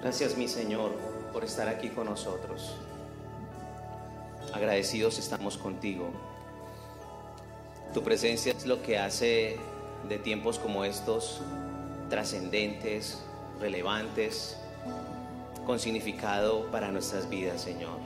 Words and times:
Gracias 0.00 0.36
mi 0.36 0.46
Señor 0.46 0.92
por 1.32 1.44
estar 1.44 1.68
aquí 1.68 1.88
con 1.88 2.06
nosotros. 2.06 2.76
Agradecidos 4.52 5.18
estamos 5.18 5.56
contigo. 5.56 6.10
Tu 7.92 8.02
presencia 8.02 8.52
es 8.52 8.66
lo 8.66 8.82
que 8.82 8.98
hace 8.98 9.56
de 10.08 10.18
tiempos 10.18 10.58
como 10.58 10.84
estos 10.84 11.40
trascendentes, 12.08 13.18
relevantes, 13.60 14.56
con 15.66 15.78
significado 15.80 16.70
para 16.70 16.92
nuestras 16.92 17.28
vidas, 17.28 17.62
Señor. 17.62 17.98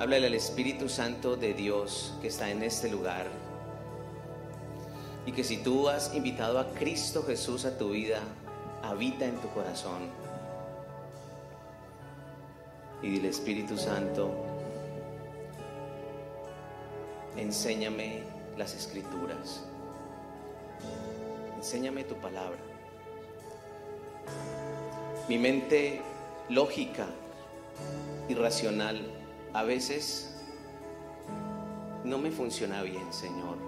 Háblale 0.00 0.26
al 0.26 0.34
Espíritu 0.34 0.88
Santo 0.88 1.36
de 1.36 1.54
Dios 1.54 2.14
que 2.20 2.28
está 2.28 2.50
en 2.50 2.62
este 2.62 2.90
lugar. 2.90 3.26
Y 5.26 5.32
que 5.32 5.44
si 5.44 5.58
tú 5.58 5.88
has 5.88 6.14
invitado 6.14 6.58
a 6.58 6.70
Cristo 6.72 7.22
Jesús 7.22 7.64
a 7.64 7.78
tu 7.78 7.90
vida, 7.90 8.20
habita 8.82 9.24
en 9.24 9.36
tu 9.36 9.48
corazón. 9.50 10.10
Y 13.02 13.08
dile 13.08 13.28
Espíritu 13.28 13.76
Santo, 13.76 14.30
enséñame 17.36 18.22
las 18.56 18.74
escrituras. 18.74 19.64
Enséñame 21.56 22.04
tu 22.04 22.14
palabra. 22.16 22.58
Mi 25.28 25.38
mente 25.38 26.02
lógica 26.50 27.06
y 28.28 28.34
racional 28.34 29.00
a 29.54 29.62
veces 29.62 30.34
no 32.04 32.18
me 32.18 32.30
funciona 32.30 32.82
bien, 32.82 33.10
Señor. 33.12 33.63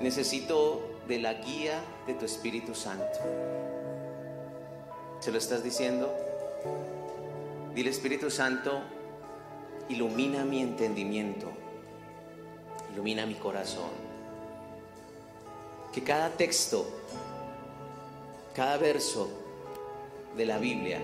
Necesito 0.00 0.82
de 1.08 1.18
la 1.18 1.34
guía 1.34 1.82
de 2.06 2.14
tu 2.14 2.24
Espíritu 2.24 2.74
Santo. 2.74 3.18
¿Se 5.20 5.32
lo 5.32 5.38
estás 5.38 5.64
diciendo? 5.64 6.14
Dile 7.74 7.90
Espíritu 7.90 8.30
Santo, 8.30 8.80
ilumina 9.88 10.44
mi 10.44 10.62
entendimiento, 10.62 11.48
ilumina 12.92 13.26
mi 13.26 13.34
corazón. 13.34 13.90
Que 15.92 16.02
cada 16.02 16.30
texto, 16.30 16.86
cada 18.54 18.76
verso 18.76 19.28
de 20.36 20.46
la 20.46 20.58
Biblia 20.58 21.00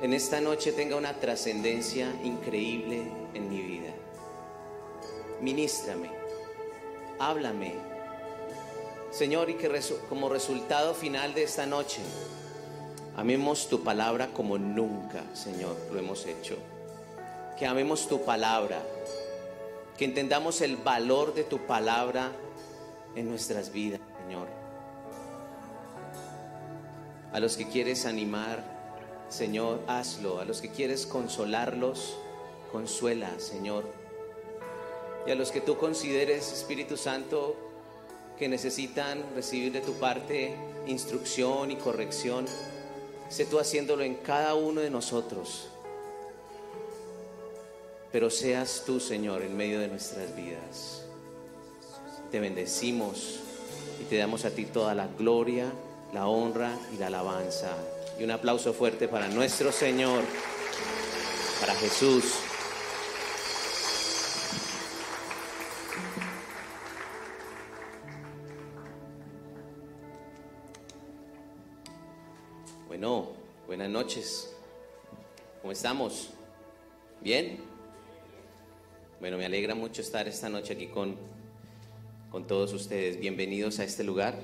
en 0.00 0.12
esta 0.12 0.40
noche 0.40 0.70
tenga 0.70 0.94
una 0.94 1.14
trascendencia 1.14 2.08
increíble 2.22 3.02
en 3.34 3.48
mi 3.48 3.60
vida. 3.62 3.92
Ministrame, 5.40 6.08
háblame. 7.18 7.74
Señor, 9.10 9.50
y 9.50 9.54
que 9.54 9.70
como 10.08 10.28
resultado 10.28 10.94
final 10.94 11.34
de 11.34 11.44
esta 11.44 11.66
noche, 11.66 12.00
amemos 13.16 13.68
tu 13.68 13.82
palabra 13.82 14.28
como 14.28 14.58
nunca, 14.58 15.22
Señor, 15.34 15.76
lo 15.92 15.98
hemos 15.98 16.26
hecho. 16.26 16.56
Que 17.58 17.66
amemos 17.66 18.08
tu 18.08 18.24
palabra, 18.24 18.82
que 19.96 20.04
entendamos 20.04 20.60
el 20.60 20.76
valor 20.76 21.34
de 21.34 21.44
tu 21.44 21.66
palabra 21.66 22.30
en 23.16 23.28
nuestras 23.28 23.72
vidas, 23.72 24.00
Señor. 24.22 24.46
A 27.32 27.40
los 27.40 27.56
que 27.56 27.66
quieres 27.68 28.06
animar, 28.06 28.78
Señor, 29.28 29.80
hazlo. 29.86 30.40
A 30.40 30.44
los 30.44 30.60
que 30.60 30.70
quieres 30.70 31.06
consolarlos, 31.06 32.16
consuela, 32.72 33.38
Señor. 33.38 33.84
Y 35.28 35.30
a 35.30 35.34
los 35.34 35.50
que 35.50 35.60
tú 35.60 35.76
consideres, 35.76 36.50
Espíritu 36.52 36.96
Santo, 36.96 37.54
que 38.38 38.48
necesitan 38.48 39.22
recibir 39.34 39.70
de 39.72 39.82
tu 39.82 39.92
parte 39.92 40.56
instrucción 40.86 41.70
y 41.70 41.76
corrección, 41.76 42.46
sé 43.28 43.44
tú 43.44 43.58
haciéndolo 43.58 44.04
en 44.04 44.14
cada 44.14 44.54
uno 44.54 44.80
de 44.80 44.88
nosotros. 44.88 45.68
Pero 48.10 48.30
seas 48.30 48.84
tú, 48.86 49.00
Señor, 49.00 49.42
en 49.42 49.54
medio 49.54 49.80
de 49.80 49.88
nuestras 49.88 50.34
vidas. 50.34 51.04
Te 52.30 52.40
bendecimos 52.40 53.40
y 54.00 54.04
te 54.04 54.16
damos 54.16 54.46
a 54.46 54.50
ti 54.50 54.64
toda 54.64 54.94
la 54.94 55.08
gloria, 55.08 55.70
la 56.14 56.26
honra 56.26 56.74
y 56.94 56.96
la 56.96 57.08
alabanza. 57.08 57.76
Y 58.18 58.24
un 58.24 58.30
aplauso 58.30 58.72
fuerte 58.72 59.08
para 59.08 59.28
nuestro 59.28 59.72
Señor, 59.72 60.22
para 61.60 61.74
Jesús. 61.74 62.47
Estamos? 75.78 76.30
¿Bien? 77.20 77.60
Bueno, 79.20 79.38
me 79.38 79.46
alegra 79.46 79.76
mucho 79.76 80.02
estar 80.02 80.26
esta 80.26 80.48
noche 80.48 80.72
aquí 80.72 80.88
con, 80.88 81.16
con 82.32 82.48
todos 82.48 82.72
ustedes. 82.72 83.16
Bienvenidos 83.20 83.78
a 83.78 83.84
este 83.84 84.02
lugar. 84.02 84.34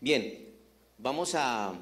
Bien, 0.00 0.48
vamos 0.96 1.34
a, 1.34 1.74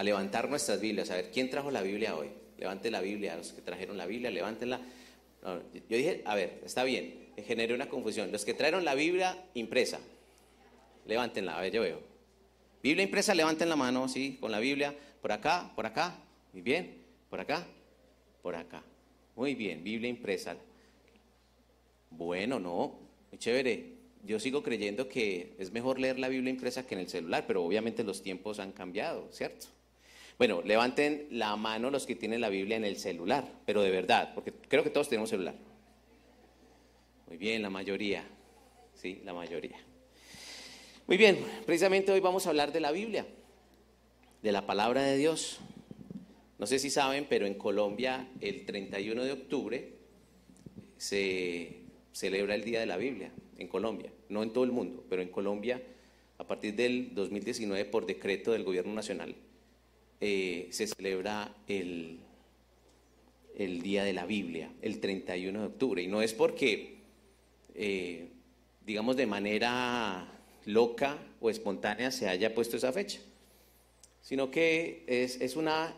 levantar 0.00 0.48
nuestras 0.48 0.80
Biblias. 0.80 1.10
A 1.10 1.16
ver, 1.16 1.32
¿quién 1.32 1.50
trajo 1.50 1.72
la 1.72 1.82
Biblia 1.82 2.14
hoy? 2.14 2.28
Levante 2.56 2.88
la 2.88 3.00
Biblia, 3.00 3.36
los 3.36 3.50
que 3.50 3.62
trajeron 3.62 3.98
la 3.98 4.06
Biblia, 4.06 4.30
levántenla. 4.30 4.80
yo 5.42 5.96
dije, 5.96 6.22
a 6.24 6.36
ver, 6.36 6.62
está 6.64 6.84
bien, 6.84 7.29
generé 7.42 7.74
una 7.74 7.88
confusión. 7.88 8.32
Los 8.32 8.44
que 8.44 8.54
trajeron 8.54 8.84
la 8.84 8.94
Biblia 8.94 9.44
impresa, 9.54 10.00
levántenla, 11.06 11.56
a 11.56 11.60
ver, 11.60 11.72
yo 11.72 11.82
veo. 11.82 12.00
Biblia 12.82 13.04
impresa, 13.04 13.34
levanten 13.34 13.68
la 13.68 13.76
mano, 13.76 14.08
sí, 14.08 14.38
con 14.40 14.50
la 14.50 14.58
Biblia, 14.58 14.94
por 15.20 15.32
acá, 15.32 15.70
por 15.74 15.86
acá, 15.86 16.18
muy 16.52 16.62
bien, 16.62 17.02
por 17.28 17.40
acá, 17.40 17.66
por 18.42 18.54
acá. 18.54 18.82
Muy 19.36 19.54
bien, 19.54 19.84
Biblia 19.84 20.08
impresa. 20.08 20.56
Bueno, 22.10 22.58
no, 22.58 22.98
muy 23.30 23.38
chévere 23.38 24.00
yo 24.24 24.38
sigo 24.38 24.62
creyendo 24.62 25.08
que 25.08 25.54
es 25.58 25.72
mejor 25.72 25.98
leer 25.98 26.18
la 26.18 26.28
Biblia 26.28 26.50
impresa 26.50 26.86
que 26.86 26.94
en 26.94 27.00
el 27.00 27.08
celular, 27.08 27.44
pero 27.46 27.64
obviamente 27.64 28.04
los 28.04 28.22
tiempos 28.22 28.58
han 28.58 28.72
cambiado, 28.72 29.28
¿cierto? 29.32 29.66
Bueno, 30.38 30.62
levanten 30.62 31.26
la 31.30 31.56
mano 31.56 31.90
los 31.90 32.06
que 32.06 32.16
tienen 32.16 32.40
la 32.40 32.48
Biblia 32.48 32.76
en 32.76 32.84
el 32.84 32.96
celular, 32.96 33.44
pero 33.66 33.82
de 33.82 33.90
verdad, 33.90 34.32
porque 34.34 34.52
creo 34.52 34.82
que 34.82 34.90
todos 34.90 35.08
tenemos 35.08 35.30
celular. 35.30 35.54
Muy 37.30 37.38
bien, 37.38 37.62
la 37.62 37.70
mayoría, 37.70 38.24
sí, 38.92 39.20
la 39.24 39.32
mayoría. 39.32 39.78
Muy 41.06 41.16
bien, 41.16 41.38
precisamente 41.64 42.10
hoy 42.10 42.18
vamos 42.18 42.44
a 42.44 42.48
hablar 42.48 42.72
de 42.72 42.80
la 42.80 42.90
Biblia, 42.90 43.24
de 44.42 44.50
la 44.50 44.66
palabra 44.66 45.04
de 45.04 45.16
Dios. 45.16 45.60
No 46.58 46.66
sé 46.66 46.80
si 46.80 46.90
saben, 46.90 47.26
pero 47.28 47.46
en 47.46 47.54
Colombia 47.54 48.28
el 48.40 48.66
31 48.66 49.22
de 49.22 49.30
octubre 49.30 49.92
se 50.96 51.82
celebra 52.10 52.56
el 52.56 52.64
Día 52.64 52.80
de 52.80 52.86
la 52.86 52.96
Biblia 52.96 53.30
en 53.58 53.68
Colombia, 53.68 54.10
no 54.28 54.42
en 54.42 54.52
todo 54.52 54.64
el 54.64 54.72
mundo, 54.72 55.04
pero 55.08 55.22
en 55.22 55.28
Colombia, 55.28 55.80
a 56.36 56.44
partir 56.48 56.74
del 56.74 57.14
2019, 57.14 57.84
por 57.84 58.06
decreto 58.06 58.50
del 58.50 58.64
Gobierno 58.64 58.92
Nacional, 58.92 59.36
eh, 60.20 60.66
se 60.72 60.88
celebra 60.88 61.54
el, 61.68 62.18
el, 63.54 63.82
Día 63.82 64.02
de 64.02 64.14
la 64.14 64.26
Biblia, 64.26 64.72
el 64.82 64.98
31 64.98 65.60
de 65.60 65.66
octubre. 65.66 66.02
Y 66.02 66.08
no 66.08 66.22
es 66.22 66.34
porque, 66.34 66.99
eh, 67.82 68.28
digamos, 68.84 69.16
de 69.16 69.24
manera 69.24 70.28
loca 70.66 71.16
o 71.40 71.48
espontánea 71.48 72.10
se 72.10 72.28
haya 72.28 72.54
puesto 72.54 72.76
esa 72.76 72.92
fecha, 72.92 73.20
sino 74.20 74.50
que 74.50 75.02
es, 75.06 75.40
es 75.40 75.56
una 75.56 75.94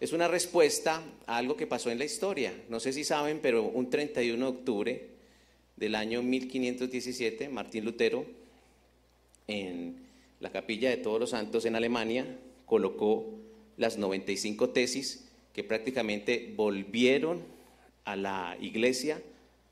es 0.00 0.12
una 0.12 0.28
respuesta 0.28 1.02
a 1.26 1.38
algo 1.38 1.56
que 1.56 1.66
pasó 1.66 1.90
en 1.90 1.98
la 1.98 2.04
historia. 2.04 2.52
No 2.68 2.78
sé 2.78 2.92
si 2.92 3.04
saben, 3.04 3.40
pero 3.40 3.64
un 3.64 3.88
31 3.88 4.44
de 4.44 4.58
octubre 4.58 5.06
del 5.76 5.94
año 5.94 6.22
1517, 6.22 7.48
Martín 7.48 7.86
Lutero, 7.86 8.26
en 9.48 9.96
la 10.40 10.52
capilla 10.52 10.90
de 10.90 10.98
todos 10.98 11.18
los 11.18 11.30
santos 11.30 11.64
en 11.64 11.74
Alemania, 11.74 12.38
colocó 12.66 13.24
las 13.78 13.96
95 13.96 14.70
tesis 14.70 15.26
que 15.54 15.64
prácticamente 15.64 16.52
volvieron 16.54 17.42
a 18.04 18.14
la 18.14 18.56
iglesia 18.60 19.22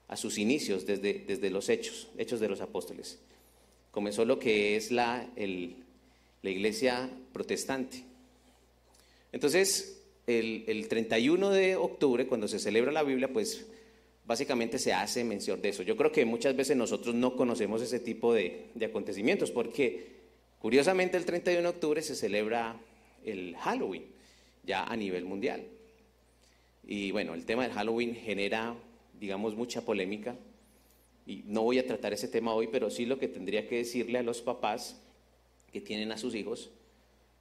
a 0.08 0.16
sus 0.16 0.38
inicios 0.38 0.86
desde, 0.86 1.24
desde 1.26 1.50
los 1.50 1.68
hechos, 1.68 2.08
hechos 2.18 2.40
de 2.40 2.48
los 2.48 2.60
apóstoles. 2.60 3.18
Comenzó 3.90 4.24
lo 4.24 4.38
que 4.38 4.76
es 4.76 4.90
la, 4.90 5.28
la 5.36 6.50
iglesia 6.50 7.10
protestante. 7.32 8.04
Entonces, 9.32 10.02
el, 10.26 10.64
el 10.66 10.88
31 10.88 11.50
de 11.50 11.76
octubre, 11.76 12.26
cuando 12.26 12.48
se 12.48 12.58
celebra 12.58 12.92
la 12.92 13.02
Biblia, 13.02 13.32
pues 13.32 13.66
básicamente 14.26 14.78
se 14.78 14.92
hace 14.92 15.24
mención 15.24 15.62
de 15.62 15.70
eso. 15.70 15.82
Yo 15.82 15.96
creo 15.96 16.12
que 16.12 16.24
muchas 16.24 16.56
veces 16.56 16.76
nosotros 16.76 17.14
no 17.14 17.36
conocemos 17.36 17.80
ese 17.80 18.00
tipo 18.00 18.34
de, 18.34 18.66
acontecimientos 18.84 19.50
porque 19.50 20.16
curiosamente 20.58 21.16
el 21.16 21.24
31 21.24 21.62
de 21.62 21.68
octubre 21.68 22.02
se 22.02 22.16
celebra 22.16 22.76
el 23.24 23.56
Halloween 23.56 24.04
ya 24.64 24.84
a 24.84 24.96
nivel 24.96 25.24
mundial. 25.24 25.64
Y 26.84 27.12
bueno, 27.12 27.34
el 27.34 27.44
tema 27.44 27.62
del 27.62 27.72
Halloween 27.72 28.14
genera, 28.14 28.76
digamos, 29.20 29.54
mucha 29.54 29.82
polémica. 29.82 30.36
Y 31.26 31.42
no 31.46 31.62
voy 31.62 31.78
a 31.78 31.86
tratar 31.86 32.12
ese 32.12 32.28
tema 32.28 32.54
hoy, 32.54 32.68
pero 32.68 32.90
sí 32.90 33.06
lo 33.06 33.18
que 33.18 33.28
tendría 33.28 33.66
que 33.68 33.76
decirle 33.76 34.18
a 34.18 34.22
los 34.22 34.42
papás 34.42 35.00
que 35.72 35.80
tienen 35.80 36.12
a 36.12 36.18
sus 36.18 36.34
hijos 36.34 36.70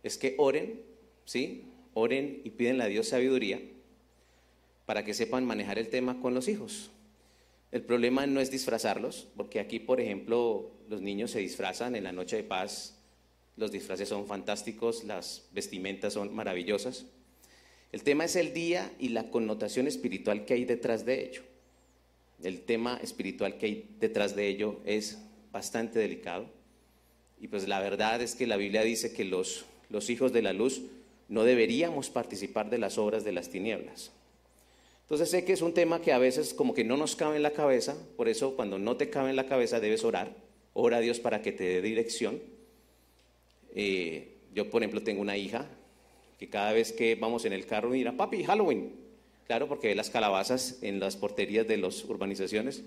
es 0.04 0.18
que 0.18 0.36
oren, 0.38 0.82
¿sí? 1.26 1.66
Oren 1.94 2.42
y 2.44 2.52
piden 2.52 2.82
a 2.82 2.86
Dios 2.86 3.08
sabiduría 3.08 3.62
para 4.86 5.04
que 5.04 5.14
sepan 5.14 5.46
manejar 5.46 5.80
el 5.80 5.90
tema 5.90 6.20
con 6.22 6.34
los 6.34 6.48
hijos. 6.48 6.92
El 7.72 7.82
problema 7.82 8.28
no 8.28 8.40
es 8.40 8.52
disfrazarlos, 8.52 9.28
porque 9.36 9.60
aquí, 9.60 9.80
por 9.80 10.00
ejemplo, 10.00 10.72
los 10.88 11.02
niños 11.02 11.32
se 11.32 11.40
disfrazan 11.40 11.96
en 11.96 12.04
la 12.04 12.12
noche 12.12 12.38
de 12.38 12.44
paz, 12.44 13.00
los 13.58 13.72
disfraces 13.72 14.10
son 14.10 14.28
fantásticos, 14.28 15.04
las 15.06 15.48
vestimentas 15.52 16.14
son 16.14 16.34
maravillosas. 16.36 17.06
El 17.92 18.04
tema 18.04 18.26
es 18.26 18.36
el 18.36 18.54
día 18.54 18.92
y 19.00 19.10
la 19.10 19.32
connotación 19.32 19.88
espiritual 19.88 20.46
que 20.46 20.54
hay 20.54 20.66
detrás 20.66 21.06
de 21.06 21.26
ello. 21.26 21.42
El 22.44 22.62
tema 22.62 23.00
espiritual 23.02 23.58
que 23.58 23.66
hay 23.66 23.90
detrás 24.00 24.36
de 24.36 24.48
ello 24.48 24.80
es 24.86 25.20
bastante 25.52 26.00
delicado. 26.00 26.48
Y 27.40 27.48
pues 27.48 27.68
la 27.68 27.80
verdad 27.80 28.22
es 28.22 28.36
que 28.36 28.48
la 28.48 28.58
Biblia 28.58 28.84
dice 28.84 29.14
que 29.14 29.26
los, 29.26 29.66
los 29.90 30.10
hijos 30.10 30.34
de 30.34 30.42
la 30.42 30.54
luz 30.54 30.82
no 31.28 31.44
deberíamos 31.44 32.10
participar 32.10 32.70
de 32.70 32.78
las 32.78 32.98
obras 32.98 33.24
de 33.24 33.32
las 33.32 33.50
tinieblas. 33.50 34.12
Entonces 35.02 35.30
sé 35.30 35.46
que 35.46 35.54
es 35.54 35.62
un 35.62 35.74
tema 35.74 36.02
que 36.02 36.14
a 36.14 36.18
veces 36.18 36.54
como 36.54 36.74
que 36.74 36.84
no 36.84 36.98
nos 36.98 37.16
cabe 37.16 37.36
en 37.36 37.44
la 37.44 37.52
cabeza, 37.52 37.96
por 38.18 38.28
eso 38.28 38.56
cuando 38.56 38.80
no 38.80 38.98
te 38.98 39.10
cabe 39.10 39.30
en 39.30 39.36
la 39.36 39.46
cabeza 39.46 39.80
debes 39.80 40.04
orar, 40.04 40.36
ora 40.74 40.98
a 40.98 41.00
Dios 41.02 41.20
para 41.20 41.42
que 41.42 41.52
te 41.52 41.64
dé 41.64 41.82
dirección. 41.82 42.42
Eh, 43.76 44.38
yo, 44.54 44.70
por 44.70 44.82
ejemplo, 44.82 45.04
tengo 45.04 45.22
una 45.22 45.38
hija 45.38 45.68
que 46.40 46.50
cada 46.50 46.74
vez 46.74 46.92
que 46.92 47.16
vamos 47.16 47.46
en 47.46 47.54
el 47.54 47.66
carro 47.66 47.90
mira, 47.90 48.14
papi, 48.14 48.44
Halloween. 48.44 49.05
Claro, 49.48 49.68
porque 49.68 49.90
ve 49.90 49.96
las 49.96 50.10
calabazas 50.10 50.80
en 50.82 51.00
las 51.00 51.16
porterías 51.16 51.68
de 51.68 51.78
las 51.78 52.04
urbanizaciones 52.06 52.84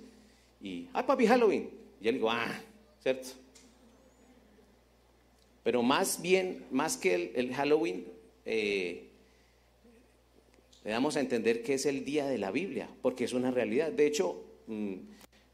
y, 0.61 0.89
ah, 0.93 1.07
papi, 1.07 1.27
Halloween. 1.27 1.71
Y 2.01 2.05
yo 2.05 2.11
le 2.11 2.19
digo, 2.19 2.31
ah, 2.31 2.61
¿cierto? 3.01 3.29
Pero 5.63 5.83
más 5.83 6.21
bien, 6.21 6.65
más 6.71 6.97
que 6.97 7.33
el, 7.35 7.55
Halloween, 7.55 8.07
eh, 8.45 9.05
le 10.85 10.91
damos 10.91 11.17
a 11.17 11.21
entender 11.21 11.63
que 11.63 11.75
es 11.75 11.87
el 11.87 12.05
día 12.05 12.27
de 12.27 12.39
la 12.39 12.51
Biblia, 12.51 12.89
porque 13.03 13.25
es 13.25 13.33
una 13.35 13.53
realidad. 13.53 13.93
De 13.93 14.07
hecho, 14.07 14.43
mm, 14.67 14.95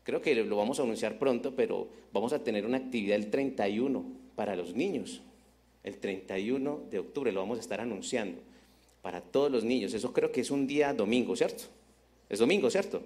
creo 0.05 0.23
que 0.23 0.35
lo 0.35 0.56
vamos 0.56 0.81
a 0.81 0.85
anunciar 0.85 1.19
pronto, 1.19 1.55
pero 1.55 1.89
vamos 2.12 2.33
a 2.33 2.43
tener 2.43 2.65
una 2.65 2.79
actividad 2.79 3.17
el 3.17 3.31
31 3.31 4.05
para 4.37 4.56
los 4.56 4.75
niños. 4.75 5.21
El 5.83 5.99
31 5.99 6.85
de 6.91 6.99
octubre 6.99 7.31
lo 7.31 7.41
vamos 7.41 7.59
a 7.59 7.61
estar 7.61 7.83
anunciando 7.83 8.41
para 9.05 9.21
todos 9.21 9.53
los 9.53 9.65
niños. 9.65 9.93
Eso 9.93 10.15
creo 10.15 10.33
que 10.33 10.41
es 10.41 10.51
un 10.51 10.67
día 10.67 10.95
domingo, 10.95 11.37
¿cierto? 11.37 11.65
Es 12.31 12.39
domingo, 12.39 12.71
¿cierto? 12.71 13.03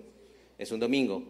Es 0.56 0.71
un 0.71 0.79
domingo. 0.79 1.25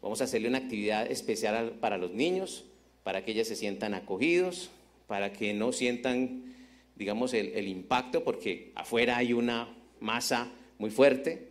Vamos 0.00 0.20
a 0.20 0.24
hacerle 0.24 0.46
una 0.46 0.58
actividad 0.58 1.10
especial 1.10 1.72
para 1.80 1.98
los 1.98 2.12
niños, 2.12 2.64
para 3.02 3.24
que 3.24 3.32
ellos 3.32 3.48
se 3.48 3.56
sientan 3.56 3.94
acogidos, 3.94 4.70
para 5.08 5.32
que 5.32 5.52
no 5.54 5.72
sientan, 5.72 6.54
digamos, 6.94 7.34
el, 7.34 7.66
impacto, 7.66 8.22
porque 8.22 8.70
afuera 8.76 9.16
hay 9.16 9.32
una 9.32 9.74
masa 9.98 10.52
muy 10.78 10.90
fuerte, 10.90 11.48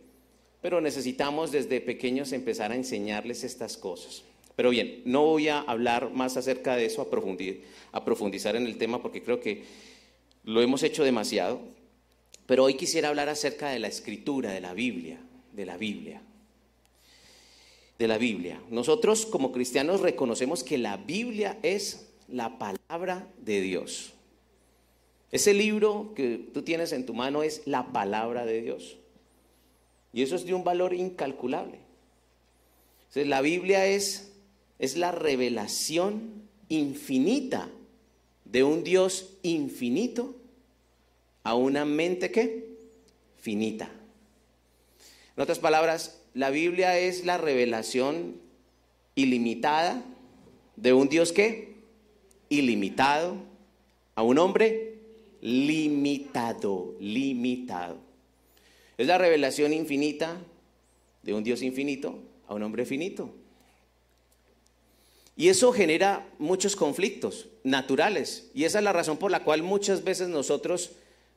pero 0.62 0.80
necesitamos 0.80 1.52
desde 1.52 1.78
pequeños 1.82 2.32
empezar 2.32 2.72
a 2.72 2.76
enseñarles 2.76 3.44
estas 3.44 3.76
cosas. 3.76 4.22
Pero 4.56 4.70
bien, 4.70 5.02
no 5.04 5.26
voy 5.26 5.48
a 5.48 5.60
hablar 5.60 6.10
más 6.14 6.38
acerca 6.38 6.74
de 6.76 6.86
eso, 6.86 7.02
a, 7.02 7.98
a 7.98 8.04
profundizar 8.06 8.56
en 8.56 8.64
el 8.64 8.78
tema, 8.78 9.02
porque 9.02 9.22
creo 9.22 9.40
que 9.40 9.64
lo 10.44 10.62
hemos 10.62 10.82
hecho 10.82 11.04
demasiado. 11.04 11.60
Pero 12.46 12.64
hoy 12.64 12.74
quisiera 12.74 13.08
hablar 13.08 13.28
acerca 13.28 13.70
de 13.70 13.78
la 13.78 13.88
escritura, 13.88 14.50
de 14.50 14.60
la 14.60 14.74
Biblia, 14.74 15.18
de 15.52 15.66
la 15.66 15.76
Biblia. 15.76 16.22
De 17.98 18.08
la 18.08 18.18
Biblia. 18.18 18.60
Nosotros 18.70 19.26
como 19.26 19.52
cristianos 19.52 20.00
reconocemos 20.00 20.64
que 20.64 20.78
la 20.78 20.96
Biblia 20.96 21.58
es 21.62 22.08
la 22.28 22.58
palabra 22.58 23.28
de 23.38 23.60
Dios. 23.60 24.12
Ese 25.30 25.54
libro 25.54 26.12
que 26.14 26.50
tú 26.52 26.62
tienes 26.62 26.92
en 26.92 27.06
tu 27.06 27.14
mano 27.14 27.42
es 27.42 27.62
la 27.66 27.92
palabra 27.92 28.44
de 28.44 28.60
Dios. 28.60 28.96
Y 30.12 30.22
eso 30.22 30.36
es 30.36 30.44
de 30.44 30.52
un 30.52 30.64
valor 30.64 30.92
incalculable. 30.92 31.78
Entonces, 33.02 33.28
la 33.28 33.40
Biblia 33.40 33.86
es, 33.86 34.32
es 34.78 34.96
la 34.96 35.12
revelación 35.12 36.42
infinita 36.68 37.70
de 38.44 38.64
un 38.64 38.84
Dios 38.84 39.30
infinito 39.42 40.34
a 41.44 41.54
una 41.54 41.84
mente 41.84 42.30
que 42.30 42.76
finita. 43.38 43.90
En 45.36 45.42
otras 45.42 45.58
palabras, 45.58 46.20
la 46.34 46.50
Biblia 46.50 46.98
es 46.98 47.24
la 47.24 47.38
revelación 47.38 48.40
ilimitada 49.14 50.02
de 50.76 50.92
un 50.92 51.08
Dios 51.08 51.32
que 51.32 51.76
ilimitado 52.48 53.36
a 54.14 54.22
un 54.22 54.38
hombre 54.38 54.98
limitado, 55.40 56.94
limitado. 57.00 57.98
Es 58.96 59.06
la 59.06 59.18
revelación 59.18 59.72
infinita 59.72 60.36
de 61.22 61.34
un 61.34 61.42
Dios 61.42 61.62
infinito 61.62 62.18
a 62.46 62.54
un 62.54 62.62
hombre 62.62 62.84
finito. 62.84 63.34
Y 65.36 65.48
eso 65.48 65.72
genera 65.72 66.28
muchos 66.38 66.76
conflictos 66.76 67.48
naturales. 67.64 68.50
Y 68.54 68.64
esa 68.64 68.78
es 68.78 68.84
la 68.84 68.92
razón 68.92 69.16
por 69.16 69.30
la 69.30 69.44
cual 69.44 69.62
muchas 69.62 70.04
veces 70.04 70.28
nosotros, 70.28 70.92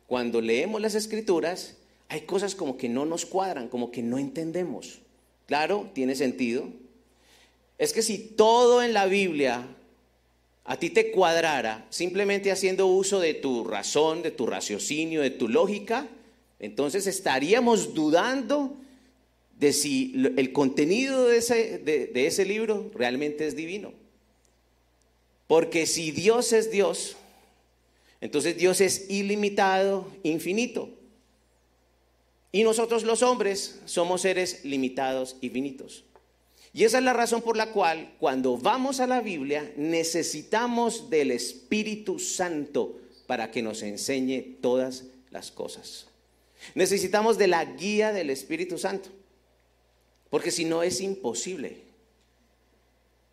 cuando 0.08 0.42
leemos 0.42 0.82
las 0.82 0.96
escrituras, 0.96 1.76
hay 2.10 2.22
cosas 2.22 2.56
como 2.56 2.78
que 2.78 2.90
no 2.90 3.06
nos 3.06 3.26
cuadran, 3.26 3.68
como 3.68 3.92
que 3.92 4.04
no 4.04 4.18
entendemos. 4.18 5.00
Claro, 5.48 5.90
tiene 5.94 6.16
sentido. 6.16 6.68
Es 7.78 7.94
que 7.94 8.02
si 8.02 8.18
todo 8.18 8.82
en 8.82 8.94
la 8.94 9.06
Biblia 9.06 9.68
a 10.64 10.78
ti 10.78 10.90
te 10.90 11.12
cuadrara 11.12 11.86
simplemente 11.90 12.52
haciendo 12.52 12.88
uso 12.88 13.20
de 13.20 13.34
tu 13.36 13.64
razón, 13.64 14.24
de 14.24 14.32
tu 14.32 14.46
raciocinio, 14.48 15.22
de 15.22 15.30
tu 15.30 15.48
lógica, 15.48 16.08
entonces 16.60 17.06
estaríamos 17.06 17.94
dudando 17.94 18.76
de 19.60 19.74
si 19.74 20.14
el 20.36 20.52
contenido 20.52 21.28
de 21.28 21.38
ese, 21.38 21.78
de, 21.78 22.28
ese 22.28 22.46
libro 22.46 22.92
realmente 22.94 23.46
es 23.46 23.56
divino. 23.56 23.94
Porque 25.48 25.86
si 25.86 26.12
Dios 26.12 26.52
es 26.54 26.72
Dios, 26.72 27.16
entonces 28.22 28.58
Dios 28.58 28.82
es 28.82 29.10
ilimitado, 29.10 30.08
infinito. 30.24 30.90
Y 32.52 32.64
nosotros 32.64 33.04
los 33.04 33.22
hombres 33.22 33.80
somos 33.86 34.22
seres 34.22 34.64
limitados 34.64 35.36
y 35.42 35.50
finitos. 35.50 36.06
Y 36.74 36.84
esa 36.84 36.98
es 36.98 37.04
la 37.04 37.14
razón 37.14 37.42
por 37.42 37.56
la 37.56 37.72
cual 37.72 38.16
cuando 38.20 38.58
vamos 38.58 39.00
a 39.00 39.08
la 39.08 39.22
Biblia 39.22 39.74
necesitamos 39.78 41.10
del 41.10 41.32
Espíritu 41.32 42.20
Santo 42.20 43.00
para 43.28 43.50
que 43.50 43.62
nos 43.62 43.82
enseñe 43.82 44.58
todas 44.62 45.06
las 45.32 45.52
cosas. 45.52 46.08
Necesitamos 46.74 47.38
de 47.38 47.48
la 47.48 47.64
guía 47.64 48.12
del 48.12 48.30
Espíritu 48.30 48.78
Santo, 48.78 49.10
porque 50.30 50.52
si 50.52 50.66
no 50.66 50.84
es 50.84 51.00
imposible. 51.00 51.85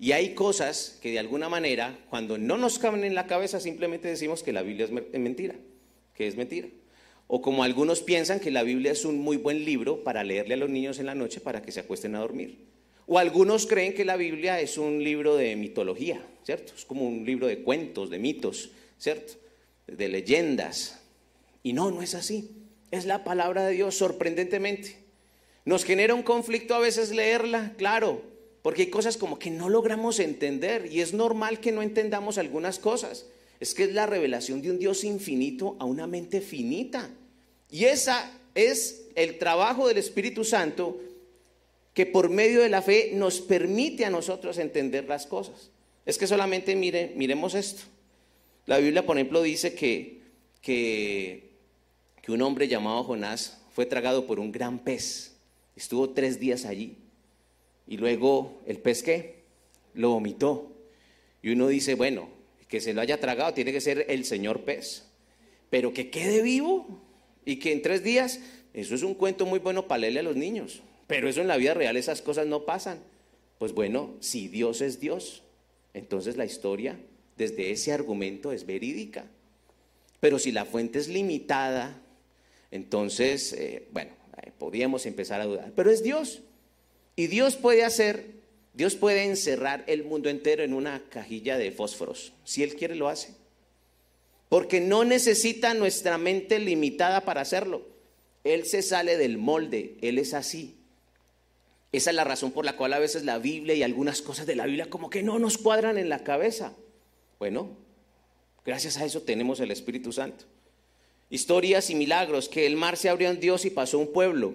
Y 0.03 0.11
hay 0.11 0.35
cosas 0.35 0.99
que 1.01 1.13
de 1.13 1.21
alguna 1.21 1.49
manera, 1.49 1.97
cuando 2.11 2.37
no 2.37 2.59
nos 2.59 2.81
caben 2.81 3.05
en 3.05 3.15
la 3.15 3.29
cabeza, 3.29 3.61
simplemente 3.61 4.09
decimos 4.09 4.43
que 4.43 4.53
la 4.53 4.63
Biblia 4.63 4.87
es 4.87 5.21
mentira, 5.21 5.55
que 6.17 6.27
es 6.27 6.35
mentira. 6.35 6.67
O 7.29 7.41
como 7.41 7.63
algunos 7.63 8.03
piensan 8.03 8.41
que 8.41 8.51
la 8.51 8.65
Biblia 8.65 8.91
es 8.91 9.05
un 9.05 9.21
muy 9.21 9.37
buen 9.37 9.65
libro 9.65 10.03
para 10.03 10.25
leerle 10.25 10.55
a 10.55 10.57
los 10.57 10.71
niños 10.71 10.99
en 10.99 11.07
la 11.07 11.15
noche 11.15 11.41
para 11.41 11.63
que 11.63 11.71
se 11.71 11.79
acuesten 11.79 12.17
a 12.17 12.19
dormir. 12.19 12.67
O 13.07 13.17
algunos 13.17 13.69
creen 13.69 13.95
que 13.95 14.05
la 14.05 14.17
Biblia 14.17 14.59
es 14.59 14.77
un 14.77 15.05
libro 15.05 15.37
de 15.37 15.55
mitología, 15.55 16.21
¿cierto? 16.43 16.73
Es 16.77 16.85
como 16.85 17.07
un 17.07 17.25
libro 17.25 17.47
de 17.47 17.63
cuentos, 17.63 18.11
de 18.11 18.19
mitos, 18.19 18.73
¿cierto? 18.99 19.35
De 19.87 20.09
leyendas. 20.09 21.01
Y 21.63 21.75
no, 21.75 21.93
no 21.93 22.03
es 22.03 22.17
así. 22.17 22.51
Es 22.91 23.07
la 23.07 23.23
palabra 23.23 23.65
de 23.67 23.75
Dios 23.75 23.95
sorprendentemente. 23.95 24.97
Nos 25.65 25.85
genera 25.85 26.13
un 26.13 26.25
conflicto 26.25 26.75
a 26.75 26.81
veces 26.81 27.13
leerla, 27.13 27.75
claro, 27.79 28.33
porque 28.63 28.83
hay 28.83 28.91
cosas 28.91 29.17
como 29.17 29.39
que 29.39 29.51
no 29.51 29.69
logramos 29.69 30.21
entender 30.21 30.89
y 30.91 31.01
es 31.01 31.13
normal 31.13 31.61
que 31.61 31.73
no 31.73 31.83
entendamos 31.83 32.39
algunas 32.39 32.79
cosas. 32.79 33.27
Es 33.59 33.75
que 33.75 33.85
es 33.85 33.93
la 33.93 34.07
revelación 34.07 34.63
de 34.63 34.71
un 34.71 34.79
Dios 34.79 35.05
infinito 35.05 35.77
a 35.81 35.85
una 35.85 36.07
mente 36.07 36.41
finita. 36.41 37.11
Y 37.71 37.85
esa 37.85 38.31
es 38.55 39.07
el 39.15 39.39
trabajo 39.39 39.89
del 39.89 39.99
Espíritu 39.99 40.45
Santo 40.45 41.01
que 41.93 42.07
por 42.07 42.31
medio 42.31 42.63
de 42.63 42.69
la 42.69 42.83
fe 42.83 43.11
nos 43.15 43.41
permite 43.41 44.05
a 44.05 44.11
nosotros 44.11 44.59
entender 44.59 45.09
las 45.09 45.27
cosas. 45.27 45.71
Es 46.07 46.17
que 46.17 46.27
solamente 46.27 46.75
mire, 46.75 47.13
miremos 47.17 47.55
esto. 47.55 47.83
La 48.67 48.79
Biblia, 48.79 49.05
por 49.05 49.17
ejemplo, 49.17 49.43
dice 49.43 49.75
que, 49.75 50.21
que, 50.61 51.51
que 52.23 52.33
un 52.33 52.43
hombre 52.43 52.69
llamado 52.69 53.05
Jonás 53.05 53.59
fue 53.75 53.87
tragado 53.87 54.27
por 54.27 54.39
un 54.39 54.53
gran 54.53 54.79
pez. 54.79 55.33
Estuvo 55.77 56.11
tres 56.11 56.39
días 56.39 56.65
allí. 56.65 56.97
Y 57.93 57.99
luego 57.99 58.63
el 58.65 58.79
pez 58.79 59.03
qué? 59.03 59.43
Lo 59.93 60.13
vomitó. 60.13 60.73
Y 61.43 61.51
uno 61.51 61.69
dice, 61.69 61.95
bueno, 61.95 62.31
que 62.67 62.81
se 62.81 62.95
lo 62.95 63.03
haya 63.03 63.21
tragado 63.21 63.53
tiene 63.53 63.71
que 63.71 63.83
ser 63.83 64.07
el 64.09 64.25
señor 64.25 64.63
pez. 64.63 65.09
Pero 65.69 65.93
que 65.93 66.09
quede 66.09 66.41
vivo 66.41 67.03
y 67.45 67.57
que 67.57 67.71
en 67.71 67.83
tres 67.83 68.03
días 68.03 68.41
eso 68.73 68.95
es 68.95 69.03
un 69.03 69.13
cuento 69.13 69.45
muy 69.45 69.59
bueno 69.59 69.89
para 69.89 69.99
leerle 69.99 70.21
a 70.21 70.23
los 70.23 70.37
niños, 70.37 70.81
pero 71.07 71.29
eso 71.29 71.43
en 71.43 71.49
la 71.49 71.59
vida 71.59 71.75
real 71.75 71.99
esas 71.99 72.23
cosas 72.23 72.47
no 72.47 72.65
pasan. 72.65 72.99
Pues 73.59 73.75
bueno, 73.75 74.15
si 74.21 74.49
Dios 74.49 74.81
es 74.81 74.99
Dios, 74.99 75.43
entonces 75.93 76.39
la 76.39 76.47
historia 76.47 76.99
desde 77.37 77.73
ese 77.73 77.93
argumento 77.93 78.53
es 78.53 78.65
verídica. 78.65 79.27
Pero 80.19 80.39
si 80.39 80.51
la 80.51 80.65
fuente 80.65 80.99
es 80.99 81.09
limitada, 81.09 82.01
entonces, 82.71 83.53
eh, 83.53 83.87
bueno, 83.93 84.13
podríamos 84.57 85.05
empezar 85.05 85.43
a 85.43 85.45
dudar. 85.45 85.73
Pero 85.77 85.91
es 85.91 86.03
Dios. 86.03 86.43
Y 87.17 87.27
Dios 87.27 87.57
puede 87.57 87.85
hacer, 87.85 88.27
Dios 88.75 88.97
puede 88.97 89.25
encerrar 89.25 89.85
el 89.87 90.05
mundo 90.05 90.29
entero 90.29 90.63
en 90.63 90.75
una 90.75 91.03
cajilla 91.11 91.59
de 91.59 91.71
fósforos. 91.71 92.33
Si 92.45 92.63
Él 92.63 92.75
quiere, 92.75 92.95
lo 92.95 93.09
hace. 93.09 93.35
Porque 94.49 94.81
no 94.81 95.05
necesita 95.05 95.75
nuestra 95.75 96.19
mente 96.19 96.59
limitada 96.59 97.23
para 97.23 97.41
hacerlo. 97.41 97.87
Él 98.45 98.67
se 98.67 98.83
sale 98.83 99.17
del 99.17 99.39
molde, 99.39 99.97
Él 100.01 100.19
es 100.19 100.35
así. 100.35 100.77
Esa 101.93 102.11
es 102.11 102.17
la 102.17 102.25
razón 102.25 102.53
por 102.53 102.65
la 102.65 102.77
cual 102.77 102.95
a 102.95 102.99
veces 102.99 103.25
la 103.25 103.39
Biblia 103.39 103.75
y 103.75 103.83
algunas 103.83 104.23
cosas 104.23 104.47
de 104.47 104.57
la 104.57 104.65
Biblia 104.65 104.89
como 104.89 105.11
que 105.11 105.23
no 105.23 105.39
nos 105.39 105.59
cuadran 105.59 105.99
en 105.99 106.09
la 106.09 106.25
cabeza. 106.25 106.75
Bueno, 107.39 107.77
gracias 108.65 108.97
a 108.97 109.05
eso 109.05 109.23
tenemos 109.23 109.61
el 109.61 109.71
Espíritu 109.71 110.13
Santo. 110.13 110.47
Historias 111.29 111.91
y 111.91 111.95
milagros, 111.95 112.49
que 112.49 112.67
el 112.67 112.77
mar 112.77 112.97
se 112.97 113.11
abrió 113.11 113.31
en 113.31 113.41
Dios 113.41 113.65
y 113.65 113.71
pasó 113.71 113.99
un 113.99 114.13
pueblo. 114.13 114.55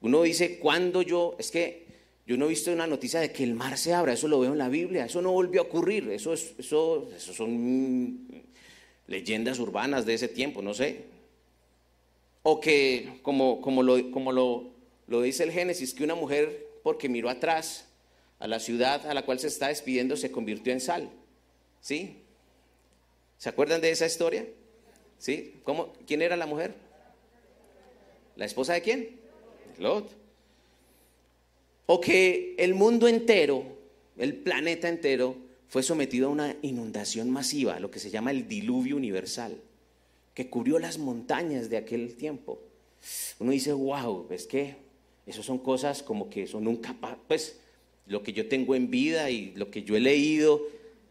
Uno 0.00 0.22
dice, 0.22 0.58
¿cuándo 0.58 1.02
yo? 1.02 1.36
Es 1.38 1.50
que 1.50 1.83
yo 2.26 2.36
no 2.36 2.46
he 2.46 2.48
visto 2.48 2.72
una 2.72 2.86
noticia 2.86 3.20
de 3.20 3.32
que 3.32 3.44
el 3.44 3.54
mar 3.54 3.76
se 3.76 3.92
abra, 3.92 4.14
eso 4.14 4.28
lo 4.28 4.40
veo 4.40 4.52
en 4.52 4.58
la 4.58 4.68
Biblia, 4.68 5.04
eso 5.04 5.20
no 5.20 5.32
volvió 5.32 5.60
a 5.60 5.64
ocurrir, 5.64 6.08
eso, 6.10 6.32
es, 6.32 6.54
eso, 6.58 7.10
eso 7.14 7.34
son 7.34 8.44
leyendas 9.06 9.58
urbanas 9.58 10.06
de 10.06 10.14
ese 10.14 10.28
tiempo, 10.28 10.62
no 10.62 10.72
sé. 10.72 11.04
O 12.42 12.60
que, 12.60 13.18
como, 13.22 13.60
como, 13.60 13.82
lo, 13.82 14.10
como 14.10 14.32
lo, 14.32 14.70
lo 15.06 15.22
dice 15.22 15.44
el 15.44 15.52
Génesis, 15.52 15.92
que 15.92 16.04
una 16.04 16.14
mujer, 16.14 16.66
porque 16.82 17.08
miró 17.08 17.28
atrás 17.28 17.88
a 18.38 18.46
la 18.46 18.58
ciudad 18.58 19.06
a 19.06 19.14
la 19.14 19.24
cual 19.24 19.38
se 19.38 19.48
está 19.48 19.68
despidiendo, 19.68 20.16
se 20.16 20.30
convirtió 20.30 20.72
en 20.72 20.80
sal. 20.80 21.10
¿Sí? 21.80 22.22
¿Se 23.36 23.50
acuerdan 23.50 23.82
de 23.82 23.90
esa 23.90 24.06
historia? 24.06 24.46
¿Sí? 25.18 25.60
¿Cómo? 25.64 25.92
¿Quién 26.06 26.22
era 26.22 26.36
la 26.36 26.46
mujer? 26.46 26.74
¿La 28.36 28.46
esposa 28.46 28.72
de 28.72 28.82
quién? 28.82 29.20
Lot. 29.78 30.23
O 31.86 32.00
que 32.00 32.54
el 32.58 32.74
mundo 32.74 33.08
entero, 33.08 33.64
el 34.16 34.34
planeta 34.34 34.88
entero, 34.88 35.36
fue 35.68 35.82
sometido 35.82 36.28
a 36.28 36.30
una 36.30 36.56
inundación 36.62 37.30
masiva, 37.30 37.80
lo 37.80 37.90
que 37.90 37.98
se 37.98 38.10
llama 38.10 38.30
el 38.30 38.46
diluvio 38.46 38.96
universal, 38.96 39.60
que 40.32 40.48
cubrió 40.48 40.78
las 40.78 40.98
montañas 40.98 41.68
de 41.68 41.76
aquel 41.76 42.16
tiempo. 42.16 42.60
Uno 43.38 43.50
dice, 43.50 43.72
wow, 43.72 44.26
es 44.30 44.46
que 44.46 44.76
esas 45.26 45.44
son 45.44 45.58
cosas 45.58 46.02
como 46.02 46.30
que 46.30 46.46
son 46.46 46.66
un 46.66 46.76
capaz, 46.76 47.18
pues 47.26 47.58
lo 48.06 48.22
que 48.22 48.32
yo 48.32 48.48
tengo 48.48 48.74
en 48.74 48.90
vida 48.90 49.30
y 49.30 49.52
lo 49.56 49.70
que 49.70 49.82
yo 49.82 49.96
he 49.96 50.00
leído, 50.00 50.62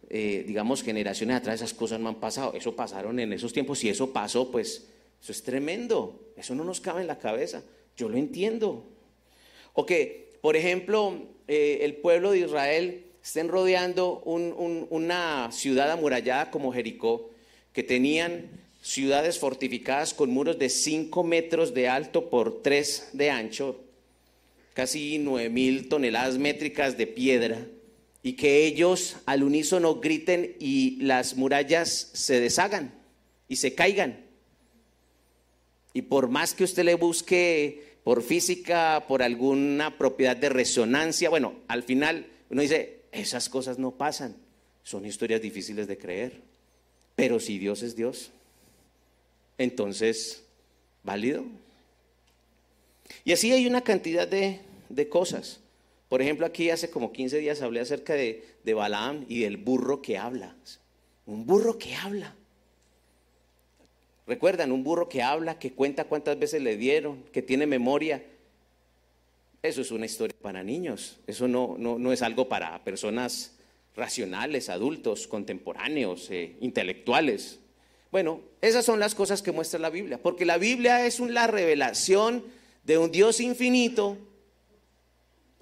eh, 0.09 0.43
digamos, 0.45 0.83
generaciones 0.83 1.37
atrás, 1.37 1.55
esas 1.55 1.73
cosas 1.73 1.99
no 1.99 2.09
han 2.09 2.19
pasado. 2.19 2.53
Eso 2.53 2.75
pasaron 2.75 3.19
en 3.19 3.33
esos 3.33 3.51
tiempos 3.51 3.83
y 3.83 3.89
eso 3.89 4.13
pasó, 4.13 4.51
pues 4.51 4.87
eso 5.21 5.31
es 5.31 5.43
tremendo. 5.43 6.33
Eso 6.37 6.53
no 6.53 6.63
nos 6.63 6.81
cabe 6.81 7.01
en 7.01 7.07
la 7.07 7.17
cabeza. 7.17 7.63
Yo 7.97 8.09
lo 8.09 8.17
entiendo. 8.17 8.85
O 9.73 9.85
que, 9.85 10.22
por 10.43 10.57
ejemplo, 10.57 11.25
eh, 11.47 11.79
el 11.83 11.95
pueblo 11.95 12.31
de 12.31 12.39
Israel 12.39 13.05
estén 13.23 13.47
rodeando 13.47 14.19
una 14.25 15.49
ciudad 15.53 15.89
amurallada 15.89 16.51
como 16.51 16.73
Jericó, 16.73 17.29
que 17.71 17.81
tenían 17.81 18.49
ciudades 18.81 19.39
fortificadas 19.39 20.13
con 20.13 20.31
muros 20.31 20.59
de 20.59 20.67
5 20.67 21.23
metros 21.23 21.73
de 21.73 21.87
alto 21.87 22.29
por 22.29 22.61
3 22.61 23.11
de 23.13 23.29
ancho, 23.29 23.79
casi 24.73 25.17
9 25.17 25.47
mil 25.47 25.87
toneladas 25.87 26.37
métricas 26.37 26.97
de 26.97 27.07
piedra, 27.07 27.65
y 28.21 28.33
que 28.33 28.65
ellos 28.65 29.15
al 29.25 29.43
unísono 29.43 30.01
griten 30.01 30.57
y 30.59 30.97
las 31.03 31.37
murallas 31.37 32.09
se 32.11 32.41
deshagan 32.41 32.93
y 33.47 33.55
se 33.55 33.75
caigan. 33.75 34.25
Y 35.93 36.01
por 36.01 36.27
más 36.27 36.53
que 36.53 36.65
usted 36.65 36.83
le 36.83 36.95
busque 36.95 37.92
por 38.03 38.21
física, 38.21 39.05
por 39.07 39.23
alguna 39.23 39.97
propiedad 39.97 40.35
de 40.35 40.49
resonancia, 40.49 41.29
bueno, 41.29 41.55
al 41.67 41.83
final 41.83 42.27
uno 42.49 42.61
dice, 42.61 43.01
esas 43.11 43.49
cosas 43.49 43.79
no 43.79 43.91
pasan, 43.91 44.35
son 44.83 45.05
historias 45.05 45.41
difíciles 45.41 45.87
de 45.87 45.97
creer. 45.97 46.41
Pero 47.15 47.39
si 47.39 47.59
Dios 47.59 47.83
es 47.83 47.95
Dios, 47.95 48.31
entonces, 49.57 50.43
¿válido? 51.03 51.45
Y 53.23 53.31
así 53.31 53.51
hay 53.51 53.67
una 53.67 53.81
cantidad 53.81 54.27
de, 54.27 54.59
cosas. 55.09 55.59
Por 56.09 56.21
ejemplo, 56.21 56.45
aquí 56.45 56.69
hace 56.69 56.89
como 56.89 57.11
15 57.11 57.37
días 57.37 57.61
hablé 57.61 57.79
acerca 57.79 58.13
de, 58.13 58.45
de 58.63 58.73
Balaam 58.73 59.25
y 59.29 59.41
del 59.41 59.57
burro 59.57 60.01
que 60.01 60.17
habla. 60.17 60.55
Un 61.25 61.45
burro 61.45 61.77
que 61.77 61.95
habla. 61.95 62.35
Recuerdan, 64.25 64.71
un 64.71 64.83
burro 64.83 65.09
que 65.09 65.21
habla, 65.21 65.59
que 65.59 65.73
cuenta 65.73 66.05
cuántas 66.05 66.39
veces 66.39 66.61
le 66.61 66.77
dieron, 66.77 67.23
que 67.31 67.41
tiene 67.41 67.65
memoria. 67.65 68.23
Eso 69.61 69.81
es 69.81 69.91
una 69.91 70.05
historia 70.05 70.35
para 70.41 70.63
niños. 70.63 71.19
Eso 71.27 71.47
no, 71.47 71.75
no, 71.77 72.13
es 72.13 72.21
algo 72.21 72.47
para 72.47 72.83
personas 72.83 73.55
racionales, 73.95 74.69
adultos, 74.69 75.27
contemporáneos, 75.27 76.29
eh, 76.31 76.55
intelectuales. 76.61 77.59
Bueno, 78.11 78.41
esas 78.61 78.85
son 78.85 78.99
las 78.99 79.13
cosas 79.13 79.41
que 79.41 79.51
muestra 79.51 79.79
la 79.79 79.89
Biblia, 79.89 80.19
porque 80.21 80.45
la 80.45 80.57
Biblia 80.57 81.05
es 81.05 81.19
la 81.19 81.47
revelación 81.47 82.43
de 82.83 82.97
un 82.97 83.11
Dios 83.11 83.39
infinito. 83.39 84.17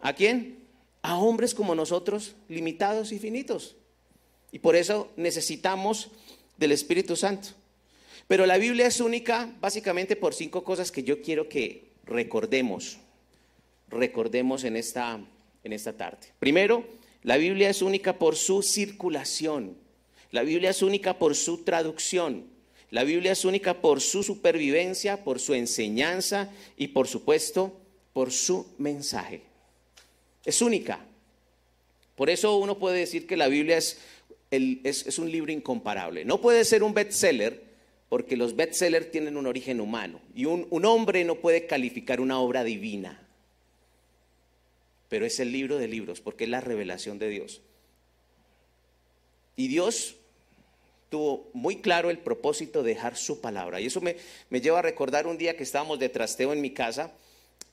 ¿A 0.02 0.14
quién? 0.14 0.60
A 1.02 1.18
hombres 1.18 1.56
como 1.56 1.74
nosotros, 1.76 2.36
limitados 2.48 3.12
y 3.12 3.20
finitos. 3.20 3.76
Y 4.52 4.60
por 4.60 4.76
eso 4.76 5.12
necesitamos 5.16 6.12
del 6.58 6.74
Espíritu 6.74 7.16
Santo. 7.16 7.50
Pero 8.32 8.46
la 8.46 8.58
Biblia 8.58 8.88
es 8.88 9.02
única 9.02 9.54
básicamente 9.60 10.16
por 10.16 10.34
cinco 10.34 10.64
cosas 10.64 10.90
que 10.90 11.04
yo 11.04 11.22
quiero 11.22 11.50
que 11.50 11.90
recordemos, 12.06 12.98
recordemos 13.90 14.64
en 14.64 14.78
esta, 14.78 15.20
en 15.66 15.74
esta 15.74 15.98
tarde. 15.98 16.30
Primero, 16.40 16.86
la 17.24 17.36
Biblia 17.36 17.70
es 17.70 17.82
única 17.82 18.18
por 18.18 18.38
su 18.38 18.62
circulación. 18.62 19.76
La 20.32 20.44
Biblia 20.44 20.70
es 20.70 20.82
única 20.82 21.20
por 21.20 21.36
su 21.36 21.66
traducción. 21.66 22.46
La 22.90 23.04
Biblia 23.04 23.34
es 23.34 23.44
única 23.44 23.82
por 23.82 24.00
su 24.00 24.24
supervivencia, 24.24 25.26
por 25.26 25.42
su 25.42 25.54
enseñanza 25.54 26.50
y 26.78 26.88
por 26.88 27.10
supuesto 27.10 27.82
por 28.14 28.32
su 28.32 28.66
mensaje. 28.78 29.42
Es 30.46 30.62
única. 30.62 31.06
Por 32.16 32.30
eso 32.30 32.56
uno 32.56 32.80
puede 32.80 33.00
decir 33.00 33.28
que 33.28 33.36
la 33.36 33.50
Biblia 33.50 33.76
es, 33.76 34.00
es, 34.50 35.20
un 35.20 35.30
libro 35.30 35.52
incomparable. 35.52 36.24
No 36.24 36.40
puede 36.40 36.64
ser 36.64 36.82
un 36.82 36.94
bestseller 36.94 37.71
porque 38.12 38.36
los 38.36 38.58
bestsellers 38.58 39.10
tienen 39.10 39.38
un 39.38 39.48
origen 39.48 39.80
humano 39.80 40.20
y 40.36 40.44
un, 40.44 40.68
un 40.70 40.84
hombre 40.84 41.24
no 41.24 41.36
puede 41.36 41.66
calificar 41.66 42.20
una 42.20 42.42
obra 42.42 42.66
divina. 42.66 43.26
Pero 45.08 45.26
es 45.26 45.40
el 45.40 45.54
libro 45.54 45.78
de 45.78 45.88
libros 45.88 46.20
porque 46.20 46.44
es 46.44 46.50
la 46.50 46.60
revelación 46.60 47.20
de 47.20 47.30
Dios. 47.30 47.62
Y 49.56 49.70
Dios 49.70 50.18
tuvo 51.08 51.50
muy 51.54 51.78
claro 51.78 52.10
el 52.10 52.18
propósito 52.18 52.84
de 52.84 52.96
dejar 52.96 53.16
su 53.16 53.40
palabra. 53.40 53.80
Y 53.80 53.86
eso 53.86 54.02
me, 54.02 54.18
lleva 54.60 54.80
a 54.80 54.82
recordar 54.82 55.26
un 55.26 55.38
día 55.38 55.56
que 55.56 55.64
estábamos 55.64 55.98
de 55.98 56.10
trasteo 56.10 56.52
en 56.52 56.60
mi 56.60 56.72
casa 56.72 57.14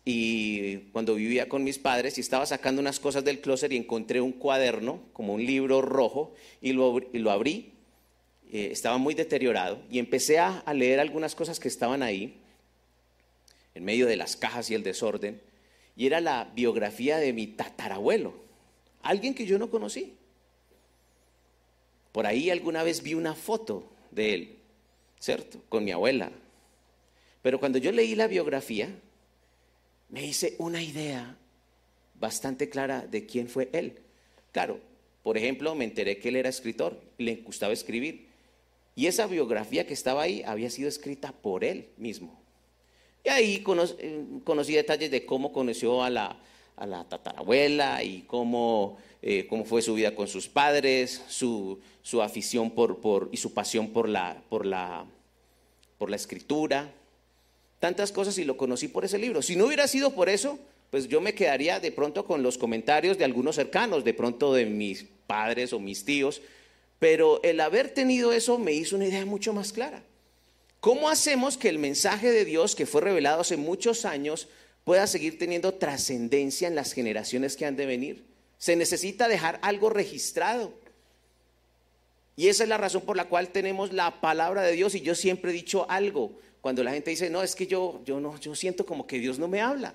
y 0.04 0.76
cuando 0.92 1.16
vivía 1.16 1.48
con 1.48 1.64
mis 1.64 1.80
padres 1.80 2.16
y 2.16 2.20
estaba 2.20 2.46
sacando 2.46 2.80
unas 2.80 3.00
cosas 3.00 3.24
del 3.24 3.40
closet 3.40 3.72
y 3.72 3.76
encontré 3.76 4.20
un 4.20 4.30
cuaderno, 4.30 5.00
como 5.12 5.34
un 5.34 5.44
libro 5.44 5.82
rojo, 5.82 6.32
y 6.60 6.74
lo, 6.74 7.00
lo 7.12 7.30
abrí, 7.32 7.72
eh, 8.50 8.68
estaba 8.72 8.98
muy 8.98 9.14
deteriorado, 9.14 9.82
y 9.90 9.98
empecé 9.98 10.38
a, 10.38 10.58
a 10.58 10.74
leer 10.74 11.00
algunas 11.00 11.34
cosas 11.34 11.60
que 11.60 11.68
estaban 11.68 12.02
ahí, 12.02 12.40
en 13.74 13.84
medio 13.84 14.06
de 14.06 14.16
las 14.16 14.36
cajas 14.36 14.70
y 14.70 14.74
el 14.74 14.82
desorden, 14.82 15.40
y 15.96 16.06
era 16.06 16.20
la 16.20 16.50
biografía 16.54 17.18
de 17.18 17.32
mi 17.32 17.46
tatarabuelo, 17.46 18.34
alguien 19.02 19.34
que 19.34 19.46
yo 19.46 19.58
no 19.58 19.70
conocí. 19.70 20.14
Por 22.12 22.26
ahí 22.26 22.50
alguna 22.50 22.82
vez 22.82 23.02
vi 23.02 23.14
una 23.14 23.34
foto 23.34 23.90
de 24.10 24.34
él, 24.34 24.58
¿cierto? 25.18 25.60
Con 25.68 25.84
mi 25.84 25.92
abuela. 25.92 26.30
Pero 27.42 27.60
cuando 27.60 27.78
yo 27.78 27.92
leí 27.92 28.14
la 28.14 28.26
biografía, 28.26 28.88
me 30.08 30.24
hice 30.24 30.54
una 30.58 30.82
idea 30.82 31.36
bastante 32.18 32.68
clara 32.68 33.06
de 33.06 33.26
quién 33.26 33.48
fue 33.48 33.68
él. 33.72 33.98
Claro, 34.52 34.80
por 35.22 35.36
ejemplo, 35.36 35.74
me 35.74 35.84
enteré 35.84 36.18
que 36.18 36.30
él 36.30 36.36
era 36.36 36.48
escritor, 36.48 37.00
le 37.18 37.36
gustaba 37.36 37.72
escribir. 37.72 38.27
Y 38.98 39.06
esa 39.06 39.28
biografía 39.28 39.86
que 39.86 39.94
estaba 39.94 40.22
ahí 40.22 40.42
había 40.44 40.68
sido 40.70 40.88
escrita 40.88 41.30
por 41.30 41.62
él 41.62 41.90
mismo. 41.98 42.36
Y 43.24 43.28
ahí 43.28 43.54
eh, 44.00 44.24
conocí, 44.42 44.72
detalles 44.72 45.12
de 45.12 45.24
cómo 45.24 45.52
conoció 45.52 46.02
a 46.02 46.10
la, 46.10 46.36
a 46.74 46.84
la 46.84 47.08
tatarabuela 47.08 48.02
y 48.02 48.22
cómo, 48.22 48.98
eh, 49.22 49.46
cómo 49.48 49.64
fue 49.64 49.82
su 49.82 49.94
vida 49.94 50.16
con 50.16 50.26
sus 50.26 50.48
padres, 50.48 51.22
su, 51.28 51.78
su 52.02 52.20
afición 52.20 52.72
por, 52.72 53.00
por, 53.00 53.28
y 53.30 53.36
su 53.36 53.54
pasión 53.54 53.90
por 53.90 54.08
la, 54.08 54.42
por, 54.48 54.66
la, 54.66 55.06
por 55.96 56.10
la 56.10 56.16
escritura. 56.16 56.92
tantas 57.78 58.10
cosas 58.10 58.36
y 58.38 58.44
lo 58.44 58.56
conocí 58.56 58.88
por 58.88 59.04
ese 59.04 59.18
libro. 59.18 59.42
Si 59.42 59.54
no 59.54 59.66
hubiera 59.66 59.86
sido 59.86 60.12
por 60.12 60.28
eso, 60.28 60.58
pues 60.90 61.06
yo 61.06 61.20
me 61.20 61.34
quedaría 61.34 61.78
de 61.78 61.92
pronto 61.92 62.24
con 62.24 62.42
los 62.42 62.58
comentarios 62.58 63.16
de 63.16 63.24
algunos 63.24 63.54
cercanos, 63.54 64.02
de 64.02 64.14
pronto 64.14 64.52
de 64.54 64.66
mis 64.66 65.04
padres 65.28 65.72
o 65.72 65.78
mis 65.78 66.04
tíos, 66.04 66.42
pero 66.98 67.40
el 67.42 67.60
haber 67.60 67.90
tenido 67.90 68.32
eso 68.32 68.58
me 68.58 68.72
hizo 68.72 68.96
una 68.96 69.06
idea 69.06 69.24
mucho 69.24 69.52
más 69.52 69.72
clara. 69.72 70.02
¿Cómo 70.80 71.08
hacemos 71.08 71.56
que 71.56 71.68
el 71.68 71.78
mensaje 71.78 72.30
de 72.30 72.44
Dios 72.44 72.74
que 72.74 72.86
fue 72.86 73.00
revelado 73.00 73.40
hace 73.40 73.56
muchos 73.56 74.04
años 74.04 74.48
pueda 74.84 75.06
seguir 75.06 75.38
teniendo 75.38 75.74
trascendencia 75.74 76.68
en 76.68 76.74
las 76.74 76.92
generaciones 76.92 77.56
que 77.56 77.66
han 77.66 77.76
de 77.76 77.86
venir? 77.86 78.24
Se 78.58 78.76
necesita 78.76 79.28
dejar 79.28 79.58
algo 79.62 79.90
registrado. 79.90 80.72
Y 82.36 82.48
esa 82.48 82.62
es 82.62 82.68
la 82.68 82.76
razón 82.76 83.02
por 83.02 83.16
la 83.16 83.28
cual 83.28 83.48
tenemos 83.48 83.92
la 83.92 84.20
palabra 84.20 84.62
de 84.62 84.72
Dios 84.72 84.94
y 84.94 85.00
yo 85.00 85.14
siempre 85.14 85.50
he 85.50 85.54
dicho 85.54 85.86
algo. 85.90 86.38
Cuando 86.60 86.84
la 86.84 86.92
gente 86.92 87.10
dice, 87.10 87.30
"No, 87.30 87.42
es 87.42 87.56
que 87.56 87.66
yo 87.66 88.00
yo 88.04 88.20
no 88.20 88.38
yo 88.38 88.54
siento 88.54 88.86
como 88.86 89.06
que 89.06 89.18
Dios 89.18 89.38
no 89.38 89.48
me 89.48 89.60
habla." 89.60 89.94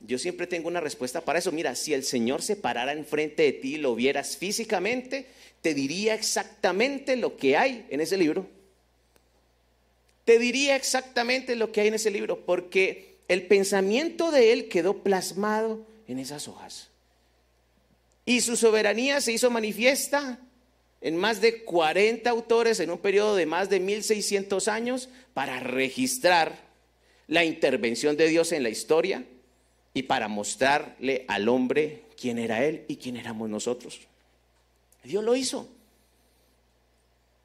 Yo 0.00 0.18
siempre 0.18 0.46
tengo 0.46 0.68
una 0.68 0.80
respuesta 0.80 1.22
para 1.22 1.38
eso. 1.38 1.52
Mira, 1.52 1.74
si 1.74 1.94
el 1.94 2.04
Señor 2.04 2.42
se 2.42 2.56
parara 2.56 2.92
enfrente 2.92 3.44
de 3.44 3.52
ti 3.52 3.74
y 3.74 3.78
lo 3.78 3.94
vieras 3.94 4.36
físicamente, 4.36 5.26
te 5.62 5.74
diría 5.74 6.14
exactamente 6.14 7.16
lo 7.16 7.36
que 7.36 7.56
hay 7.56 7.86
en 7.90 8.00
ese 8.00 8.16
libro. 8.16 8.46
Te 10.24 10.38
diría 10.38 10.76
exactamente 10.76 11.56
lo 11.56 11.72
que 11.72 11.80
hay 11.80 11.88
en 11.88 11.94
ese 11.94 12.10
libro, 12.10 12.44
porque 12.44 13.16
el 13.28 13.46
pensamiento 13.46 14.30
de 14.30 14.52
Él 14.52 14.68
quedó 14.68 15.02
plasmado 15.02 15.86
en 16.08 16.18
esas 16.18 16.46
hojas. 16.48 16.90
Y 18.24 18.40
su 18.40 18.56
soberanía 18.56 19.20
se 19.20 19.32
hizo 19.32 19.50
manifiesta 19.50 20.40
en 21.00 21.16
más 21.16 21.40
de 21.40 21.64
40 21.64 22.28
autores 22.28 22.80
en 22.80 22.90
un 22.90 22.98
periodo 22.98 23.36
de 23.36 23.46
más 23.46 23.70
de 23.70 23.80
1600 23.80 24.66
años 24.68 25.08
para 25.32 25.60
registrar 25.60 26.66
la 27.28 27.44
intervención 27.44 28.16
de 28.16 28.28
Dios 28.28 28.52
en 28.52 28.62
la 28.62 28.68
historia 28.68 29.24
y 29.96 30.02
para 30.02 30.28
mostrarle 30.28 31.24
al 31.26 31.48
hombre 31.48 32.02
quién 32.20 32.38
era 32.38 32.62
Él 32.62 32.84
y 32.86 32.96
quién 32.96 33.16
éramos 33.16 33.48
nosotros. 33.48 33.98
Dios 35.02 35.24
lo 35.24 35.34
hizo. 35.34 35.66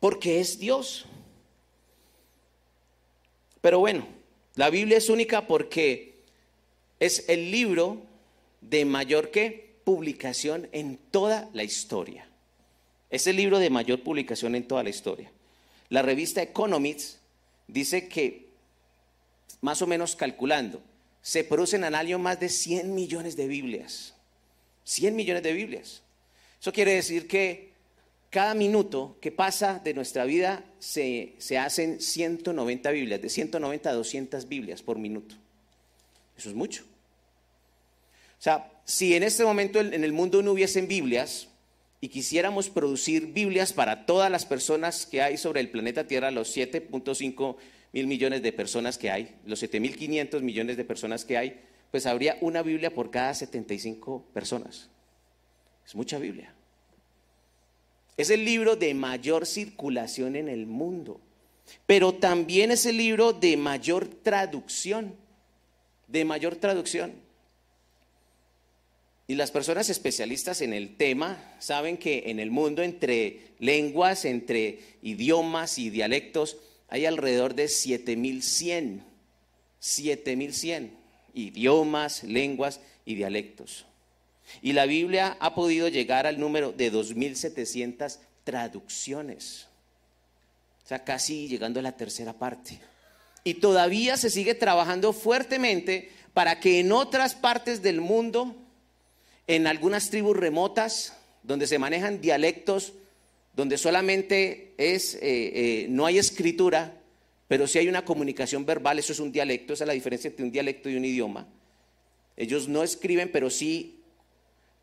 Porque 0.01 0.41
es 0.41 0.60
Dios. 0.60 1.05
Pero 3.62 3.79
bueno, 3.79 4.05
la 4.55 4.70
Biblia 4.70 4.98
es 4.98 5.08
única 5.08 5.48
porque 5.48 6.15
es 7.00 7.24
el 7.29 7.51
libro 7.51 8.01
de 8.60 8.84
mayor 8.84 9.31
que 9.31 9.77
publicación 9.86 10.67
en 10.74 10.98
toda 10.98 11.50
la 11.53 11.63
historia. 11.63 12.27
Es 13.10 13.27
el 13.27 13.38
libro 13.38 13.60
de 13.60 13.70
mayor 13.70 14.03
publicación 14.03 14.55
en 14.55 14.67
toda 14.67 14.84
la 14.84 14.89
historia. 14.89 15.31
La 15.88 16.01
revista 16.01 16.41
Economics 16.41 17.17
dice 17.70 18.10
que, 18.10 18.50
más 19.62 19.81
o 19.81 19.88
menos 19.88 20.17
calculando, 20.17 20.84
se 21.22 21.44
producen 21.44 21.84
al 21.84 21.96
año 21.96 22.20
más 22.20 22.40
de 22.40 22.50
100 22.50 22.94
millones 22.94 23.36
de 23.36 23.48
Biblias. 23.48 24.13
100 24.84 25.16
millones 25.16 25.44
de 25.44 25.54
Biblias. 25.54 26.01
Eso 26.60 26.74
quiere 26.74 26.94
decir 26.94 27.28
que 27.28 27.72
cada 28.30 28.54
minuto 28.54 29.18
que 29.22 29.32
pasa 29.32 29.80
de 29.84 29.94
nuestra 29.94 30.25
vida 30.25 30.63
se, 30.80 31.34
se, 31.38 31.58
hacen 31.58 32.00
190 32.01 32.92
Biblias, 32.92 33.22
de 33.22 33.30
190 33.30 33.90
a 33.90 33.94
200 33.94 34.48
Biblias 34.48 34.82
por 34.82 34.98
minuto. 34.98 35.36
Eso 36.38 36.50
es 36.50 36.56
mucho. 36.56 36.84
O 38.40 38.44
sea, 38.44 38.72
si 38.86 39.16
en 39.16 39.24
este 39.24 39.44
momento 39.44 39.80
en 39.80 40.04
el 40.04 40.13
mundo 40.13 40.42
no 40.42 40.54
hubiesen 40.54 40.88
Biblias 40.88 41.50
y 42.00 42.10
quisiéramos 42.10 42.70
producir 42.70 43.28
Biblias 43.28 43.74
para 43.74 44.08
todas 44.08 44.32
las 44.32 44.46
personas 44.46 45.06
que 45.06 45.22
hay 45.22 45.38
sobre 45.38 45.60
el 45.60 45.70
planeta 45.70 46.08
Tierra, 46.08 46.32
los 46.32 46.56
7.5 46.56 47.58
mil 47.93 48.07
millones 48.07 48.41
de 48.41 48.53
personas 48.53 48.98
que 48.98 49.12
hay, 49.12 49.36
los 49.45 49.62
7.500 49.62 50.41
millones 50.41 50.77
de 50.77 50.86
personas 50.86 51.25
que 51.25 51.38
hay, 51.38 51.62
pues 51.91 52.05
habría 52.05 52.38
una 52.41 52.62
Biblia 52.62 52.93
por 52.93 53.12
cada 53.12 53.33
75 53.33 54.25
personas. 54.33 54.89
Es 55.86 55.95
mucha 55.95 56.17
Biblia. 56.19 56.53
Es 58.18 58.29
el 58.29 58.46
libro 58.46 58.75
de 58.75 58.94
mayor 58.94 59.46
circulación 59.46 60.35
en 60.35 60.48
el 60.48 60.68
mundo, 60.68 61.20
pero 61.85 62.13
también 62.13 62.72
es 62.72 62.85
el 62.85 62.98
libro 62.98 63.33
de 63.33 63.57
mayor 63.57 64.07
traducción, 64.07 65.16
de 66.07 66.24
mayor 66.24 66.55
traducción. 66.55 67.13
Y 69.27 69.35
las 69.35 69.51
personas 69.51 69.89
especialistas 69.89 70.61
en 70.61 70.74
el 70.74 70.98
tema 70.98 71.55
saben 71.59 71.98
que 71.98 72.24
en 72.27 72.39
el 72.39 72.51
mundo 72.51 72.83
entre 72.83 73.53
lenguas, 73.59 74.25
entre 74.25 74.79
idiomas 75.01 75.77
y 75.77 75.89
dialectos, 75.89 76.57
hay 76.92 77.06
alrededor 77.06 77.56
de 77.56 77.70
7100, 77.70 79.04
7100 79.80 80.92
idiomas, 81.34 82.24
lenguas 82.24 82.82
y 83.06 83.16
dialectos. 83.16 83.86
Y 84.62 84.74
la 84.74 84.86
Biblia 84.86 85.38
ha 85.40 85.56
podido 85.56 85.88
llegar 85.88 86.27
al 86.27 86.38
número 86.38 86.74
de 86.74 86.90
2700 86.90 88.20
traducciones. 88.44 89.68
O 90.84 90.88
sea, 90.90 91.06
casi 91.06 91.48
llegando 91.48 91.80
a 91.80 91.84
la 91.84 91.96
tercera 91.96 92.34
parte. 92.34 92.82
Y 93.46 93.56
todavía 93.56 94.18
se 94.18 94.30
sigue 94.30 94.54
trabajando 94.54 95.14
fuertemente 95.14 96.12
para 96.34 96.60
que 96.60 96.82
en 96.82 96.92
otras 96.92 97.36
partes 97.36 97.82
del 97.82 98.01
mundo, 98.01 98.54
en 99.48 99.66
algunas 99.66 100.10
tribus 100.10 100.36
remotas, 100.36 101.14
donde 101.42 101.68
se 101.68 101.80
manejan 101.80 102.20
dialectos 102.20 102.92
donde 103.55 103.77
solamente 103.77 104.74
es, 104.77 105.16
eh, 105.16 105.20
eh, 105.24 105.87
no 105.90 106.05
hay 106.05 106.18
escritura, 106.18 106.98
pero 107.48 107.68
sí 107.68 107.79
hay 107.79 107.90
una 107.90 108.05
comunicación 108.05 108.66
verbal, 108.66 109.00
eso 109.00 109.11
es 109.11 109.20
un 109.20 109.31
dialecto, 109.31 109.74
esa 109.74 109.83
es 109.83 109.87
la 109.87 109.94
diferencia 109.94 110.29
entre 110.29 110.46
un 110.46 110.51
dialecto 110.51 110.90
y 110.90 110.96
un 110.96 111.05
idioma. 111.05 111.48
Ellos 112.37 112.68
no 112.68 112.81
escriben, 112.81 113.29
pero 113.31 113.50
sí 113.50 114.00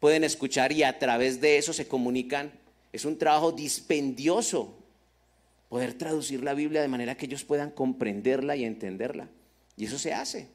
pueden 0.01 0.23
escuchar 0.23 0.73
y 0.73 0.83
a 0.83 0.99
través 0.99 1.41
de 1.41 1.57
eso 1.57 1.73
se 1.73 1.89
comunican. 1.89 2.53
Es 2.93 3.05
un 3.05 3.19
trabajo 3.19 3.53
dispendioso 3.53 4.77
poder 5.69 5.95
traducir 5.95 6.43
la 6.43 6.55
Biblia 6.55 6.83
de 6.83 6.89
manera 6.89 7.17
que 7.17 7.27
ellos 7.27 7.45
puedan 7.45 7.71
comprenderla 7.71 8.57
y 8.57 8.65
entenderla. 8.65 9.29
Y 9.77 9.87
eso 9.87 9.99
se 9.99 10.13
hace. 10.13 10.49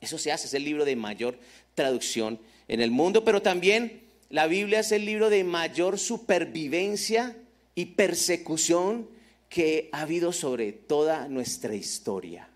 Eso 0.00 0.18
se 0.18 0.32
hace, 0.32 0.46
es 0.46 0.54
el 0.54 0.64
libro 0.64 0.84
de 0.84 0.96
mayor 0.96 1.38
traducción 1.74 2.38
en 2.68 2.80
el 2.80 2.90
mundo, 2.90 3.24
pero 3.24 3.42
también 3.42 4.01
la 4.32 4.46
Biblia 4.46 4.80
es 4.80 4.92
el 4.92 5.04
libro 5.04 5.28
de 5.28 5.44
mayor 5.44 5.98
supervivencia 5.98 7.36
y 7.74 7.84
persecución 7.84 9.06
que 9.50 9.90
ha 9.92 10.00
habido 10.00 10.32
sobre 10.32 10.72
toda 10.72 11.28
nuestra 11.28 11.74
historia. 11.74 12.48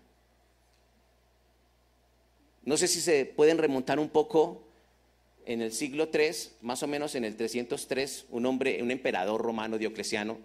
No 2.65 2.77
sé 2.77 2.87
si 2.87 2.99
se 2.99 3.25
pueden 3.25 3.59
remontar 3.59 3.99
un 3.99 4.09
poco 4.09 4.63
en 5.45 5.61
el 5.61 5.71
siglo 5.71 6.09
III, 6.11 6.31
más 6.63 6.81
o 6.81 6.87
menos 6.87 7.13
en 7.13 7.25
el 7.25 7.35
303, 7.35 8.25
un 8.31 8.47
hombre, 8.47 8.81
un 8.81 8.89
emperador 8.89 9.39
romano 9.39 9.77
Diocleciano, 9.77 10.39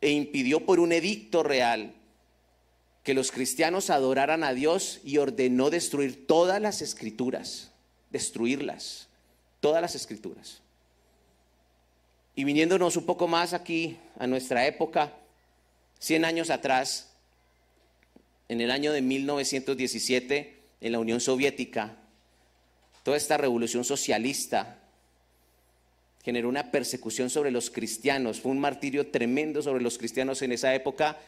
e 0.00 0.10
impidió 0.10 0.64
por 0.64 0.78
un 0.78 0.92
edicto 0.92 1.42
real 1.42 1.94
que 3.02 3.14
los 3.14 3.32
cristianos 3.32 3.90
adoraran 3.90 4.44
a 4.44 4.54
Dios 4.54 5.00
y 5.04 5.18
ordenó 5.18 5.68
destruir 5.68 6.28
todas 6.28 6.62
las 6.62 6.80
escrituras, 6.80 7.72
destruirlas 8.10 9.08
todas 9.62 9.80
las 9.80 9.94
escrituras. 9.94 10.60
Y 12.34 12.44
viniéndonos 12.44 12.96
un 12.96 13.06
poco 13.06 13.28
más 13.28 13.52
aquí 13.54 13.96
a 14.18 14.26
nuestra 14.26 14.66
época, 14.66 15.12
100 16.00 16.24
años 16.24 16.50
atrás, 16.50 17.12
en 18.48 18.60
el 18.60 18.72
año 18.72 18.92
de 18.92 19.00
1917, 19.00 20.58
en 20.80 20.92
la 20.92 20.98
Unión 20.98 21.20
Soviética, 21.20 21.96
toda 23.04 23.16
esta 23.16 23.36
revolución 23.36 23.84
socialista 23.84 24.80
generó 26.24 26.48
una 26.48 26.72
persecución 26.72 27.30
sobre 27.30 27.52
los 27.52 27.70
cristianos, 27.70 28.40
fue 28.40 28.50
un 28.50 28.58
martirio 28.58 29.12
tremendo 29.12 29.62
sobre 29.62 29.82
los 29.82 29.96
cristianos 29.96 30.42
en 30.42 30.50
esa 30.50 30.74
época, 30.74 31.18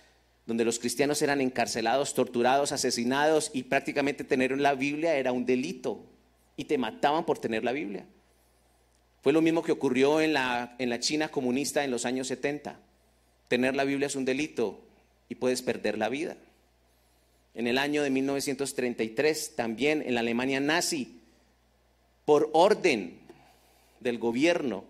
donde 0.45 0.65
los 0.65 0.81
cristianos 0.81 1.23
eran 1.23 1.41
encarcelados, 1.41 2.15
torturados, 2.15 2.73
asesinados 2.73 3.53
y 3.55 3.63
prácticamente 3.63 4.25
tener 4.25 4.59
la 4.59 4.75
Biblia 4.75 5.15
era 5.15 5.31
un 5.31 5.47
delito 5.47 6.05
y 6.57 6.65
te 6.65 6.79
mataban 6.79 7.25
por 7.25 7.39
tener 7.39 7.63
la 7.63 7.73
Biblia. 7.73 8.07
Fue 9.25 9.33
lo 9.33 9.41
mismo 9.41 9.63
que 9.63 9.73
ocurrió 9.73 10.21
en 10.21 10.35
la, 10.35 10.77
en 10.79 10.91
la 10.91 11.01
China 11.01 11.31
comunista 11.31 11.83
en 11.83 11.91
los 11.91 12.05
años 12.05 12.29
70. 12.29 12.79
Tener 13.49 13.75
la 13.75 13.85
Biblia 13.85 14.07
es 14.07 14.17
un 14.17 14.27
delito 14.27 14.83
y 15.31 15.37
puedes 15.37 15.63
perder 15.63 15.97
la 15.97 16.11
vida. 16.11 16.37
En 17.55 17.67
el 17.67 17.79
año 17.79 18.03
de 18.03 18.11
1933, 18.11 19.57
también 19.57 20.03
en 20.03 20.13
la 20.13 20.21
Alemania 20.21 20.61
nazi, 20.61 21.23
por 22.27 22.51
orden 22.53 23.19
del 24.01 24.19
gobierno, 24.19 24.85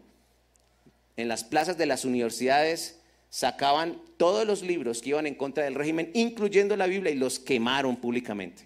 en 1.16 1.28
las 1.28 1.44
plazas 1.44 1.78
de 1.78 1.86
las 1.86 2.04
universidades 2.04 2.98
sacaban 3.30 4.02
todos 4.16 4.44
los 4.48 4.62
libros 4.62 5.00
que 5.00 5.10
iban 5.10 5.28
en 5.28 5.36
contra 5.36 5.62
del 5.62 5.76
régimen, 5.76 6.10
incluyendo 6.12 6.76
la 6.76 6.88
Biblia, 6.88 7.12
y 7.12 7.16
los 7.16 7.38
quemaron 7.38 7.94
públicamente. 7.98 8.64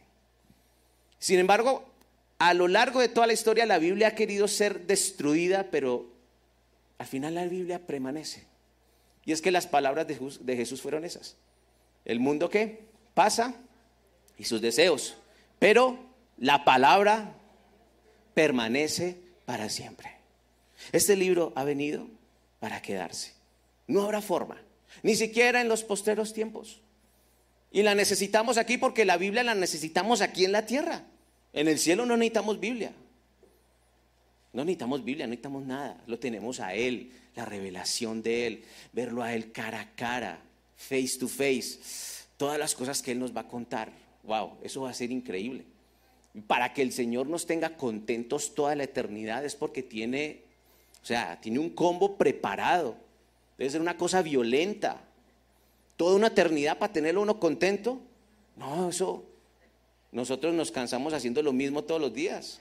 Sin 1.19 1.39
embargo, 1.39 1.85
a 2.39 2.55
lo 2.55 2.69
largo 2.69 3.01
de 3.01 3.09
toda 3.09 3.27
la 3.27 3.33
historia 3.33 3.67
la 3.67 3.79
Biblia 3.79 4.09
ha 4.09 4.15
querido 4.15 4.47
ser 4.49 4.87
destruida, 4.87 5.69
pero 5.71 6.13
al 6.99 7.07
final 7.07 7.35
la 7.35 7.45
Biblia 7.47 7.87
permanece. 7.87 8.45
Y 9.25 9.33
es 9.33 9.43
que 9.43 9.51
las 9.51 9.67
palabras 9.67 10.07
de 10.07 10.57
Jesús, 10.57 10.81
fueron 10.81 11.05
esas. 11.05 11.37
El 12.05 12.21
mundo 12.21 12.49
que 12.49 12.87
pasa, 13.15 13.55
y 14.39 14.45
sus 14.45 14.61
deseos. 14.61 15.17
Pero 15.59 15.99
la 16.39 16.65
palabra 16.65 17.35
permanece 18.35 19.19
para 19.45 19.69
siempre. 19.69 20.17
Este 20.93 21.17
libro 21.17 21.53
ha 21.57 21.65
venido 21.65 22.07
para 22.61 22.81
quedarse. 22.81 23.33
No 23.87 24.03
habrá 24.03 24.23
forma, 24.23 24.63
ni 25.03 25.17
siquiera 25.17 25.61
en 25.61 25.69
los 25.69 25.83
posteros 25.83 26.33
tiempos. 26.33 26.81
Y 27.71 27.83
la 27.83 27.95
necesitamos 27.95 28.57
aquí 28.57 28.79
porque 28.79 29.05
la 29.05 29.17
Biblia 29.17 29.43
la 29.43 29.55
necesitamos 29.55 30.21
aquí 30.21 30.45
en 30.45 30.53
la 30.53 30.65
tierra. 30.65 31.05
En 31.53 31.69
el 31.69 31.79
cielo 31.79 32.07
no 32.07 32.17
necesitamos 32.17 32.61
Biblia. 32.61 32.93
No 34.53 34.65
necesitamos 34.65 35.05
Biblia, 35.05 35.27
no 35.27 35.31
necesitamos 35.31 35.65
nada. 35.65 36.03
Lo 36.07 36.19
tenemos 36.19 36.61
a 36.61 36.75
Él, 36.75 37.13
la 37.37 37.45
revelación 37.45 38.23
de 38.23 38.47
Él, 38.47 38.65
verlo 38.93 39.23
a 39.23 39.35
Él 39.35 39.53
cara 39.53 39.81
a 39.81 39.95
cara, 39.95 40.41
face 40.77 41.19
to 41.19 41.29
face, 41.29 41.79
todas 42.37 42.59
las 42.59 42.75
cosas 42.75 43.03
que 43.03 43.13
Él 43.13 43.19
nos 43.19 43.37
va 43.37 43.43
a 43.43 43.49
contar. 43.49 43.93
Wow, 44.25 44.59
eso 44.63 44.83
va 44.83 44.91
a 44.91 44.95
ser 44.95 45.11
increíble. 45.11 45.65
Para 46.47 46.73
que 46.73 46.83
el 46.83 46.93
Señor 46.93 47.27
nos 47.27 47.47
tenga 47.47 47.77
contentos 47.77 48.55
toda 48.55 48.75
la 48.75 48.85
eternidad 48.85 49.45
es 49.45 49.55
porque 49.55 49.83
tiene, 49.83 50.43
o 51.03 51.07
sea, 51.07 51.41
tiene 51.41 51.59
un 51.59 51.71
combo 51.71 52.17
preparado. 52.17 52.97
Debe 53.57 53.71
ser 53.71 53.81
una 53.81 53.97
cosa 53.97 54.23
violenta. 54.23 55.01
Toda 55.97 56.15
una 56.15 56.29
eternidad 56.29 56.79
para 56.79 56.93
tenerlo 56.93 57.23
uno 57.23 57.41
contento. 57.41 58.01
No, 58.57 58.89
eso. 58.89 59.25
Nosotros 60.13 60.55
nos 60.55 60.71
cansamos 60.71 61.13
haciendo 61.13 61.43
lo 61.43 61.53
mismo 61.53 61.85
todos 61.85 62.01
los 62.01 62.13
días. 62.13 62.61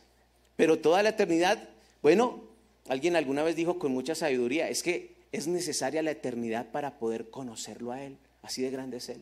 Pero 0.55 0.79
toda 0.79 1.03
la 1.03 1.09
eternidad 1.09 1.69
bueno, 2.01 2.43
alguien 2.87 3.15
alguna 3.15 3.43
vez 3.43 3.55
dijo 3.55 3.79
con 3.79 3.91
mucha 3.91 4.15
sabiduría, 4.15 4.69
es 4.69 4.83
que 4.83 5.15
es 5.31 5.47
necesaria 5.47 6.01
la 6.01 6.11
eternidad 6.11 6.71
para 6.71 6.99
poder 6.99 7.29
conocerlo 7.29 7.91
a 7.91 8.03
Él. 8.03 8.17
Así 8.41 8.61
de 8.61 8.69
grande 8.69 8.97
es 8.97 9.09
Él. 9.09 9.21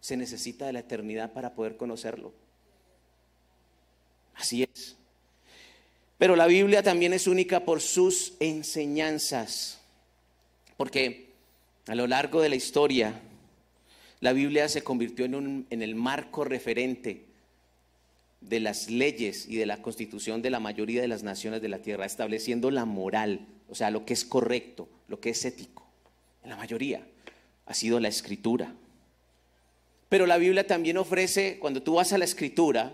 Se 0.00 0.16
necesita 0.16 0.66
de 0.66 0.72
la 0.72 0.80
eternidad 0.80 1.32
para 1.32 1.54
poder 1.54 1.76
conocerlo. 1.76 2.32
Así 4.34 4.62
es. 4.62 4.96
Pero 6.18 6.36
la 6.36 6.46
Biblia 6.46 6.82
también 6.82 7.12
es 7.12 7.26
única 7.26 7.64
por 7.64 7.80
sus 7.80 8.34
enseñanzas. 8.40 9.80
Porque 10.76 11.30
a 11.86 11.94
lo 11.94 12.06
largo 12.06 12.42
de 12.42 12.48
la 12.48 12.56
historia, 12.56 13.20
la 14.20 14.32
Biblia 14.32 14.68
se 14.68 14.82
convirtió 14.82 15.24
en, 15.24 15.66
en 15.70 15.82
el 15.82 15.94
marco 15.94 16.44
referente 16.44 17.29
de 18.40 18.60
las 18.60 18.90
leyes 18.90 19.46
y 19.46 19.56
de 19.56 19.66
la 19.66 19.82
constitución 19.82 20.42
de 20.42 20.50
la 20.50 20.60
mayoría 20.60 21.00
de 21.00 21.08
las 21.08 21.22
naciones 21.22 21.60
de 21.60 21.68
la 21.68 21.78
tierra, 21.78 22.06
estableciendo 22.06 22.70
la 22.70 22.84
moral, 22.84 23.46
o 23.68 23.74
sea, 23.74 23.90
lo 23.90 24.04
que 24.04 24.14
es 24.14 24.24
correcto, 24.24 24.88
lo 25.08 25.20
que 25.20 25.30
es 25.30 25.44
ético. 25.44 25.86
En 26.42 26.50
la 26.50 26.56
mayoría 26.56 27.06
ha 27.66 27.74
sido 27.74 28.00
la 28.00 28.08
escritura. 28.08 28.74
Pero 30.08 30.26
la 30.26 30.38
Biblia 30.38 30.66
también 30.66 30.96
ofrece, 30.96 31.58
cuando 31.58 31.82
tú 31.82 31.94
vas 31.94 32.12
a 32.12 32.18
la 32.18 32.24
escritura, 32.24 32.92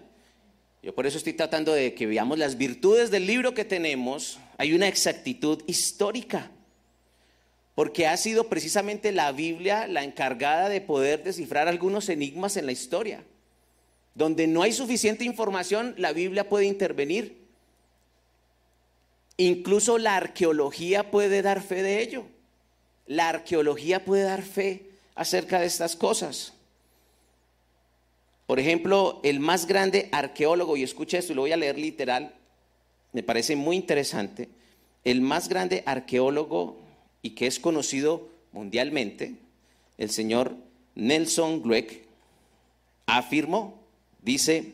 yo 0.82 0.94
por 0.94 1.06
eso 1.06 1.16
estoy 1.18 1.32
tratando 1.32 1.72
de 1.72 1.94
que 1.94 2.06
veamos 2.06 2.38
las 2.38 2.59
virtudes 2.59 3.11
del 3.11 3.26
libro 3.26 3.54
que 3.54 3.64
tenemos, 3.64 4.38
hay 4.59 4.74
una 4.74 4.88
exactitud 4.88 5.62
histórica, 5.66 6.50
porque 7.74 8.06
ha 8.06 8.16
sido 8.16 8.48
precisamente 8.48 9.12
la 9.12 9.32
Biblia 9.32 9.87
la 9.87 10.04
encargada 10.04 10.68
de 10.68 10.80
poder 10.80 11.22
descifrar 11.22 11.68
algunos 11.68 12.09
enigmas 12.09 12.56
en 12.56 12.66
la 12.66 12.72
historia. 12.72 13.24
Donde 14.16 14.46
no 14.46 14.62
hay 14.62 14.72
suficiente 14.72 15.24
información, 15.24 15.94
la 15.98 16.14
Biblia 16.14 16.48
puede 16.48 16.64
intervenir. 16.64 17.37
Incluso 19.37 19.98
la 19.98 20.16
arqueología 20.16 21.11
puede 21.11 21.42
dar 21.42 21.61
fe 21.61 21.83
de 21.83 22.02
ello. 22.02 22.24
La 23.07 23.29
arqueología 23.29 24.07
puede 24.07 24.22
dar 24.22 24.40
fe 24.40 24.90
acerca 25.14 25.61
de 25.61 25.66
estas 25.66 25.96
cosas. 25.96 26.55
Por 28.46 28.59
ejemplo, 28.59 29.20
el 29.22 29.38
más 29.38 29.66
grande 29.66 30.09
arqueólogo, 30.12 30.79
y 30.79 30.83
escucha 30.83 31.18
esto 31.18 31.35
lo 31.35 31.42
voy 31.42 31.52
a 31.52 31.59
leer 31.59 31.79
literal, 31.79 32.35
me 33.12 33.22
parece 33.22 33.55
muy 33.55 33.76
interesante, 33.76 34.48
el 35.05 35.20
más 35.20 35.50
grande 35.50 35.83
arqueólogo 35.85 36.79
y 37.20 37.31
que 37.31 37.46
es 37.46 37.61
conocido 37.61 38.31
mundialmente, 38.52 39.35
el 39.98 40.11
señor 40.11 40.57
Nelson 40.94 41.61
Glueck, 41.61 42.07
afirmó 43.05 43.86
dice, 44.26 44.72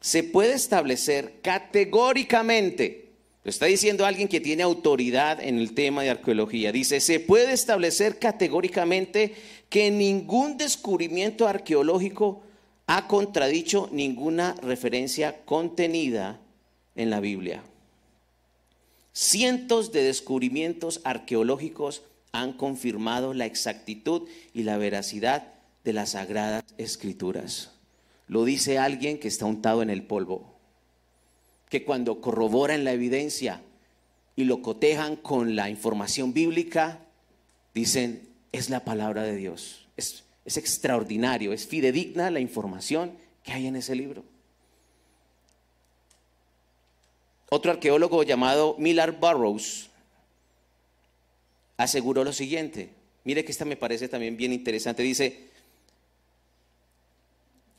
se 0.00 0.24
puede 0.24 0.54
establecer 0.54 1.40
categóricamente, 1.40 3.12
lo 3.44 3.48
está 3.48 3.66
diciendo 3.66 4.04
alguien 4.04 4.28
que 4.28 4.40
tiene 4.40 4.64
autoridad 4.64 5.40
en 5.42 5.58
el 5.58 5.72
tema 5.72 6.02
de 6.02 6.10
arqueología, 6.10 6.72
dice, 6.72 7.00
se 7.00 7.20
puede 7.20 7.52
establecer 7.52 8.18
categóricamente 8.18 9.34
que 9.70 9.90
ningún 9.90 10.58
descubrimiento 10.58 11.46
arqueológico 11.46 12.42
ha 12.86 13.06
contradicho 13.06 13.88
ninguna 13.92 14.56
referencia 14.62 15.44
contenida 15.44 16.40
en 16.96 17.08
la 17.08 17.20
Biblia. 17.20 17.62
Cientos 19.12 19.92
de 19.92 20.02
descubrimientos 20.02 21.00
arqueológicos 21.04 22.02
han 22.32 22.52
confirmado 22.52 23.32
la 23.32 23.46
exactitud 23.46 24.28
y 24.52 24.64
la 24.64 24.76
veracidad 24.76 25.52
de 25.84 25.92
las 25.92 26.10
sagradas 26.10 26.64
escrituras. 26.78 27.79
Lo 28.30 28.44
dice 28.44 28.78
alguien 28.78 29.18
que 29.18 29.26
está 29.26 29.44
untado 29.44 29.82
en 29.82 29.90
el 29.90 30.04
polvo, 30.04 30.54
que 31.68 31.84
cuando 31.84 32.20
corroboran 32.20 32.84
la 32.84 32.92
evidencia 32.92 33.60
y 34.36 34.44
lo 34.44 34.62
cotejan 34.62 35.16
con 35.16 35.56
la 35.56 35.68
información 35.68 36.32
bíblica, 36.32 37.00
dicen, 37.74 38.28
es 38.52 38.70
la 38.70 38.84
palabra 38.84 39.24
de 39.24 39.34
Dios. 39.34 39.88
Es, 39.96 40.22
es 40.44 40.58
extraordinario, 40.58 41.52
es 41.52 41.66
fidedigna 41.66 42.30
la 42.30 42.38
información 42.38 43.14
que 43.42 43.50
hay 43.50 43.66
en 43.66 43.74
ese 43.74 43.96
libro. 43.96 44.22
Otro 47.48 47.72
arqueólogo 47.72 48.22
llamado 48.22 48.76
Millard 48.78 49.18
Burroughs 49.18 49.90
aseguró 51.76 52.22
lo 52.22 52.32
siguiente. 52.32 52.90
Mire 53.24 53.44
que 53.44 53.50
esta 53.50 53.64
me 53.64 53.76
parece 53.76 54.06
también 54.06 54.36
bien 54.36 54.52
interesante. 54.52 55.02
Dice, 55.02 55.49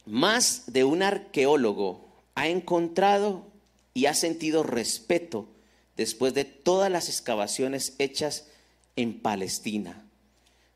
más 0.05 0.63
de 0.67 0.83
un 0.83 1.03
arqueólogo 1.03 2.07
ha 2.35 2.47
encontrado 2.47 3.45
y 3.93 4.05
ha 4.05 4.13
sentido 4.13 4.63
respeto 4.63 5.47
después 5.97 6.33
de 6.33 6.45
todas 6.45 6.91
las 6.91 7.09
excavaciones 7.09 7.95
hechas 7.99 8.47
en 8.95 9.19
Palestina, 9.19 10.03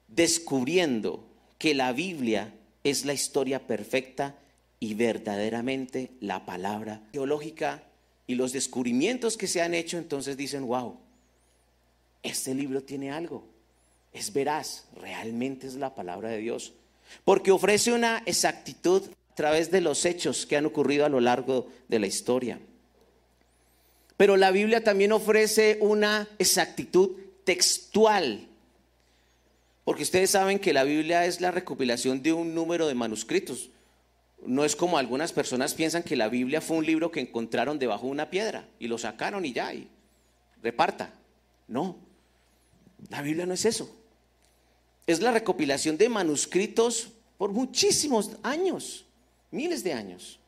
descubriendo 0.08 1.26
que 1.58 1.74
la 1.74 1.94
Biblia 1.94 2.54
es 2.84 3.06
la 3.06 3.14
historia 3.14 3.66
perfecta 3.66 4.36
y 4.80 4.94
verdaderamente 4.94 6.12
la 6.20 6.46
palabra 6.46 7.02
teológica 7.12 7.84
y 8.28 8.36
los 8.36 8.52
descubrimientos 8.52 9.38
que 9.38 9.48
se 9.48 9.62
han 9.62 9.74
hecho, 9.74 9.98
entonces 9.98 10.38
dicen, 10.38 10.68
wow, 10.68 10.98
este 12.24 12.54
libro 12.54 12.84
tiene 12.84 13.12
algo, 13.12 13.44
es 14.14 14.34
veraz, 14.34 14.86
realmente 14.96 15.68
es 15.68 15.76
la 15.76 15.96
palabra 15.96 16.30
de 16.30 16.38
Dios 16.38 16.74
porque 17.24 17.52
ofrece 17.52 17.92
una 17.92 18.22
exactitud 18.26 19.04
a 19.32 19.36
través 19.36 19.72
de 19.72 19.82
los 19.82 20.06
hechos 20.06 20.46
que 20.46 20.58
han 20.58 20.66
ocurrido 20.66 21.06
a 21.06 21.10
lo 21.10 21.20
largo 21.20 21.68
de 21.88 22.00
la 22.00 22.08
historia. 22.08 22.60
Pero 24.18 24.38
la 24.38 24.52
Biblia 24.52 24.84
también 24.84 25.12
ofrece 25.12 25.78
una 25.82 26.28
exactitud 26.40 27.12
textual, 27.44 28.48
porque 29.84 30.04
ustedes 30.04 30.32
saben 30.32 30.60
que 30.60 30.74
la 30.74 30.84
Biblia 30.84 31.26
es 31.26 31.42
la 31.42 31.52
recopilación 31.52 32.24
de 32.24 32.34
un 32.34 32.56
número 32.56 32.88
de 32.88 32.96
manuscritos. 32.96 33.70
No 34.46 34.64
es 34.64 34.76
como 34.76 34.98
algunas 34.98 35.34
personas 35.34 35.74
piensan 35.74 36.04
que 36.04 36.16
la 36.16 36.30
Biblia 36.30 36.62
fue 36.62 36.78
un 36.78 36.86
libro 36.86 37.12
que 37.12 37.20
encontraron 37.20 37.78
debajo 37.78 38.06
de 38.06 38.12
una 38.12 38.30
piedra 38.30 38.68
y 38.80 38.88
lo 38.88 38.98
sacaron 38.98 39.46
y 39.46 39.54
ya, 39.54 39.74
y 39.74 39.90
reparta. 40.62 41.14
No, 41.68 41.98
la 43.10 43.22
Biblia 43.22 43.46
no 43.46 43.54
es 43.54 43.66
eso 43.66 44.05
es 45.08 45.22
la 45.22 45.32
recopilación 45.32 45.98
de 45.98 46.10
manuscritos 46.10 47.10
por 47.38 47.52
muchísimos 47.52 48.32
años, 48.44 49.06
miles 49.52 49.84
de 49.84 49.94
años. 49.94 50.40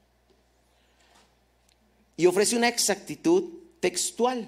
Y 2.16 2.26
ofrece 2.26 2.56
una 2.56 2.68
exactitud 2.68 3.44
textual. 3.80 4.48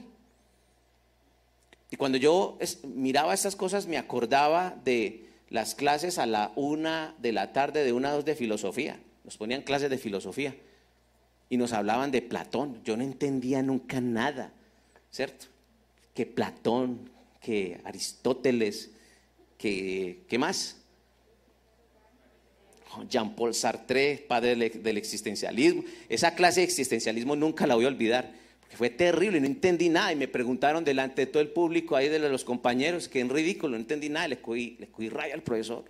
Y 1.92 1.98
cuando 1.98 2.18
yo 2.18 2.58
miraba 2.84 3.34
estas 3.34 3.56
cosas 3.56 3.86
me 3.86 3.98
acordaba 3.98 4.76
de 4.84 5.30
las 5.50 5.76
clases 5.76 6.18
a 6.18 6.26
la 6.26 6.52
una 6.56 7.16
de 7.20 7.32
la 7.32 7.54
tarde, 7.54 7.84
de 7.84 7.94
una 7.94 8.10
a 8.10 8.14
dos 8.14 8.26
de 8.26 8.36
filosofía. 8.36 9.00
Nos 9.24 9.38
ponían 9.38 9.62
clases 9.62 9.90
de 9.90 9.98
filosofía 9.98 10.56
y 11.50 11.58
nos 11.58 11.74
hablaban 11.74 12.12
de 12.12 12.22
Platón. 12.22 12.82
Yo 12.84 12.98
no 12.98 13.04
entendía 13.04 13.62
nunca 13.62 14.02
nada, 14.02 14.54
¿cierto? 15.12 15.48
Que 16.14 16.26
Platón, 16.26 17.10
que 17.42 17.80
Aristóteles, 17.84 18.92
¿Qué 19.60 20.38
más? 20.40 20.78
Jean-Paul 23.10 23.54
Sartre, 23.54 24.26
padre 24.28 24.56
del 24.56 24.98
existencialismo. 24.98 25.84
Esa 26.08 26.34
clase 26.34 26.62
de 26.62 26.66
existencialismo 26.66 27.36
nunca 27.36 27.68
la 27.68 27.76
voy 27.76 27.86
a 27.86 27.90
olvidar, 27.90 28.32
porque 28.62 28.78
fue 28.78 28.90
terrible, 28.90 29.40
no 29.40 29.46
entendí 29.46 29.90
nada. 29.90 30.14
Y 30.14 30.16
me 30.16 30.30
preguntaron 30.30 30.86
delante 30.86 31.26
de 31.26 31.32
todo 31.32 31.42
el 31.42 31.50
público, 31.50 31.96
ahí 31.96 32.08
de 32.08 32.20
los 32.20 32.46
compañeros, 32.46 33.10
que 33.10 33.20
en 33.20 33.30
ridículo, 33.30 33.72
no 33.72 33.78
entendí 33.78 34.08
nada, 34.08 34.30
le 34.30 34.42
cogí, 34.42 34.78
le 34.80 35.10
raya 35.10 35.34
al 35.34 35.44
profesor. 35.44 35.84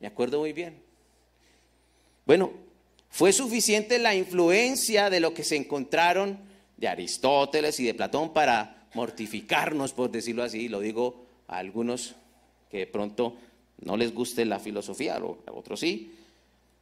Me 0.00 0.08
acuerdo 0.08 0.40
muy 0.40 0.52
bien. 0.52 0.74
Bueno, 2.26 2.52
Fue 3.14 3.30
suficiente 3.34 3.98
la 3.98 4.14
influencia 4.14 5.10
de 5.10 5.20
lo 5.20 5.34
que 5.34 5.44
se 5.44 5.54
encontraron 5.54 6.38
de 6.78 6.88
Aristóteles 6.88 7.78
y 7.78 7.84
de 7.84 7.92
Platón 7.92 8.32
para 8.32 8.88
mortificarnos, 8.94 9.92
por 9.92 10.10
decirlo 10.10 10.42
así, 10.42 10.68
lo 10.70 10.80
digo 10.80 11.26
a 11.46 11.58
algunos 11.58 12.16
que 12.72 12.78
de 12.78 12.86
pronto 12.86 13.36
no 13.84 13.98
les 13.98 14.14
guste 14.14 14.46
la 14.46 14.58
filosofía, 14.58 15.16
a 15.16 15.52
otros 15.52 15.78
sí. 15.78 16.10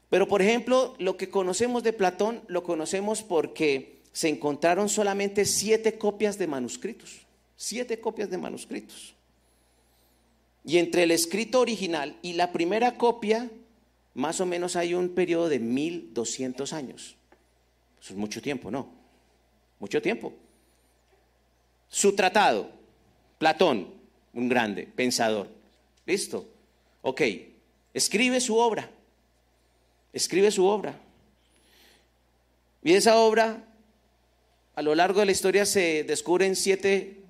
Pero 0.08 0.28
por 0.28 0.40
ejemplo, 0.40 0.94
lo 0.98 1.16
que 1.16 1.28
conocemos 1.28 1.82
de 1.82 1.92
Platón 1.92 2.42
lo 2.46 2.62
conocemos 2.62 3.22
porque 3.22 3.98
se 4.12 4.28
encontraron 4.28 4.88
solamente 4.88 5.44
siete 5.44 5.98
copias 5.98 6.38
de 6.38 6.46
manuscritos, 6.46 7.26
siete 7.56 8.00
copias 8.00 8.30
de 8.30 8.38
manuscritos. 8.38 9.14
Y 10.64 10.78
entre 10.78 11.02
el 11.02 11.10
escrito 11.10 11.60
original 11.60 12.16
y 12.22 12.34
la 12.34 12.52
primera 12.52 12.96
copia, 12.96 13.50
más 14.14 14.40
o 14.40 14.46
menos 14.46 14.76
hay 14.76 14.94
un 14.94 15.08
periodo 15.08 15.48
de 15.48 15.58
1200 15.58 16.72
años. 16.72 17.16
Eso 18.00 18.12
es 18.12 18.18
mucho 18.18 18.40
tiempo, 18.40 18.70
¿no? 18.70 18.88
Mucho 19.80 20.00
tiempo. 20.00 20.32
Su 21.88 22.14
tratado, 22.14 22.70
Platón, 23.38 23.88
un 24.34 24.48
grande 24.48 24.86
pensador. 24.86 25.59
Listo. 26.06 26.48
Ok, 27.02 27.22
escribe 27.94 28.40
su 28.40 28.56
obra. 28.56 28.90
Escribe 30.12 30.50
su 30.50 30.66
obra. 30.66 30.98
Y 32.82 32.94
esa 32.94 33.18
obra, 33.18 33.64
a 34.74 34.82
lo 34.82 34.94
largo 34.94 35.20
de 35.20 35.26
la 35.26 35.32
historia, 35.32 35.66
se 35.66 36.04
descubren 36.04 36.56
siete 36.56 37.22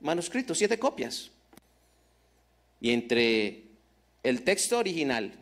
manuscritos, 0.00 0.58
siete 0.58 0.78
copias. 0.78 1.30
Y 2.80 2.92
entre 2.92 3.64
el 4.22 4.42
texto 4.42 4.78
original 4.78 5.32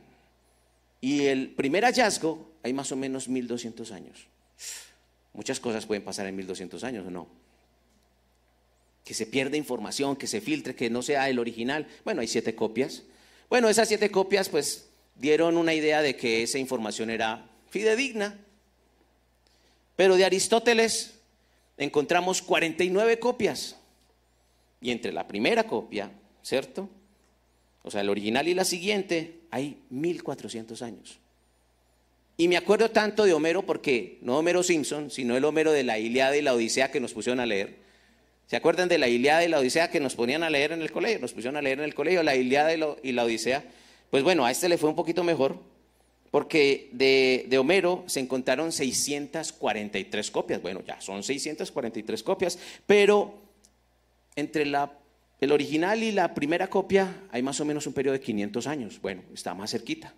y 1.01 1.27
el 1.27 1.51
primer 1.51 1.85
hallazgo 1.85 2.51
hay 2.62 2.72
más 2.72 2.90
o 2.92 2.96
menos 2.96 3.29
1200 3.29 3.92
años. 3.92 4.27
Muchas 5.35 5.61
cosas 5.61 5.85
pueden 5.85 6.05
pasar 6.05 6.27
en 6.27 6.37
1200 6.37 6.83
años 6.85 7.07
o 7.07 7.11
no. 7.11 7.29
Que 9.07 9.14
se 9.14 9.25
pierda 9.25 9.57
información, 9.57 10.16
que 10.16 10.27
se 10.27 10.42
filtre, 10.42 10.75
que 10.75 10.90
no 10.90 11.01
sea 11.01 11.31
el 11.31 11.38
original. 11.38 11.87
Bueno, 12.05 12.21
hay 12.21 12.29
siete 12.29 12.55
copias. 12.55 13.05
Bueno, 13.49 13.71
esas 13.71 13.88
siete 13.88 14.11
copias 14.11 14.51
pues 14.51 14.90
dieron 15.14 15.57
una 15.57 15.73
idea 15.73 16.03
de 16.03 16.14
que 16.14 16.42
esa 16.42 16.59
información 16.59 17.09
era 17.09 17.49
fidedigna. 17.71 18.38
Pero 19.97 20.16
de 20.16 20.27
Aristóteles 20.27 21.14
encontramos 21.79 22.42
49 22.42 23.19
copias. 23.19 23.77
Y 24.83 24.90
entre 24.90 25.12
la 25.12 25.27
primera 25.27 25.64
copia, 25.64 26.11
¿cierto? 26.42 26.90
o 27.87 27.90
sea, 27.90 28.01
el 28.01 28.11
original 28.11 28.49
y 28.49 28.55
la 28.55 28.64
siguiente, 28.64 29.42
hay 29.53 29.79
1400 29.90 30.83
años. 30.83 31.19
Y 32.37 32.49
me 32.49 32.57
acuerdo 32.57 32.90
tanto 32.90 33.25
de 33.25 33.33
Homero 33.33 33.62
porque 33.62 34.19
no 34.23 34.37
Homero 34.37 34.64
Simpson, 34.64 35.09
sino 35.09 35.37
el 35.37 35.45
Homero 35.45 35.71
de 35.71 35.85
la 35.85 35.97
Iliada 35.97 36.37
y 36.37 36.42
la 36.42 36.53
Odisea 36.53 36.90
que 36.90 36.99
nos 36.99 37.14
pusieron 37.14 37.38
a 37.38 37.47
leer. 37.47 37.77
¿Se 38.46 38.54
acuerdan 38.54 38.88
de 38.88 38.98
la 38.98 39.09
Iliada 39.09 39.44
y 39.44 39.48
la 39.48 39.59
Odisea 39.59 39.90
que 39.90 39.98
nos 39.98 40.14
ponían 40.14 40.44
a 40.44 40.50
leer 40.50 40.70
en 40.70 40.80
el 40.80 40.92
colegio? 40.92 41.18
Nos 41.18 41.32
pusieron 41.32 41.56
a 41.56 41.62
leer 41.62 41.80
en 41.80 41.85
el 41.85 41.94
colegio 41.94 42.22
la 42.22 42.37
Iliada 42.37 42.72
y, 43.02 43.12
la 43.12 43.24
Odisea. 43.24 43.64
Pues 44.11 44.22
bueno, 44.22 44.44
a 44.44 44.52
este 44.52 44.68
le 44.68 44.78
fue 44.78 44.88
un 44.88 44.94
poquito 44.94 45.24
mejor 45.24 45.59
porque 46.30 46.90
de, 46.92 47.59
Homero 47.59 48.04
se 48.06 48.20
encontraron 48.20 48.70
643 48.70 50.30
copias. 50.30 50.62
Bueno, 50.62 50.80
ya 50.87 51.00
son 51.00 51.24
643 51.24 52.22
copias, 52.22 52.56
pero 52.87 53.35
entre 54.37 54.62
el 54.62 55.52
original 55.52 56.04
y 56.04 56.12
la 56.12 56.32
primera 56.32 56.70
copia 56.70 57.22
hay 57.32 57.42
más 57.42 57.59
o 57.61 57.64
menos 57.64 57.87
un 57.88 57.94
periodo 57.94 58.12
de 58.12 58.20
500 58.20 58.66
años. 58.68 59.00
Bueno, 59.00 59.22
está 59.35 59.54
más 59.54 59.72
cerquita. 59.72 60.14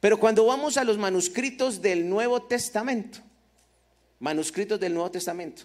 Pero 0.00 0.18
cuando 0.18 0.44
vamos 0.44 0.76
a 0.76 0.84
los 0.84 0.98
manuscritos 0.98 1.80
del 1.80 2.06
Nuevo 2.06 2.42
Testamento, 2.42 3.20
manuscritos 4.18 4.78
del 4.78 4.92
Nuevo 4.92 5.10
Testamento, 5.10 5.62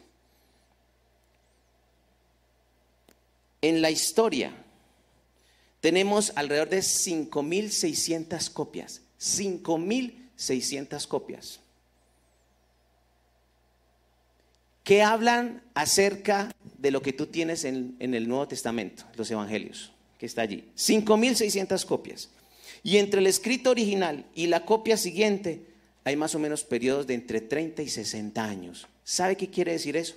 en 3.62 3.82
la 3.82 3.92
historia 3.92 4.54
tenemos 5.80 6.32
alrededor 6.36 6.70
de 6.70 6.80
5.600 6.80 8.52
copias. 8.52 9.02
5.600 9.20 11.08
copias. 11.08 11.60
que 14.84 15.04
hablan 15.04 15.62
acerca 15.74 16.54
de 16.78 16.92
lo 16.92 17.02
que 17.02 17.14
tú 17.14 17.28
tienes 17.28 17.64
en, 17.66 17.96
el 18.00 18.28
Nuevo 18.28 18.48
Testamento, 18.48 19.06
los 19.16 19.30
Evangelios, 19.30 19.92
que 20.18 20.26
está 20.26 20.42
allí. 20.42 20.70
5.600 20.76 21.86
copias. 21.86 22.30
Y 22.84 22.98
entre 22.98 23.22
el 23.22 23.28
escrito 23.28 23.70
original 23.70 24.26
y 24.34 24.48
la 24.48 24.66
copia 24.66 24.98
siguiente 24.98 25.62
hay 26.04 26.16
más 26.16 26.34
o 26.34 26.40
menos 26.40 26.64
periodos 26.64 27.06
de 27.06 27.14
entre 27.14 27.42
30 27.42 27.84
y 27.84 27.90
60 27.90 28.44
años. 28.44 28.88
¿Sabe 29.04 29.38
qué 29.38 29.50
quiere 29.50 29.74
decir 29.74 29.96
eso? 29.96 30.16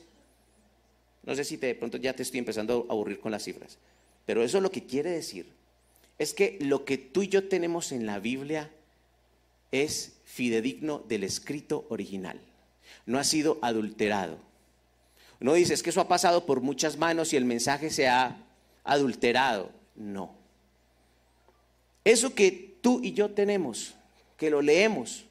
No 1.26 1.34
sé 1.34 1.44
si 1.44 1.56
de 1.56 1.74
pronto 1.74 1.96
ya 1.96 2.14
te 2.14 2.22
estoy 2.22 2.38
empezando 2.38 2.86
a 2.88 2.92
aburrir 2.92 3.20
con 3.20 3.32
las 3.32 3.44
cifras, 3.44 3.78
pero 4.26 4.42
eso 4.42 4.60
lo 4.60 4.70
que 4.70 4.84
quiere 4.84 5.10
decir 5.10 5.46
es 6.18 6.34
que 6.34 6.58
lo 6.60 6.84
que 6.84 6.98
tú 6.98 7.22
y 7.22 7.28
yo 7.28 7.48
tenemos 7.48 7.92
en 7.92 8.06
la 8.06 8.18
Biblia 8.18 8.70
es 9.72 10.16
fidedigno 10.24 11.00
del 11.00 11.24
escrito 11.24 11.86
original. 11.88 12.40
No 13.06 13.18
ha 13.18 13.24
sido 13.24 13.58
adulterado 13.62 14.38
no 15.44 15.52
dice, 15.52 15.74
es 15.74 15.82
que 15.82 15.90
eso 15.90 16.00
ha 16.00 16.08
pasado 16.08 16.46
por 16.46 16.62
muchas 16.62 16.96
manos 16.96 17.34
y 17.34 17.36
el 17.36 17.44
mensaje 17.44 17.90
se 17.90 18.08
ha 18.08 18.38
adulterado. 18.82 19.70
No. 19.94 20.34
Eso 22.02 22.34
que 22.34 22.78
tú 22.80 23.00
y 23.02 23.12
yo 23.12 23.30
tenemos, 23.30 23.94
que 24.38 24.48
lo 24.48 24.62
leemos, 24.62 25.26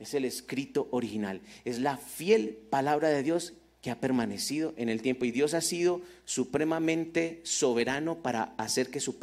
es 0.00 0.14
el 0.14 0.24
escrito 0.24 0.88
original. 0.90 1.40
Es 1.64 1.78
la 1.78 1.96
fiel 1.96 2.58
palabra 2.68 3.08
de 3.08 3.22
Dios 3.22 3.54
que 3.86 3.92
ha 3.92 4.00
permanecido 4.00 4.74
en 4.76 4.88
el 4.88 5.00
tiempo. 5.00 5.24
Y 5.26 5.30
Dios 5.30 5.54
ha 5.54 5.60
sido 5.60 6.00
supremamente 6.24 7.40
soberano 7.44 8.16
para 8.16 8.52
hacer 8.58 8.90
que 8.90 8.98
su, 8.98 9.14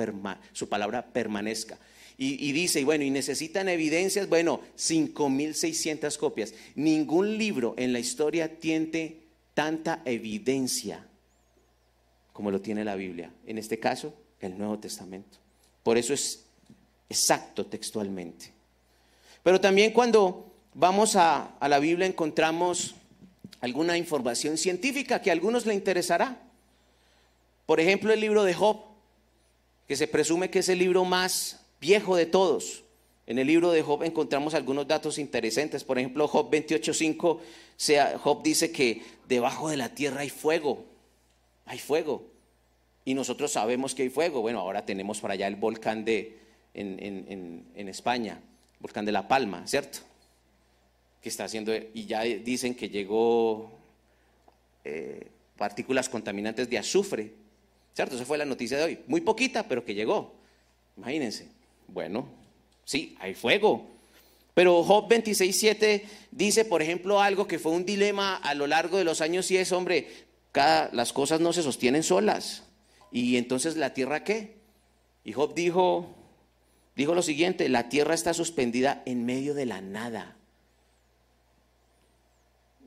su 0.54 0.70
palabra 0.70 1.08
permanezca. 1.08 1.78
Y, 2.18 2.48
y, 2.48 2.54
dice, 2.54 2.80
y 2.80 2.86
bueno, 2.86 3.04
y 3.04 3.10
necesitan 3.10 3.68
evidencias, 3.68 4.30
bueno, 4.30 4.62
5.600 4.78 6.18
copias. 6.18 6.54
Ningún 6.76 7.38
libro 7.38 7.76
en 7.78 7.92
la 7.92 8.00
historia 8.00 8.58
tiene 8.58 9.18
tanta 9.54 10.02
evidencia 10.06 11.06
como 12.32 12.50
lo 12.50 12.62
tiene 12.62 12.86
la 12.86 12.96
Biblia. 12.96 13.34
En 13.46 13.58
este 13.58 13.82
caso, 13.82 14.14
el 14.40 14.58
Nuevo 14.58 14.80
Testamento. 14.80 15.40
Por 15.84 15.98
eso 15.98 16.14
es 16.14 16.46
exacto 17.10 17.66
textualmente. 17.66 18.54
Pero 19.44 19.60
también 19.60 19.92
cuando 19.92 20.54
vamos 20.74 21.18
a, 21.18 21.54
la 21.60 21.80
Biblia 21.80 22.08
encontramos 22.08 22.96
alguna 23.64 23.98
información 23.98 24.58
científica 24.58 25.22
que 25.22 25.30
a 25.30 25.34
algunos 25.34 25.66
le 25.66 25.74
interesará. 25.74 26.38
Por 27.66 27.80
ejemplo, 27.80 28.12
el 28.12 28.20
libro 28.20 28.44
de 28.44 28.54
Job, 28.54 28.82
que 29.88 29.96
se 29.96 30.06
presume 30.06 30.50
que 30.50 30.60
es 30.60 30.68
el 30.68 30.80
libro 30.80 31.06
más 31.06 31.66
viejo 31.80 32.18
de 32.18 32.26
todos. 32.26 32.84
En 33.26 33.40
el 33.40 33.48
libro 33.48 33.72
de 33.72 33.82
Job 33.82 34.04
encontramos 34.04 34.54
algunos 34.54 34.86
datos 34.86 35.18
interesantes. 35.18 35.86
Por 35.86 35.98
ejemplo, 35.98 36.28
Job 36.28 36.52
28.5, 36.52 38.18
Job 38.18 38.44
dice 38.44 38.74
que 38.74 39.02
debajo 39.30 39.70
de 39.70 39.78
la 39.78 39.96
tierra 39.96 40.20
hay 40.20 40.30
fuego. 40.30 40.84
Hay 41.66 41.80
fuego. 41.80 42.26
Y 43.06 43.14
nosotros 43.14 43.54
sabemos 43.54 43.96
que 43.96 44.04
hay 44.04 44.10
fuego. 44.10 44.42
Bueno, 44.42 44.60
ahora 44.60 44.86
tenemos 44.86 45.22
para 45.22 45.36
allá 45.36 45.48
el 45.48 45.56
volcán 45.56 46.04
de, 46.04 46.38
en, 46.74 47.88
España, 47.88 48.42
volcán 48.82 49.06
de 49.06 49.14
La 49.14 49.26
Palma, 49.30 49.66
¿cierto? 49.68 50.00
Que 51.24 51.30
está 51.30 51.46
haciendo, 51.46 51.74
y 51.74 52.06
ya 52.06 52.22
dicen 52.22 52.76
que 52.76 52.90
llegó 52.90 53.72
eh, 54.84 55.32
partículas 55.58 56.08
contaminantes 56.08 56.70
de 56.70 56.78
azufre, 56.78 57.34
¿cierto? 57.96 58.16
Esa 58.16 58.26
fue 58.26 58.38
la 58.38 58.46
noticia 58.46 58.78
de 58.78 58.84
hoy. 58.84 59.00
Muy 59.08 59.22
poquita, 59.22 59.68
pero 59.68 59.84
que 59.84 59.96
llegó. 59.96 60.36
Imagínense. 60.98 61.48
Bueno, 61.88 62.28
Sí, 62.86 63.16
hay 63.20 63.34
fuego. 63.34 63.88
Pero 64.54 64.84
Job 64.84 65.10
26.7 65.10 66.04
dice, 66.32 66.66
por 66.66 66.82
ejemplo, 66.82 67.22
algo 67.22 67.48
que 67.48 67.60
fue 67.60 67.72
un 67.72 67.86
dilema 67.86 68.36
a 68.36 68.54
lo 68.54 68.68
largo 68.68 68.98
de 68.98 69.04
los 69.04 69.22
años 69.22 69.50
y 69.50 69.58
es, 69.58 69.72
hombre, 69.72 70.08
cada, 70.52 70.90
las 70.94 71.12
cosas 71.14 71.40
no 71.40 71.54
se 71.54 71.64
sostienen 71.64 72.04
solas. 72.04 72.64
Y 73.12 73.38
entonces 73.38 73.78
la 73.78 73.94
tierra 73.94 74.24
qué? 74.24 74.58
Y 75.24 75.34
Job 75.34 75.56
dijo, 75.56 76.14
dijo 76.96 77.16
lo 77.16 77.24
siguiente, 77.24 77.70
la 77.70 77.90
tierra 77.90 78.14
está 78.14 78.34
suspendida 78.34 79.02
en 79.06 79.26
medio 79.26 79.54
de 79.54 79.66
la 79.66 79.82
nada. 79.82 80.36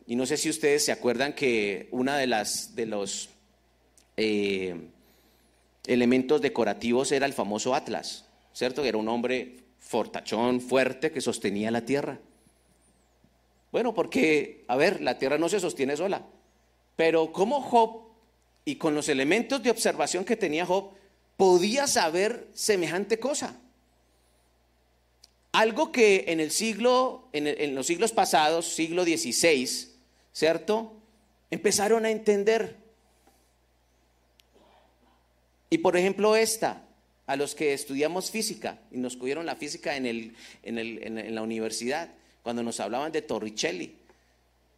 Y 0.06 0.16
no 0.16 0.26
sé 0.26 0.36
si 0.36 0.48
ustedes 0.48 0.84
se 0.84 0.92
acuerdan 0.92 1.32
que 1.32 1.88
una 1.90 2.16
de 2.16 2.26
los 2.26 3.28
eh, 4.16 4.74
elementos 5.86 6.40
decorativos 6.40 7.10
era 7.12 7.26
el 7.26 7.32
famoso 7.32 7.74
Atlas, 7.74 8.24
¿cierto? 8.52 8.82
Que 8.82 8.88
era 8.88 8.98
un 8.98 9.08
hombre 9.08 9.64
fortachón, 9.80 10.60
fuerte, 10.60 11.10
que 11.10 11.20
sostenía 11.20 11.70
la 11.70 11.84
tierra. 11.84 12.18
Bueno, 13.72 13.94
porque, 13.94 14.64
a 14.68 14.76
ver, 14.76 15.00
la 15.00 15.18
tierra 15.18 15.38
no 15.38 15.48
se 15.48 15.60
sostiene 15.60 15.96
sola. 15.96 16.24
Pero 16.94 17.32
¿cómo 17.32 17.60
Job, 17.60 18.02
y 18.64 18.76
con 18.76 18.94
los 18.94 19.08
elementos 19.08 19.62
de 19.62 19.70
observación 19.70 20.24
que 20.24 20.36
tenía 20.36 20.66
Job, 20.66 20.92
podía 21.36 21.86
saber 21.86 22.48
semejante 22.54 23.18
cosa? 23.18 23.56
algo 25.56 25.90
que 25.90 26.26
en 26.28 26.38
el 26.38 26.50
siglo, 26.50 27.30
en, 27.32 27.74
los 27.74 27.86
siglos 27.86 28.12
pasados, 28.12 28.66
siglo 28.66 29.04
XVI, 29.04 29.88
¿cierto? 30.36 30.92
Empezaron 31.50 32.04
a 32.04 32.10
entender. 32.10 32.76
Y 35.70 35.78
por 35.78 35.96
ejemplo 35.96 36.36
esta, 36.36 36.86
a 37.26 37.36
los 37.36 37.54
que 37.54 37.72
estudiamos 37.72 38.30
física 38.30 38.78
y 38.90 38.98
nos 38.98 39.16
cogieron 39.16 39.46
la 39.46 39.56
física 39.56 39.96
en, 39.96 40.04
el, 40.04 40.36
en, 40.62 41.34
la 41.34 41.40
universidad, 41.40 42.10
cuando 42.42 42.62
nos 42.62 42.80
hablaban 42.80 43.12
de 43.12 43.22
Torricelli 43.22 43.96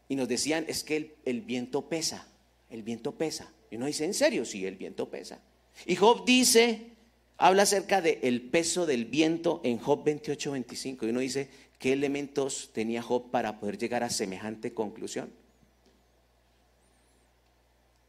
y 0.09 0.14
nos 0.14 0.29
decían, 0.29 0.64
es 0.68 0.85
que 0.85 0.97
el, 0.97 1.14
el 1.25 1.40
viento 1.40 1.88
pesa, 1.88 2.29
el 2.71 2.85
viento 2.85 3.16
pesa. 3.16 3.51
Y 3.68 3.77
uno 3.77 3.87
dice, 3.87 4.05
¿en 4.05 4.14
serio? 4.14 4.44
Sí, 4.44 4.64
el 4.64 4.77
viento 4.77 5.11
pesa. 5.11 5.40
Y 5.87 5.97
Job 5.97 6.25
dice, 6.25 6.92
habla 7.37 7.64
acerca 7.64 8.01
del 8.01 8.21
el 8.23 8.42
peso 8.42 8.87
del 8.87 9.07
viento 9.07 9.61
en 9.64 9.79
Job 9.79 10.05
28, 10.05 10.53
25. 10.53 11.05
Y 11.05 11.11
uno 11.11 11.18
dice, 11.18 11.51
¿qué 11.81 11.94
elementos 11.94 12.71
tenía 12.73 13.03
Job 13.03 13.33
para 13.33 13.59
poder 13.59 13.77
llegar 13.77 14.05
a 14.05 14.09
semejante 14.09 14.73
conclusión? 14.73 15.33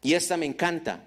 Y 0.01 0.13
esta 0.13 0.37
me 0.37 0.45
encanta. 0.45 1.05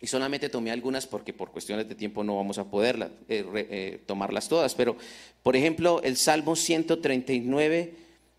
Y 0.00 0.06
solamente 0.06 0.48
tomé 0.48 0.70
algunas 0.70 1.06
porque 1.06 1.32
por 1.32 1.50
cuestiones 1.50 1.88
de 1.88 1.94
tiempo 1.94 2.22
no 2.22 2.36
vamos 2.36 2.58
a 2.58 2.64
poder 2.64 3.10
eh, 3.28 3.44
eh, 3.54 4.02
tomarlas 4.06 4.48
todas. 4.48 4.74
Pero, 4.74 4.96
por 5.42 5.56
ejemplo, 5.56 6.00
el 6.02 6.16
Salmo 6.16 6.54
139 6.54 7.94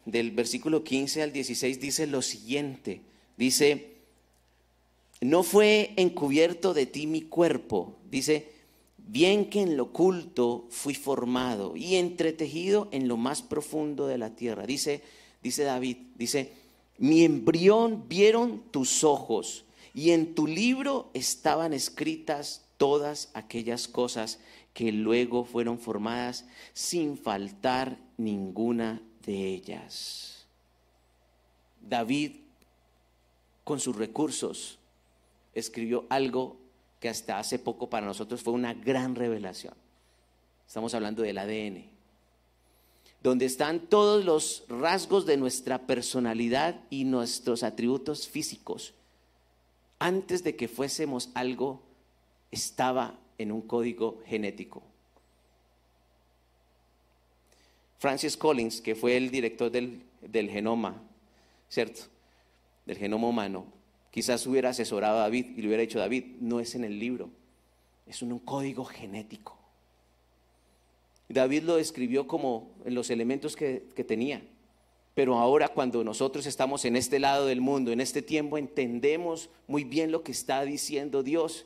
del 0.06 0.32
versículo 0.32 0.84
15 0.84 1.22
al 1.22 1.34
16 1.34 1.80
dice 1.80 2.08
lo 2.08 2.22
siguiente. 2.22 3.02
Dice, 3.38 3.96
no 5.22 5.44
fue 5.44 5.94
encubierto 5.98 6.74
de 6.74 6.86
ti 6.86 7.08
mi 7.08 7.22
cuerpo, 7.22 7.98
dice, 8.10 8.50
bien 8.98 9.50
que 9.50 9.62
en 9.62 9.76
lo 9.76 9.84
oculto 9.84 10.68
fui 10.70 10.94
formado 10.94 11.76
y 11.76 11.96
entretejido 11.96 12.88
en 12.92 13.08
lo 13.08 13.18
más 13.18 13.42
profundo 13.42 14.08
de 14.08 14.18
la 14.18 14.36
tierra. 14.36 14.66
Dice, 14.66 15.02
dice 15.44 15.64
David, 15.64 15.98
dice, 16.16 16.54
mi 17.00 17.24
embrión 17.24 18.08
vieron 18.10 18.60
tus 18.72 19.04
ojos 19.06 19.66
y 19.94 20.12
en 20.12 20.36
tu 20.36 20.46
libro 20.46 21.10
estaban 21.14 21.74
escritas 21.74 22.66
todas 22.78 23.32
aquellas 23.34 23.88
cosas 23.88 24.40
que 24.74 24.92
luego 24.92 25.46
fueron 25.46 25.80
formadas 25.80 26.46
sin 26.74 27.18
faltar 27.18 27.98
ninguna 28.18 29.02
de 29.26 29.48
ellas. 29.48 30.46
David, 31.82 32.36
con 33.64 33.80
sus 33.80 33.96
recursos, 33.96 34.78
escribió 35.54 36.06
algo 36.10 36.58
que 37.00 37.08
hasta 37.08 37.40
hace 37.40 37.60
poco 37.60 37.90
para 37.90 38.06
nosotros 38.06 38.42
fue 38.42 38.54
una 38.54 38.74
gran 38.74 39.16
revelación. 39.16 39.74
Estamos 40.68 40.94
hablando 40.94 41.24
del 41.24 41.38
ADN, 41.38 41.90
donde 43.22 43.46
están 43.46 43.80
todos 43.80 44.24
los 44.24 44.64
rasgos 44.70 45.26
de 45.26 45.38
nuestra 45.38 45.86
personalidad 45.86 46.80
y 46.90 47.04
nuestros 47.04 47.64
atributos 47.64 48.28
físicos. 48.28 48.94
Antes 50.00 50.44
de 50.44 50.56
que 50.56 50.68
fuésemos 50.68 51.30
algo, 51.34 51.82
estaba 52.52 53.20
en 53.38 53.52
un 53.52 53.62
código 53.62 54.22
genético. 54.26 54.82
Francis 57.98 58.38
Collins, 58.38 58.80
que 58.80 58.96
fue 58.96 59.18
el 59.18 59.30
director 59.30 59.70
del, 59.70 60.02
del 60.22 60.50
genoma, 60.50 61.02
¿cierto? 61.68 62.04
Del 62.86 62.98
genoma 62.98 63.28
humano, 63.28 63.66
Quizás 64.12 64.46
hubiera 64.48 64.70
asesorado 64.70 65.18
a 65.18 65.22
David 65.22 65.46
y 65.56 65.62
le 65.62 65.68
hubiera 65.68 65.82
dicho, 65.82 66.00
David, 66.00 66.38
no 66.40 66.60
es 66.60 66.76
en 66.76 66.84
el 66.84 67.00
libro, 67.00 67.30
es 68.08 68.22
un 68.22 68.40
código 68.40 68.84
genético. 68.86 69.58
David 71.30 71.64
lo 71.64 71.76
describió 71.76 72.28
como 72.28 72.72
en 72.86 72.96
los 72.96 73.10
elementos 73.10 73.56
que, 73.56 73.88
que 73.96 74.04
tenía. 74.04 74.42
Pero 75.14 75.38
ahora 75.38 75.68
cuando 75.70 76.04
nosotros 76.04 76.46
estamos 76.46 76.86
en 76.86 76.96
este 76.96 77.20
lado 77.20 77.46
del 77.46 77.62
mundo, 77.62 77.92
en 77.92 78.02
este 78.02 78.22
tiempo, 78.22 78.58
entendemos 78.58 79.50
muy 79.68 79.84
bien 79.84 80.12
lo 80.12 80.24
que 80.24 80.32
está 80.32 80.64
diciendo 80.64 81.24
Dios. 81.24 81.66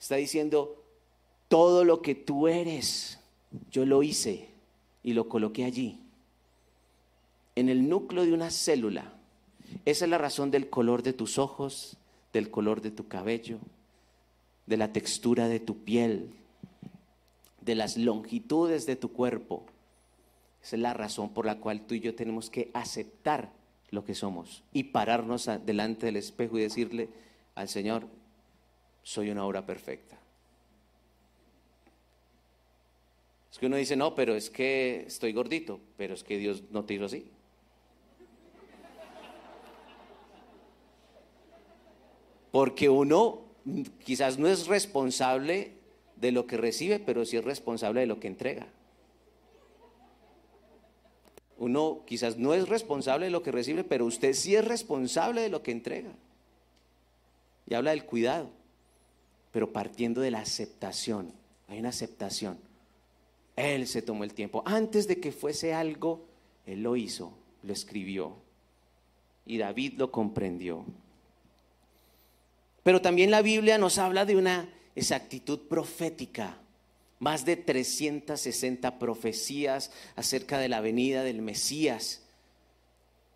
Está 0.00 0.16
diciendo, 0.16 0.84
todo 1.48 1.84
lo 1.84 2.02
que 2.02 2.14
tú 2.14 2.48
eres, 2.48 3.18
yo 3.70 3.86
lo 3.86 4.02
hice 4.02 4.48
y 5.02 5.12
lo 5.12 5.28
coloqué 5.28 5.64
allí. 5.64 6.00
En 7.56 7.68
el 7.68 7.88
núcleo 7.88 8.24
de 8.24 8.32
una 8.32 8.50
célula 8.50 9.18
esa 9.84 10.04
es 10.04 10.10
la 10.10 10.18
razón 10.18 10.50
del 10.50 10.70
color 10.70 11.02
de 11.02 11.12
tus 11.12 11.38
ojos, 11.38 11.96
del 12.32 12.50
color 12.50 12.80
de 12.80 12.90
tu 12.90 13.08
cabello, 13.08 13.58
de 14.66 14.76
la 14.76 14.92
textura 14.92 15.48
de 15.48 15.60
tu 15.60 15.84
piel, 15.84 16.34
de 17.68 17.74
las 17.74 17.98
longitudes 17.98 18.86
de 18.86 18.96
tu 18.96 19.12
cuerpo. 19.12 19.66
Esa 20.62 20.76
es 20.76 20.80
la 20.80 20.94
razón 20.94 21.34
por 21.34 21.44
la 21.44 21.58
cual 21.58 21.82
tú 21.82 21.94
y 21.94 22.00
yo 22.00 22.14
tenemos 22.14 22.48
que 22.48 22.70
aceptar 22.72 23.52
lo 23.90 24.06
que 24.06 24.14
somos 24.14 24.62
y 24.72 24.84
pararnos 24.84 25.50
delante 25.66 26.06
del 26.06 26.16
espejo 26.16 26.56
y 26.56 26.62
decirle 26.62 27.10
al 27.54 27.68
Señor, 27.68 28.06
soy 29.02 29.30
una 29.30 29.44
obra 29.44 29.66
perfecta. 29.66 30.16
Es 33.52 33.58
que 33.58 33.66
uno 33.66 33.76
dice, 33.76 33.96
no, 33.96 34.14
pero 34.14 34.34
es 34.34 34.48
que 34.48 35.04
estoy 35.06 35.34
gordito, 35.34 35.78
pero 35.98 36.14
es 36.14 36.24
que 36.24 36.38
Dios 36.38 36.62
no 36.70 36.86
te 36.86 36.94
hizo 36.94 37.04
así. 37.04 37.30
Porque 42.50 42.88
uno 42.88 43.42
quizás 44.02 44.38
no 44.38 44.48
es 44.48 44.68
responsable 44.68 45.77
de 46.20 46.32
lo 46.32 46.46
que 46.46 46.56
recibe, 46.56 46.98
pero 46.98 47.24
sí 47.24 47.36
es 47.36 47.44
responsable 47.44 48.00
de 48.00 48.06
lo 48.06 48.20
que 48.20 48.28
entrega. 48.28 48.66
Uno 51.58 52.02
quizás 52.06 52.36
no 52.36 52.54
es 52.54 52.68
responsable 52.68 53.26
de 53.26 53.32
lo 53.32 53.42
que 53.42 53.52
recibe, 53.52 53.84
pero 53.84 54.06
usted 54.06 54.32
sí 54.34 54.54
es 54.54 54.64
responsable 54.64 55.40
de 55.40 55.48
lo 55.48 55.62
que 55.62 55.72
entrega. 55.72 56.12
Y 57.66 57.74
habla 57.74 57.90
del 57.90 58.04
cuidado, 58.04 58.48
pero 59.52 59.72
partiendo 59.72 60.20
de 60.20 60.30
la 60.30 60.40
aceptación. 60.40 61.32
Hay 61.68 61.80
una 61.80 61.90
aceptación. 61.90 62.58
Él 63.56 63.86
se 63.88 64.02
tomó 64.02 64.24
el 64.24 64.34
tiempo. 64.34 64.62
Antes 64.64 65.08
de 65.08 65.18
que 65.18 65.32
fuese 65.32 65.74
algo, 65.74 66.24
Él 66.64 66.82
lo 66.82 66.96
hizo, 66.96 67.32
lo 67.64 67.72
escribió. 67.72 68.36
Y 69.44 69.58
David 69.58 69.94
lo 69.96 70.12
comprendió. 70.12 70.84
Pero 72.84 73.02
también 73.02 73.30
la 73.30 73.42
Biblia 73.42 73.78
nos 73.78 73.98
habla 73.98 74.24
de 74.24 74.36
una 74.36 74.68
exactitud 74.98 75.60
profética. 75.68 76.58
Más 77.20 77.44
de 77.44 77.56
360 77.56 78.98
profecías 78.98 79.90
acerca 80.14 80.58
de 80.58 80.68
la 80.68 80.80
venida 80.80 81.24
del 81.24 81.42
Mesías. 81.42 82.22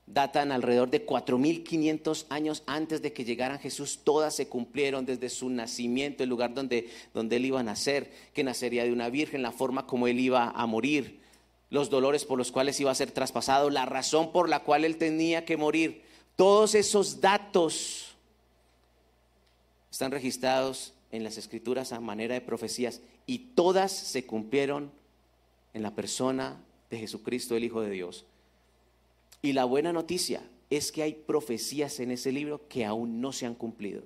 Datan 0.07 0.53
alrededor 0.53 0.91
de 0.91 1.07
4.500 1.07 2.27
años 2.29 2.63
antes 2.67 3.03
de 3.03 3.13
que 3.13 3.25
llegara 3.25 3.59
Jesús. 3.59 4.01
Todas 4.05 4.37
se 4.37 4.49
cumplieron 4.49 5.07
desde 5.07 5.29
su 5.29 5.49
nacimiento, 5.49 6.23
el 6.23 6.29
lugar 6.29 6.55
donde, 6.55 6.91
donde 7.15 7.37
él 7.37 7.47
iba 7.47 7.61
a 7.61 7.65
nacer, 7.65 8.13
que 8.35 8.45
nacería 8.45 8.85
de 8.85 8.93
una 8.93 9.09
virgen, 9.09 9.43
la 9.43 9.53
forma 9.53 9.87
como 9.87 10.07
él 10.07 10.21
iba 10.21 10.51
a 10.51 10.67
morir, 10.67 11.21
los 11.71 11.89
dolores 11.89 12.25
por 12.25 12.39
los 12.39 12.53
cuales 12.53 12.79
iba 12.79 12.91
a 12.91 12.95
ser 12.95 13.11
traspasado, 13.11 13.71
la 13.71 13.87
razón 13.87 14.33
por 14.33 14.49
la 14.49 14.61
cual 14.61 14.85
él 14.85 14.97
tenía 14.97 15.45
que 15.45 15.57
morir. 15.57 16.03
Todos 16.37 16.75
esos 16.75 17.21
datos 17.21 18.15
están 19.91 20.11
registrados 20.11 20.93
en 21.13 21.25
las 21.25 21.39
escrituras 21.39 21.93
a 21.93 22.01
manera 22.01 22.35
de 22.35 22.41
profecías 22.41 23.01
y 23.27 23.39
todas 23.55 23.93
se 23.93 24.27
cumplieron 24.27 24.91
en 25.75 25.83
la 25.83 25.95
persona 25.95 26.61
de 26.91 26.99
Jesucristo, 26.99 27.57
el 27.57 27.65
Hijo 27.65 27.81
de 27.81 27.91
Dios. 27.91 28.27
Y 29.43 29.53
la 29.53 29.65
buena 29.65 29.93
noticia 29.93 30.43
es 30.71 30.91
que 30.91 31.03
hay 31.03 31.15
profecías 31.15 32.01
en 32.01 32.11
ese 32.11 32.33
libro 32.33 32.67
que 32.69 32.85
aún 32.85 33.21
no 33.21 33.33
se 33.33 33.47
han 33.47 33.55
cumplido. 33.55 34.03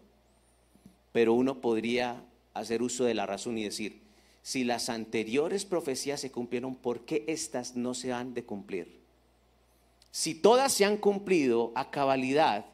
Pero 1.12 1.33
uno 1.33 1.61
podría 1.61 2.23
hacer 2.53 2.83
uso 2.83 3.05
de 3.05 3.14
la 3.14 3.27
razón 3.27 3.57
y 3.57 3.64
decir, 3.64 4.03
si 4.42 4.64
las 4.64 4.89
anteriores 4.89 5.64
profecías 5.64 6.20
se 6.20 6.30
cumplieron, 6.30 6.76
¿por 6.76 7.05
qué 7.05 7.24
estas 7.26 7.76
no 7.76 7.95
se 7.95 8.12
han 8.12 8.35
de 8.35 8.45
cumplir? 8.45 9.01
Si 10.11 10.35
todas 10.35 10.72
se 10.72 10.85
han 10.85 10.97
cumplido 10.97 11.72
a 11.74 11.91
cabalidad, 11.91 12.66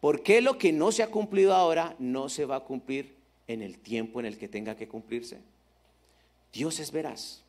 ¿Por 0.00 0.22
qué 0.22 0.40
lo 0.40 0.58
que 0.58 0.72
no 0.72 0.92
se 0.92 1.02
ha 1.02 1.10
cumplido 1.10 1.54
ahora 1.54 1.96
no 1.98 2.28
se 2.28 2.44
va 2.44 2.56
a 2.56 2.64
cumplir 2.64 3.15
en 3.48 3.62
el 3.62 3.78
tiempo 3.78 4.20
en 4.20 4.26
el 4.26 4.38
que 4.38 4.48
tenga 4.48 4.76
que 4.76 4.88
cumplirse? 4.88 5.40
Dios 6.52 6.80
es 6.80 6.90
veraz. 6.90 7.42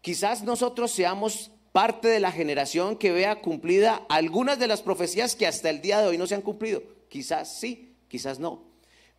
Quizás 0.00 0.42
nosotros 0.42 0.90
seamos 0.90 1.50
parte 1.72 2.08
de 2.08 2.20
la 2.20 2.30
generación 2.30 2.96
que 2.96 3.10
vea 3.10 3.40
cumplida 3.40 4.04
algunas 4.08 4.58
de 4.58 4.66
las 4.66 4.82
profecías 4.82 5.34
que 5.34 5.46
hasta 5.46 5.70
el 5.70 5.80
día 5.80 6.00
de 6.00 6.08
hoy 6.08 6.18
no 6.18 6.26
se 6.26 6.34
han 6.34 6.42
cumplido. 6.42 6.82
Quizás 7.08 7.58
sí, 7.58 7.94
quizás 8.08 8.38
no. 8.38 8.62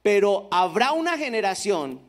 Pero 0.02 0.48
habrá 0.52 0.92
una 0.92 1.18
generación, 1.18 2.00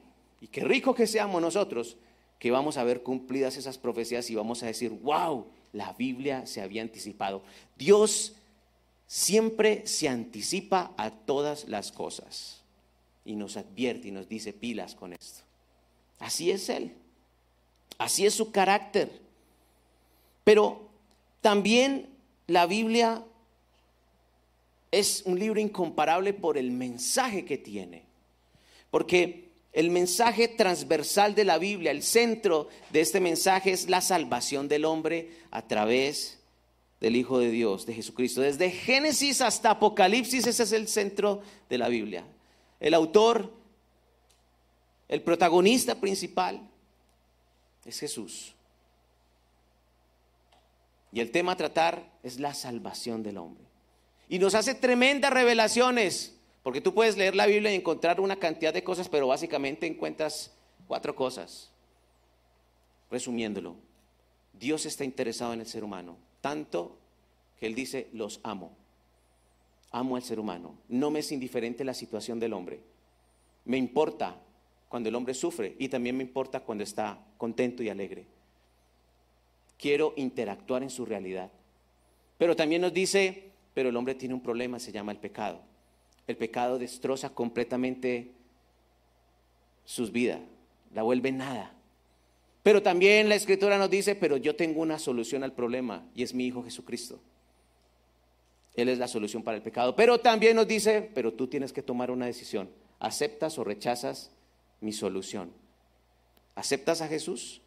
y 0.41 0.49
qué 0.49 0.61
rico 0.61 0.95
que 0.95 1.07
seamos 1.07 1.41
nosotros, 1.41 1.97
que 2.39 2.51
vamos 2.51 2.77
a 2.77 2.85
ver 2.85 3.03
cumplidas 3.03 3.57
esas 3.57 3.79
profecías 3.79 4.29
y 4.29 4.35
vamos 4.35 4.63
a 4.63 4.67
decir, 4.67 4.91
wow, 4.91 5.47
la 5.73 5.95
Biblia 5.95 6.47
se 6.47 6.61
había 6.61 6.83
anticipado. 6.83 7.43
Dios 7.77 8.35
siempre 9.07 9.87
se 9.87 10.09
anticipa 10.09 10.93
a 10.99 11.11
todas 11.11 11.67
las 11.67 11.93
cosas 11.93 12.66
y 13.27 13.35
nos 13.37 13.57
advierte 13.57 14.09
y 14.09 14.13
nos 14.13 14.29
dice 14.29 14.53
pilas 14.53 14.95
con 14.95 15.13
esto. 15.13 15.43
Así 16.19 16.51
es 16.51 16.69
Él, 16.69 16.93
así 17.99 18.25
es 18.25 18.35
su 18.35 18.51
carácter. 18.51 19.11
Pero 20.45 20.89
también 21.41 22.09
la 22.47 22.67
Biblia 22.67 23.23
es 24.91 25.23
un 25.27 25.39
libro 25.39 25.61
incomparable 25.61 26.33
por 26.33 26.57
el 26.57 26.71
mensaje 26.71 27.45
que 27.45 27.59
tiene. 27.59 28.05
Porque 28.91 29.51
el 29.73 29.91
mensaje 29.91 30.49
transversal 30.49 31.35
de 31.35 31.45
la 31.45 31.59
Biblia, 31.59 31.91
el 31.91 32.03
centro 32.03 32.69
de 32.91 33.01
este 33.01 33.21
mensaje 33.21 33.73
es 33.73 33.91
la 33.91 34.01
salvación 34.01 34.69
del 34.69 34.85
hombre 34.85 35.33
a 35.51 35.67
través 35.67 36.39
del 37.01 37.17
Hijo 37.17 37.39
de 37.39 37.51
Dios, 37.51 37.85
de 37.85 37.95
Jesucristo. 37.95 38.41
Desde 38.41 38.71
Génesis 38.71 39.41
hasta 39.41 39.73
Apocalipsis, 39.73 40.47
ese 40.47 40.63
es 40.63 40.73
el 40.73 40.89
centro 40.89 41.43
de 41.69 41.79
la 41.79 41.89
Biblia. 41.89 42.25
El 42.81 42.95
autor, 42.95 43.53
el 45.09 45.23
protagonista 45.23 46.01
principal 46.01 46.69
es 47.85 47.99
Jesús. 47.99 48.55
Y 51.13 51.21
el 51.21 51.31
tema 51.31 51.53
a 51.53 51.57
tratar 51.57 52.13
es 52.23 52.39
la 52.39 52.53
salvación 52.53 53.23
del 53.23 53.39
hombre. 53.39 53.65
Y 54.29 54.39
nos 54.39 54.55
hace 54.55 54.75
tremendas 54.75 55.33
revelaciones, 55.33 56.37
porque 56.63 56.81
tú 56.81 56.93
puedes 56.93 57.17
leer 57.17 57.35
la 57.35 57.47
Biblia 57.47 57.73
y 57.73 57.77
encontrar 57.77 58.21
una 58.21 58.37
cantidad 58.37 58.75
de 58.75 58.85
cosas, 58.85 59.09
pero 59.09 59.29
básicamente 59.29 59.87
encuentras 59.87 60.53
cuatro 60.87 61.15
cosas. 61.15 61.71
Resumiéndolo, 63.11 63.77
Dios 64.53 64.85
está 64.85 65.05
interesado 65.05 65.53
en 65.53 65.61
el 65.61 65.67
ser 65.67 65.85
humano, 65.85 66.17
tanto 66.41 66.99
que 67.59 67.67
Él 67.67 67.75
dice, 67.75 68.09
los 68.13 68.41
amo. 68.43 68.77
Amo 69.97 70.17
al 70.17 70.23
ser 70.23 70.39
humano. 70.39 70.75
No 70.91 71.11
me 71.11 71.21
es 71.21 71.33
indiferente 71.33 71.83
la 71.83 71.95
situación 71.95 72.39
del 72.39 72.53
hombre. 72.53 72.81
Me 73.65 73.79
importa 73.79 74.37
cuando 74.91 75.09
el 75.09 75.15
hombre 75.15 75.33
sufre 75.33 75.75
y 75.79 75.89
también 75.89 76.19
me 76.19 76.23
importa 76.23 76.61
cuando 76.61 76.85
está 76.85 77.19
contento 77.39 77.83
y 77.83 77.89
alegre. 77.89 78.27
Quiero 79.79 80.13
interactuar 80.17 80.83
en 80.83 80.91
su 80.91 81.07
realidad. 81.07 81.51
Pero 82.37 82.55
también 82.55 82.83
nos 82.83 82.93
dice, 82.93 83.53
pero 83.73 83.89
el 83.89 83.97
hombre 83.97 84.15
tiene 84.15 84.35
un 84.35 84.43
problema, 84.43 84.79
se 84.79 84.93
llama 84.93 85.13
el 85.13 85.19
pecado. 85.19 85.63
El 86.27 86.37
pecado 86.37 86.79
destroza 86.79 87.31
completamente 87.31 88.33
sus 89.87 90.13
vidas, 90.13 90.41
la 90.93 91.05
vuelve 91.05 91.33
nada. 91.33 91.73
Pero 92.63 92.83
también 92.83 93.31
la 93.31 93.35
escritura 93.35 93.79
nos 93.79 93.89
dice, 93.89 94.15
pero 94.15 94.37
yo 94.37 94.57
tengo 94.57 94.83
una 94.83 94.99
solución 94.99 95.43
al 95.43 95.55
problema 95.55 96.05
y 96.15 96.23
es 96.23 96.35
mi 96.35 96.45
Hijo 96.45 96.63
Jesucristo. 96.63 97.19
Él 98.77 98.89
es 98.89 98.99
la 98.99 99.09
solución 99.09 99.43
para 99.43 99.57
el 99.57 99.63
pecado. 99.63 99.97
Pero 99.97 100.21
también 100.21 100.57
nos 100.57 100.69
dice, 100.69 101.11
pero 101.15 101.33
tú 101.33 101.47
tienes 101.47 101.73
que 101.73 101.83
tomar 101.83 102.11
una 102.11 102.27
decisión. 102.27 102.69
¿Aceptas 102.99 103.59
o 103.59 103.65
rechazas 103.65 104.31
mi 104.81 104.93
solución? 104.93 105.53
¿Aceptas 106.55 107.01
a 107.01 107.09
Jesús? 107.09 107.63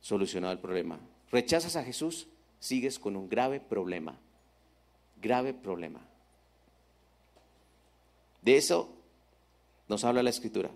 Solucionado 0.00 0.52
el 0.52 0.58
problema. 0.58 1.00
¿Rechazas 1.30 1.76
a 1.76 1.84
Jesús? 1.84 2.26
Sigues 2.60 2.98
con 2.98 3.16
un 3.16 3.28
grave 3.28 3.60
problema 3.60 4.18
grave 5.24 5.54
problema. 5.54 6.00
De 8.42 8.56
eso 8.56 8.90
nos 9.88 10.04
habla 10.04 10.22
la 10.22 10.30
escritura. 10.30 10.70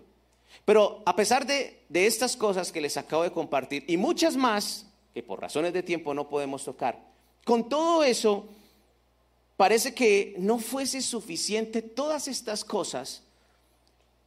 Pero 0.65 1.03
a 1.05 1.15
pesar 1.15 1.45
de, 1.45 1.83
de, 1.87 2.07
estas 2.07 2.35
cosas 2.35 2.71
que 2.71 2.81
les 2.81 2.97
acabo 2.97 3.23
de 3.23 3.31
compartir 3.31 3.85
y 3.87 3.97
muchas 3.97 4.35
más 4.35 4.87
que 5.13 5.21
por 5.21 5.39
razones 5.39 5.73
de 5.73 5.83
tiempo 5.83 6.13
no 6.15 6.27
podemos 6.27 6.65
tocar, 6.65 6.99
con 7.45 7.69
todo 7.69 8.03
eso 8.03 8.49
parece 9.59 9.93
que 9.93 10.35
no 10.37 10.57
fuese 10.57 11.01
suficiente 11.01 11.81
todas 11.81 12.29
estas 12.29 12.63
cosas 12.63 13.23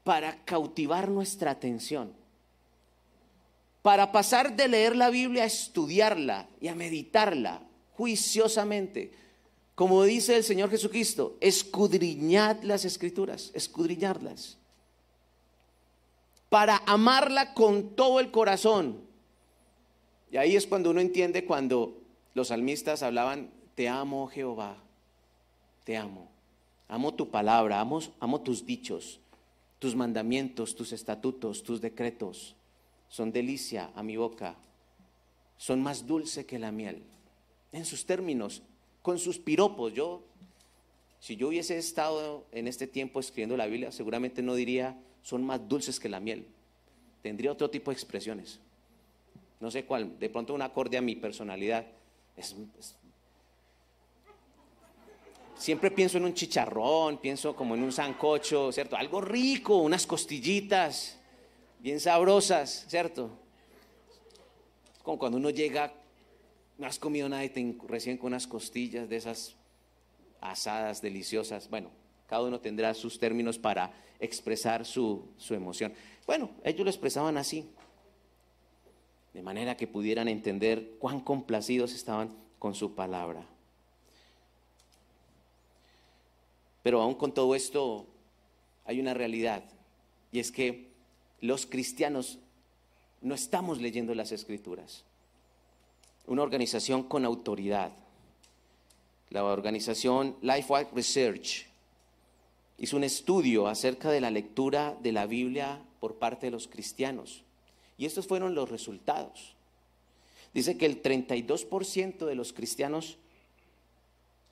para 0.05 0.45
cautivar 0.45 1.09
nuestra 1.09 1.53
atención, 1.53 2.12
para 3.80 4.12
pasar 4.12 4.55
de 4.55 4.68
leer 4.68 4.95
la 4.95 5.09
Biblia 5.09 5.45
a 5.45 5.47
estudiarla 5.47 6.51
y 6.61 6.68
a 6.68 6.74
meditarla 6.74 7.62
juiciosamente, 7.97 9.12
como 9.74 10.05
dice 10.05 10.37
el 10.37 10.45
Señor 10.45 10.68
Jesucristo, 10.68 11.39
escudriñad 11.41 12.62
las 12.62 12.85
escrituras, 12.85 13.53
escudriñarlas. 13.55 14.59
Para 16.51 16.83
amarla 16.85 17.55
con 17.55 17.97
todo 17.97 18.20
el 18.20 18.30
corazón. 18.30 19.01
Y 20.30 20.37
ahí 20.37 20.57
es 20.57 20.66
cuando 20.66 20.91
uno 20.91 21.01
entiende 21.01 21.47
cuando 21.47 22.03
los 22.35 22.49
salmistas 22.49 23.03
hablaban, 23.03 23.51
te 23.74 23.89
amo 23.89 24.26
Jehová, 24.26 24.76
te 25.85 25.97
amo. 25.97 26.28
Amo 26.89 27.14
tu 27.14 27.30
palabra, 27.30 27.80
amo, 27.80 28.01
amo 28.20 28.41
tus 28.43 28.66
dichos, 28.66 29.20
tus 29.78 29.97
mandamientos, 29.97 30.76
tus 30.76 30.93
estatutos, 30.93 31.62
tus 31.62 31.80
decretos. 31.80 32.55
Son 33.09 33.33
delicia 33.33 33.91
a 33.95 34.03
mi 34.03 34.16
boca, 34.16 34.57
son 35.57 35.83
más 35.83 36.07
dulce 36.07 36.47
que 36.47 36.59
la 36.59 36.72
miel. 36.72 37.03
En 37.72 37.85
sus 37.85 38.05
términos, 38.05 38.62
con 39.03 39.18
sus 39.18 39.39
piropos. 39.39 39.93
Yo, 39.93 40.22
si 41.20 41.37
yo 41.37 41.49
hubiese 41.49 41.78
estado 41.78 42.45
en 42.53 42.68
este 42.68 42.87
tiempo 42.87 43.20
escribiendo 43.20 43.57
la 43.57 43.66
Biblia, 43.66 43.93
seguramente 43.93 44.43
no 44.43 44.55
diría 44.55 44.97
son 45.22 45.45
más 45.45 45.68
dulces 45.68 46.01
que 46.01 46.09
la 46.09 46.20
miel. 46.20 46.47
Tendría 47.22 47.53
otro 47.53 47.70
tipo 47.70 47.91
de 47.91 47.95
expresiones. 47.95 48.59
No 49.61 49.70
sé 49.70 49.85
cuál, 49.85 50.18
de 50.18 50.28
pronto 50.28 50.55
un 50.55 50.62
acorde 50.62 50.99
a 50.99 51.03
mi 51.03 51.14
personalidad. 51.14 51.87
Siempre 55.63 55.93
pienso 55.93 56.19
en 56.19 56.25
un 56.25 56.35
chicharrón, 56.35 57.19
pienso 57.19 57.55
como 57.55 57.77
en 57.77 57.85
un 57.85 57.93
sancocho, 57.93 58.73
¿cierto? 58.73 58.97
Algo 58.97 59.21
rico, 59.21 59.77
unas 59.77 60.07
costillitas 60.07 61.17
bien 61.79 62.01
sabrosas, 62.01 62.85
¿cierto? 62.89 63.31
Como 65.05 65.19
cuando 65.19 65.39
uno 65.39 65.51
llega 65.51 65.95
no 66.79 66.87
has 66.87 66.99
comido 66.99 67.29
nada 67.29 67.45
y 67.45 67.49
te 67.49 67.77
recién 67.87 68.19
con 68.19 68.29
unas 68.29 68.49
costillas 68.49 69.09
de 69.09 69.17
esas 69.17 69.55
asadas 70.41 71.01
deliciosas. 71.01 71.71
Bueno, 71.71 71.91
cada 72.27 72.43
uno 72.43 72.59
tendrá 72.59 72.93
sus 72.93 73.21
términos 73.21 73.57
para 73.57 73.93
expresar 74.19 74.85
su, 74.85 75.29
su 75.37 75.55
emoción. 75.55 75.93
Bueno, 76.27 76.51
ellos 76.65 76.85
lo 76.85 76.91
expresaban 76.91 77.37
así, 77.37 77.69
de 79.33 79.43
manera 79.43 79.77
que 79.77 79.87
pudieran 79.87 80.27
entender 80.27 80.97
cuán 80.99 81.21
complacidos 81.21 81.95
estaban 81.95 82.35
con 82.59 82.75
su 82.75 82.97
palabra. 82.97 83.47
Pero 86.83 87.01
aún 87.01 87.14
con 87.14 87.33
todo 87.33 87.55
esto 87.55 88.07
hay 88.85 89.01
una 89.01 89.14
realidad, 89.14 89.64
y 90.33 90.41
es 90.41 90.51
que 90.51 90.89
los 91.41 91.66
cristianos 91.66 92.39
no 93.20 93.35
estamos 93.35 93.80
leyendo 93.80 94.14
las 94.14 94.33
escrituras 94.33 95.05
una 96.26 96.43
organización 96.43 97.05
con 97.05 97.24
autoridad. 97.24 97.93
La 99.30 99.45
organización 99.45 100.37
Lifewise 100.43 100.91
Research 100.95 101.66
hizo 102.78 102.97
un 102.97 103.05
estudio 103.05 103.66
acerca 103.66 104.11
de 104.11 104.20
la 104.20 104.30
lectura 104.30 104.97
de 105.03 105.12
la 105.12 105.26
Biblia 105.26 105.83
por 106.01 106.16
parte 106.16 106.47
de 106.47 106.53
los 106.53 106.68
cristianos. 106.68 107.43
Y 107.97 108.07
estos 108.07 108.26
fueron 108.26 108.55
los 108.55 108.70
resultados. 108.70 109.55
Dice 110.55 110.76
que 110.76 110.87
el 110.87 111.03
32% 111.03 112.26
de 112.26 112.35
los 112.35 112.53
cristianos 112.53 113.16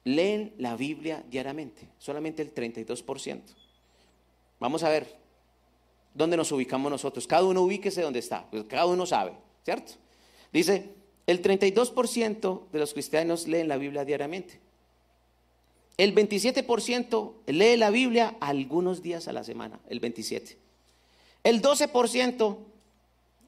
leen 0.04 0.54
la 0.58 0.76
Biblia 0.76 1.24
diariamente, 1.28 1.88
solamente 1.98 2.42
el 2.42 2.54
32%. 2.54 3.40
Vamos 4.58 4.82
a 4.82 4.88
ver 4.88 5.16
dónde 6.14 6.36
nos 6.36 6.52
ubicamos 6.52 6.90
nosotros. 6.90 7.26
Cada 7.26 7.44
uno 7.44 7.62
ubíquese 7.62 8.02
donde 8.02 8.18
está, 8.18 8.48
pues 8.50 8.64
cada 8.64 8.86
uno 8.86 9.06
sabe, 9.06 9.32
¿cierto? 9.64 9.92
Dice, 10.52 10.90
el 11.26 11.42
32% 11.42 12.70
de 12.70 12.78
los 12.78 12.92
cristianos 12.92 13.46
leen 13.46 13.68
la 13.68 13.76
Biblia 13.76 14.04
diariamente. 14.04 14.60
El 15.96 16.14
27% 16.14 17.32
lee 17.46 17.76
la 17.76 17.90
Biblia 17.90 18.36
algunos 18.40 19.02
días 19.02 19.28
a 19.28 19.32
la 19.32 19.44
semana, 19.44 19.80
el 19.88 20.00
27. 20.00 20.56
El 21.44 21.62
12% 21.62 22.56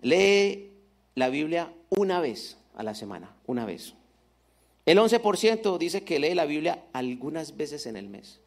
lee 0.02 0.70
la 1.14 1.28
Biblia 1.30 1.72
una 1.90 2.20
vez 2.20 2.58
a 2.74 2.82
la 2.82 2.94
semana, 2.94 3.34
una 3.46 3.64
vez. 3.64 3.94
El 4.84 4.98
11% 4.98 5.78
dice 5.78 6.02
que 6.02 6.18
lee 6.18 6.34
la 6.34 6.44
Biblia 6.44 6.84
algunas 6.92 7.56
veces 7.56 7.86
en 7.86 7.96
el 7.96 8.08
mes. 8.08 8.40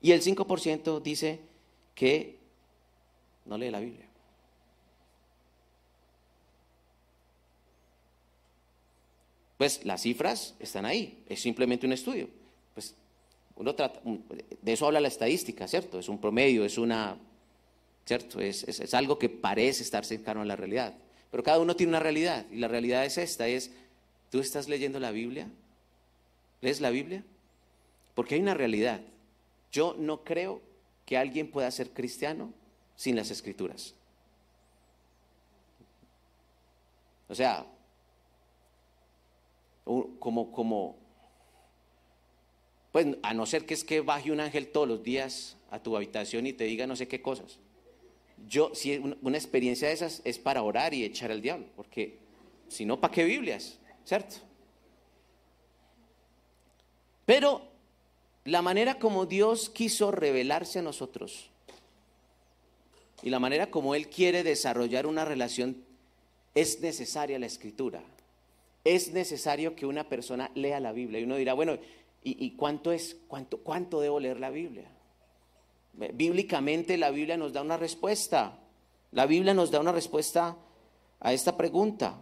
Y 0.00 0.12
el 0.12 0.22
5% 0.22 1.02
dice 1.02 1.40
que 1.94 2.38
no 3.44 3.58
lee 3.58 3.70
la 3.70 3.80
Biblia. 3.80 4.06
Pues 9.58 9.84
las 9.84 10.02
cifras 10.02 10.56
están 10.58 10.86
ahí, 10.86 11.22
es 11.28 11.40
simplemente 11.40 11.86
un 11.86 11.92
estudio. 11.92 12.28
Pues 12.74 12.94
uno 13.54 13.74
trata, 13.74 14.00
de 14.04 14.72
eso 14.72 14.86
habla 14.86 15.00
la 15.00 15.08
estadística, 15.08 15.68
¿cierto? 15.68 16.00
Es 16.00 16.08
un 16.08 16.20
promedio, 16.20 16.64
es 16.64 16.78
una, 16.78 17.16
¿cierto? 18.04 18.40
Es, 18.40 18.64
es 18.64 18.94
algo 18.94 19.18
que 19.18 19.28
parece 19.28 19.84
estar 19.84 20.04
cercano 20.04 20.40
a 20.40 20.44
la 20.44 20.56
realidad. 20.56 20.94
Pero 21.30 21.44
cada 21.44 21.60
uno 21.60 21.76
tiene 21.76 21.90
una 21.90 22.00
realidad 22.00 22.44
y 22.50 22.56
la 22.56 22.68
realidad 22.68 23.04
es 23.04 23.18
esta, 23.18 23.46
es, 23.46 23.70
¿tú 24.32 24.40
estás 24.40 24.66
leyendo 24.66 24.98
la 24.98 25.10
Biblia? 25.10 25.46
¿Lees 26.62 26.80
la 26.80 26.88
Biblia? 26.88 27.22
Porque 28.14 28.34
hay 28.34 28.40
una 28.40 28.54
realidad. 28.54 29.02
Yo 29.70 29.94
no 29.98 30.24
creo 30.24 30.62
que 31.04 31.18
alguien 31.18 31.50
pueda 31.50 31.70
ser 31.70 31.90
cristiano 31.90 32.50
sin 32.96 33.14
las 33.14 33.30
escrituras. 33.30 33.94
O 37.28 37.34
sea, 37.34 37.66
como, 39.84 40.50
como, 40.50 40.96
pues 42.90 43.06
a 43.22 43.34
no 43.34 43.44
ser 43.44 43.66
que 43.66 43.74
es 43.74 43.84
que 43.84 44.00
baje 44.00 44.32
un 44.32 44.40
ángel 44.40 44.68
todos 44.68 44.88
los 44.88 45.02
días 45.02 45.58
a 45.70 45.82
tu 45.82 45.94
habitación 45.94 46.46
y 46.46 46.54
te 46.54 46.64
diga 46.64 46.86
no 46.86 46.96
sé 46.96 47.06
qué 47.06 47.20
cosas. 47.20 47.58
Yo, 48.48 48.74
si 48.74 48.96
una 49.20 49.36
experiencia 49.36 49.88
de 49.88 49.94
esas 49.94 50.22
es 50.24 50.38
para 50.38 50.62
orar 50.62 50.94
y 50.94 51.04
echar 51.04 51.30
al 51.30 51.42
diablo, 51.42 51.66
porque 51.76 52.18
si 52.68 52.86
no, 52.86 52.98
¿para 52.98 53.12
qué 53.12 53.24
Biblias? 53.24 53.78
¿Cierto? 54.04 54.36
Pero 57.26 57.62
la 58.44 58.62
manera 58.62 58.98
como 58.98 59.26
Dios 59.26 59.70
quiso 59.70 60.10
revelarse 60.10 60.80
a 60.80 60.82
nosotros 60.82 61.50
y 63.22 63.30
la 63.30 63.38
manera 63.38 63.70
como 63.70 63.94
Él 63.94 64.08
quiere 64.08 64.42
desarrollar 64.42 65.06
una 65.06 65.24
relación 65.24 65.84
es 66.54 66.80
necesaria 66.80 67.38
la 67.38 67.46
escritura. 67.46 68.02
Es 68.84 69.12
necesario 69.12 69.76
que 69.76 69.86
una 69.86 70.08
persona 70.08 70.50
lea 70.54 70.80
la 70.80 70.92
Biblia. 70.92 71.20
Y 71.20 71.24
uno 71.24 71.36
dirá, 71.36 71.54
bueno, 71.54 71.78
¿y, 72.24 72.50
cuánto 72.56 72.90
es? 72.90 73.16
Cuánto, 73.28 73.58
¿Cuánto 73.58 74.00
debo 74.00 74.18
leer 74.18 74.40
la 74.40 74.50
Biblia? 74.50 74.90
Bíblicamente 75.92 76.96
la 76.96 77.10
Biblia 77.10 77.36
nos 77.36 77.52
da 77.52 77.62
una 77.62 77.76
respuesta. 77.76 78.58
La 79.12 79.26
Biblia 79.26 79.54
nos 79.54 79.70
da 79.70 79.78
una 79.78 79.92
respuesta 79.92 80.56
a 81.20 81.32
esta 81.32 81.56
pregunta. 81.56 82.18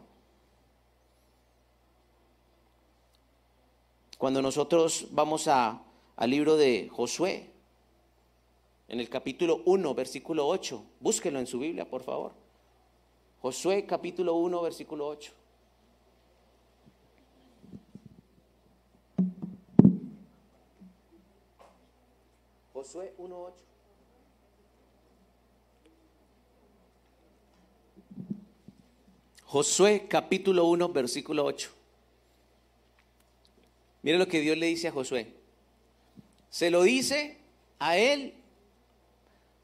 Cuando 4.21 4.43
nosotros 4.43 5.07
vamos 5.13 5.49
a, 5.49 5.83
al 6.15 6.29
libro 6.29 6.59
de 6.59 6.91
Josué, 6.93 7.51
en 8.87 9.01
el 9.01 9.09
capítulo 9.09 9.63
1, 9.65 9.95
versículo 9.95 10.47
8, 10.47 10.85
búsquenlo 11.01 11.39
en 11.39 11.47
su 11.47 11.59
Biblia, 11.59 11.89
por 11.89 12.03
favor. 12.03 12.33
Josué 13.41 13.87
capítulo 13.87 14.35
1, 14.35 14.61
versículo 14.61 15.07
8. 15.07 15.33
Josué 22.75 23.15
1.8. 23.17 23.53
Josué 29.47 30.07
capítulo 30.07 30.67
1, 30.67 30.89
versículo 30.91 31.47
8. 31.47 31.80
Mire 34.03 34.19
lo 34.19 34.29
que 34.29 34.41
Dios 34.41 34.57
le 34.57 34.67
dice 34.67 34.89
a 34.89 34.93
Josué. 34.93 35.35
Se 36.49 36.71
lo 36.71 36.83
dice 36.83 37.39
a 37.79 37.97
él 37.97 38.35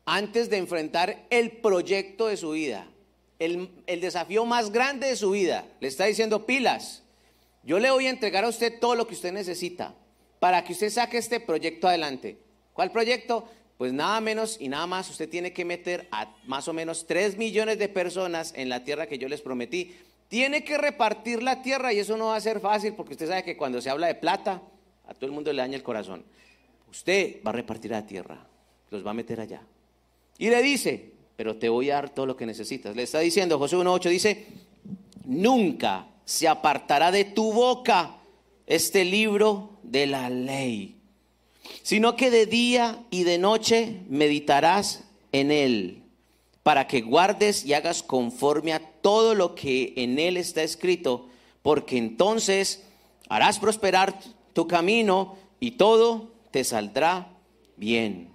antes 0.04 0.48
de 0.48 0.56
enfrentar 0.56 1.26
el 1.30 1.50
proyecto 1.50 2.28
de 2.28 2.36
su 2.36 2.50
vida, 2.52 2.86
el, 3.38 3.70
desafío 3.86 4.44
más 4.44 4.70
grande 4.70 5.08
de 5.08 5.16
su 5.16 5.32
vida. 5.32 5.66
Le 5.80 5.88
está 5.88 6.04
diciendo 6.04 6.46
pilas. 6.46 7.02
Yo 7.64 7.80
le 7.80 7.90
voy 7.90 8.06
a 8.06 8.10
entregar 8.10 8.44
a 8.44 8.48
usted 8.48 8.78
todo 8.78 8.94
lo 8.94 9.08
que 9.08 9.14
usted 9.14 9.32
necesita 9.32 9.94
para 10.38 10.62
que 10.62 10.72
usted 10.72 10.90
saque 10.90 11.18
este 11.18 11.40
proyecto 11.40 11.88
adelante. 11.88 12.38
¿Cuál 12.72 12.92
proyecto? 12.92 13.48
Pues 13.78 13.92
nada 13.92 14.20
menos 14.20 14.56
y 14.60 14.68
nada 14.68 14.86
más 14.86 15.10
usted 15.10 15.28
tiene 15.28 15.52
que 15.52 15.64
meter 15.64 16.08
a 16.12 16.34
más 16.44 16.68
o 16.68 16.72
menos 16.72 17.06
3 17.06 17.36
millones 17.36 17.78
de 17.78 17.88
personas 17.88 18.52
en 18.56 18.68
la 18.68 18.84
tierra 18.84 19.06
que 19.06 19.18
yo 19.18 19.28
les 19.28 19.42
prometí. 19.42 19.94
Tiene 20.28 20.64
que 20.64 20.78
repartir 20.78 21.42
la 21.42 21.62
tierra 21.62 21.92
y 21.92 21.98
eso 21.98 22.16
no 22.16 22.26
va 22.26 22.36
a 22.36 22.40
ser 22.40 22.60
fácil 22.60 22.94
porque 22.94 23.12
usted 23.12 23.28
sabe 23.28 23.44
que 23.44 23.56
cuando 23.56 23.80
se 23.80 23.90
habla 23.90 24.08
de 24.08 24.14
plata, 24.14 24.62
a 25.06 25.14
todo 25.14 25.26
el 25.26 25.32
mundo 25.32 25.52
le 25.52 25.62
daña 25.62 25.76
el 25.76 25.82
corazón. 25.82 26.24
Usted 26.90 27.42
va 27.46 27.50
a 27.50 27.54
repartir 27.54 27.90
la 27.90 28.06
tierra, 28.06 28.46
los 28.90 29.06
va 29.06 29.10
a 29.10 29.14
meter 29.14 29.40
allá. 29.40 29.62
Y 30.38 30.50
le 30.50 30.62
dice, 30.62 31.12
pero 31.36 31.56
te 31.56 31.68
voy 31.68 31.90
a 31.90 31.94
dar 31.94 32.10
todo 32.10 32.26
lo 32.26 32.36
que 32.36 32.46
necesitas. 32.46 32.96
Le 32.96 33.04
está 33.04 33.20
diciendo, 33.20 33.58
José 33.58 33.76
1.8 33.76 34.10
dice, 34.10 34.46
nunca 35.24 36.06
se 36.24 36.48
apartará 36.48 37.10
de 37.10 37.24
tu 37.24 37.52
boca 37.52 38.16
este 38.66 39.04
libro 39.04 39.78
de 39.82 40.06
la 40.06 40.28
ley 40.28 40.96
sino 41.82 42.16
que 42.16 42.30
de 42.30 42.46
día 42.46 43.04
y 43.10 43.24
de 43.24 43.38
noche 43.38 44.00
meditarás 44.08 45.04
en 45.32 45.50
él, 45.50 46.02
para 46.62 46.86
que 46.86 47.00
guardes 47.00 47.64
y 47.64 47.74
hagas 47.74 48.02
conforme 48.02 48.72
a 48.72 48.80
todo 49.06 49.36
lo 49.36 49.54
que 49.54 49.92
en 49.98 50.18
él 50.18 50.36
está 50.36 50.64
escrito, 50.64 51.28
porque 51.62 51.96
entonces 51.96 52.82
harás 53.28 53.60
prosperar 53.60 54.18
tu 54.52 54.66
camino 54.66 55.36
y 55.60 55.70
todo 55.76 56.32
te 56.50 56.64
saldrá 56.64 57.28
bien. 57.76 58.32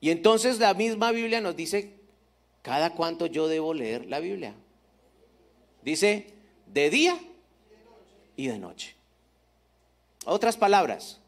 Y 0.00 0.10
entonces 0.10 0.58
la 0.58 0.74
misma 0.74 1.12
Biblia 1.12 1.40
nos 1.40 1.54
dice, 1.54 1.94
cada 2.62 2.90
cuánto 2.90 3.26
yo 3.26 3.46
debo 3.46 3.72
leer 3.72 4.06
la 4.06 4.18
Biblia. 4.18 4.52
Dice, 5.84 6.26
de 6.66 6.90
día 6.90 7.16
y 8.34 8.48
de 8.48 8.58
noche. 8.58 8.96
Otras 10.24 10.56
palabras, 10.56 11.20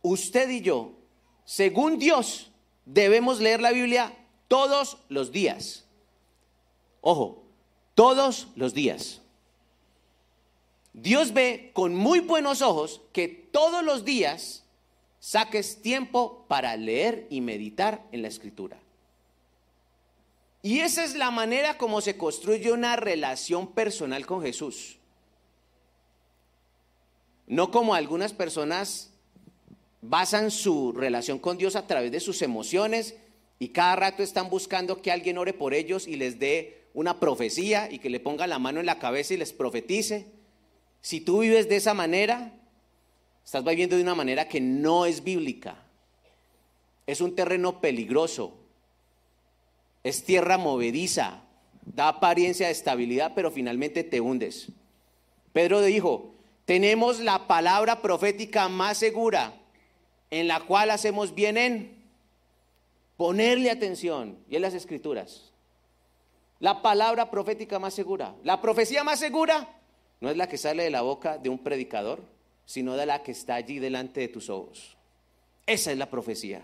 usted 0.00 0.48
y 0.48 0.62
yo, 0.62 0.92
según 1.44 1.98
Dios, 1.98 2.50
debemos 2.86 3.38
leer 3.38 3.60
la 3.60 3.72
Biblia 3.72 4.16
todos 4.48 4.96
los 5.10 5.30
días. 5.30 5.84
Ojo, 7.00 7.42
todos 7.94 8.48
los 8.56 8.74
días. 8.74 9.20
Dios 10.92 11.32
ve 11.32 11.70
con 11.72 11.94
muy 11.94 12.20
buenos 12.20 12.62
ojos 12.62 13.00
que 13.12 13.28
todos 13.28 13.84
los 13.84 14.04
días 14.04 14.64
saques 15.20 15.82
tiempo 15.82 16.44
para 16.48 16.76
leer 16.76 17.26
y 17.30 17.40
meditar 17.40 18.06
en 18.12 18.22
la 18.22 18.28
escritura. 18.28 18.78
Y 20.62 20.80
esa 20.80 21.04
es 21.04 21.14
la 21.14 21.30
manera 21.30 21.78
como 21.78 22.00
se 22.00 22.16
construye 22.16 22.72
una 22.72 22.96
relación 22.96 23.68
personal 23.68 24.26
con 24.26 24.42
Jesús. 24.42 24.98
No 27.46 27.70
como 27.70 27.94
algunas 27.94 28.32
personas 28.32 29.10
basan 30.02 30.50
su 30.50 30.92
relación 30.92 31.38
con 31.38 31.56
Dios 31.58 31.76
a 31.76 31.86
través 31.86 32.12
de 32.12 32.20
sus 32.20 32.42
emociones 32.42 33.14
y 33.58 33.68
cada 33.68 33.96
rato 33.96 34.22
están 34.22 34.50
buscando 34.50 35.02
que 35.02 35.10
alguien 35.10 35.38
ore 35.38 35.52
por 35.52 35.74
ellos 35.74 36.06
y 36.06 36.16
les 36.16 36.38
dé 36.38 36.79
una 36.94 37.20
profecía 37.20 37.90
y 37.90 37.98
que 37.98 38.10
le 38.10 38.20
ponga 38.20 38.46
la 38.46 38.58
mano 38.58 38.80
en 38.80 38.86
la 38.86 38.98
cabeza 38.98 39.34
y 39.34 39.36
les 39.36 39.52
profetice. 39.52 40.26
Si 41.00 41.20
tú 41.20 41.40
vives 41.40 41.68
de 41.68 41.76
esa 41.76 41.94
manera, 41.94 42.52
estás 43.44 43.64
viviendo 43.64 43.96
de 43.96 44.02
una 44.02 44.14
manera 44.14 44.48
que 44.48 44.60
no 44.60 45.06
es 45.06 45.22
bíblica. 45.22 45.82
Es 47.06 47.20
un 47.20 47.34
terreno 47.34 47.80
peligroso. 47.80 48.58
Es 50.04 50.24
tierra 50.24 50.58
movediza. 50.58 51.42
Da 51.82 52.08
apariencia 52.08 52.66
de 52.66 52.72
estabilidad, 52.72 53.32
pero 53.34 53.50
finalmente 53.50 54.04
te 54.04 54.20
hundes. 54.20 54.68
Pedro 55.52 55.82
dijo, 55.82 56.34
tenemos 56.64 57.18
la 57.20 57.46
palabra 57.48 58.02
profética 58.02 58.68
más 58.68 58.98
segura 58.98 59.54
en 60.30 60.46
la 60.46 60.60
cual 60.60 60.90
hacemos 60.90 61.34
bien 61.34 61.56
en 61.56 62.00
ponerle 63.16 63.70
atención 63.70 64.38
y 64.48 64.56
en 64.56 64.62
las 64.62 64.74
escrituras. 64.74 65.49
La 66.60 66.82
palabra 66.82 67.30
profética 67.30 67.78
más 67.78 67.94
segura. 67.94 68.34
La 68.44 68.60
profecía 68.60 69.02
más 69.02 69.18
segura 69.18 69.68
no 70.20 70.30
es 70.30 70.36
la 70.36 70.48
que 70.48 70.58
sale 70.58 70.84
de 70.84 70.90
la 70.90 71.00
boca 71.00 71.38
de 71.38 71.48
un 71.48 71.58
predicador, 71.58 72.20
sino 72.66 72.96
de 72.96 73.06
la 73.06 73.22
que 73.22 73.32
está 73.32 73.54
allí 73.54 73.78
delante 73.78 74.20
de 74.20 74.28
tus 74.28 74.50
ojos. 74.50 74.96
Esa 75.66 75.90
es 75.90 75.98
la 75.98 76.10
profecía. 76.10 76.62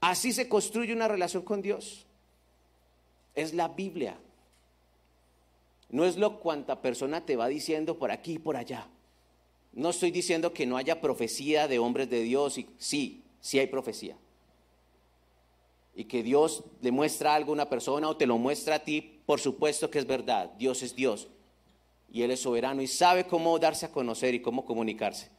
Así 0.00 0.32
se 0.32 0.48
construye 0.48 0.92
una 0.92 1.08
relación 1.08 1.42
con 1.42 1.62
Dios. 1.62 2.06
Es 3.34 3.54
la 3.54 3.68
Biblia. 3.68 4.16
No 5.90 6.04
es 6.04 6.16
lo 6.16 6.38
cuanta 6.38 6.80
persona 6.80 7.26
te 7.26 7.36
va 7.36 7.48
diciendo 7.48 7.98
por 7.98 8.12
aquí 8.12 8.34
y 8.34 8.38
por 8.38 8.56
allá. 8.56 8.86
No 9.72 9.90
estoy 9.90 10.12
diciendo 10.12 10.52
que 10.52 10.64
no 10.64 10.76
haya 10.76 11.00
profecía 11.00 11.66
de 11.66 11.80
hombres 11.80 12.08
de 12.08 12.22
Dios. 12.22 12.56
Y, 12.56 12.68
sí, 12.78 13.24
sí 13.40 13.58
hay 13.58 13.66
profecía. 13.66 14.16
Y 15.96 16.04
que 16.04 16.22
Dios 16.22 16.62
le 16.82 16.92
muestra 16.92 17.34
algo 17.34 17.50
a 17.50 17.54
una 17.54 17.68
persona 17.68 18.08
o 18.08 18.16
te 18.16 18.26
lo 18.26 18.38
muestra 18.38 18.76
a 18.76 18.78
ti, 18.84 19.20
por 19.26 19.40
supuesto 19.40 19.90
que 19.90 19.98
es 19.98 20.06
verdad. 20.06 20.52
Dios 20.58 20.82
es 20.82 20.94
Dios. 20.94 21.28
Y 22.12 22.22
Él 22.22 22.30
es 22.30 22.40
soberano 22.40 22.82
y 22.82 22.86
sabe 22.86 23.24
cómo 23.24 23.58
darse 23.58 23.86
a 23.86 23.90
conocer 23.90 24.34
y 24.34 24.40
cómo 24.40 24.64
comunicarse. 24.64 25.30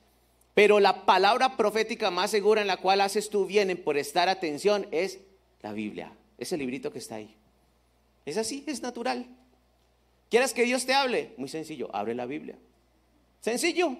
Pero 0.54 0.80
la 0.80 1.06
palabra 1.06 1.56
profética 1.56 2.10
más 2.10 2.32
segura 2.32 2.62
en 2.62 2.68
la 2.68 2.78
cual 2.78 3.02
haces 3.02 3.30
tú 3.30 3.46
bien 3.46 3.70
en 3.70 3.78
prestar 3.84 4.28
atención 4.28 4.88
es 4.92 5.20
la 5.62 5.72
Biblia. 5.72 6.12
Ese 6.40 6.58
librito 6.58 6.92
que 6.92 7.00
está 7.00 7.16
ahí. 7.16 7.36
Es 8.26 8.38
así, 8.38 8.64
es 8.68 8.82
natural. 8.82 9.28
¿Quieres 10.30 10.54
que 10.54 10.64
Dios 10.64 10.86
te 10.86 10.94
hable? 10.94 11.34
Muy 11.38 11.48
sencillo, 11.48 11.90
abre 11.94 12.16
la 12.16 12.26
Biblia. 12.26 12.58
Sencillo. 13.40 13.98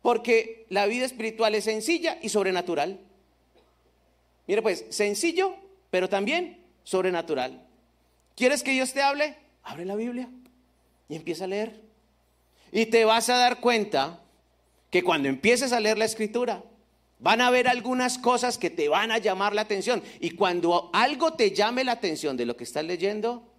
Porque 0.00 0.66
la 0.68 0.86
vida 0.86 1.04
espiritual 1.04 1.54
es 1.54 1.64
sencilla 1.64 2.18
y 2.22 2.28
sobrenatural. 2.28 3.00
Mire 4.52 4.60
pues, 4.60 4.84
sencillo, 4.90 5.54
pero 5.88 6.10
también 6.10 6.62
sobrenatural. 6.84 7.66
¿Quieres 8.36 8.62
que 8.62 8.72
Dios 8.72 8.92
te 8.92 9.00
hable? 9.00 9.34
Abre 9.62 9.86
la 9.86 9.96
Biblia 9.96 10.28
y 11.08 11.16
empieza 11.16 11.44
a 11.44 11.46
leer. 11.46 11.80
Y 12.70 12.84
te 12.84 13.06
vas 13.06 13.30
a 13.30 13.38
dar 13.38 13.60
cuenta 13.60 14.20
que 14.90 15.02
cuando 15.02 15.30
empieces 15.30 15.72
a 15.72 15.80
leer 15.80 15.96
la 15.96 16.04
escritura, 16.04 16.62
van 17.18 17.40
a 17.40 17.46
haber 17.46 17.66
algunas 17.66 18.18
cosas 18.18 18.58
que 18.58 18.68
te 18.68 18.90
van 18.90 19.10
a 19.10 19.16
llamar 19.16 19.54
la 19.54 19.62
atención. 19.62 20.02
Y 20.20 20.32
cuando 20.32 20.90
algo 20.92 21.32
te 21.32 21.52
llame 21.52 21.82
la 21.82 21.92
atención 21.92 22.36
de 22.36 22.44
lo 22.44 22.54
que 22.54 22.64
estás 22.64 22.84
leyendo, 22.84 23.50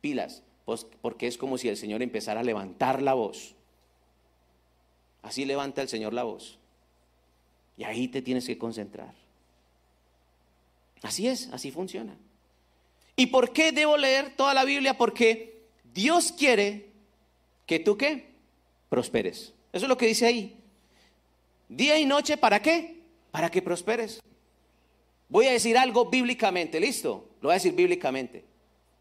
pilas, 0.00 0.42
pues, 0.64 0.84
porque 1.00 1.28
es 1.28 1.38
como 1.38 1.58
si 1.58 1.68
el 1.68 1.76
Señor 1.76 2.02
empezara 2.02 2.40
a 2.40 2.42
levantar 2.42 3.02
la 3.02 3.14
voz. 3.14 3.54
Así 5.22 5.44
levanta 5.44 5.80
el 5.80 5.88
Señor 5.88 6.12
la 6.12 6.24
voz. 6.24 6.58
Y 7.76 7.84
ahí 7.84 8.08
te 8.08 8.20
tienes 8.20 8.48
que 8.48 8.58
concentrar. 8.58 9.19
Así 11.02 11.28
es, 11.28 11.48
así 11.52 11.70
funciona. 11.70 12.16
¿Y 13.16 13.26
por 13.26 13.52
qué 13.52 13.72
debo 13.72 13.96
leer 13.96 14.34
toda 14.36 14.54
la 14.54 14.64
Biblia? 14.64 14.96
Porque 14.96 15.62
Dios 15.92 16.32
quiere 16.32 16.90
que 17.66 17.78
tú 17.78 17.96
qué? 17.96 18.30
Prosperes. 18.88 19.52
Eso 19.72 19.84
es 19.84 19.88
lo 19.88 19.96
que 19.96 20.06
dice 20.06 20.26
ahí. 20.26 20.56
Día 21.68 21.98
y 21.98 22.04
noche, 22.04 22.36
¿para 22.36 22.60
qué? 22.60 23.00
Para 23.30 23.50
que 23.50 23.62
prosperes. 23.62 24.20
Voy 25.28 25.46
a 25.46 25.52
decir 25.52 25.78
algo 25.78 26.06
bíblicamente, 26.06 26.80
¿listo? 26.80 27.28
Lo 27.40 27.48
voy 27.48 27.52
a 27.52 27.54
decir 27.54 27.74
bíblicamente. 27.74 28.44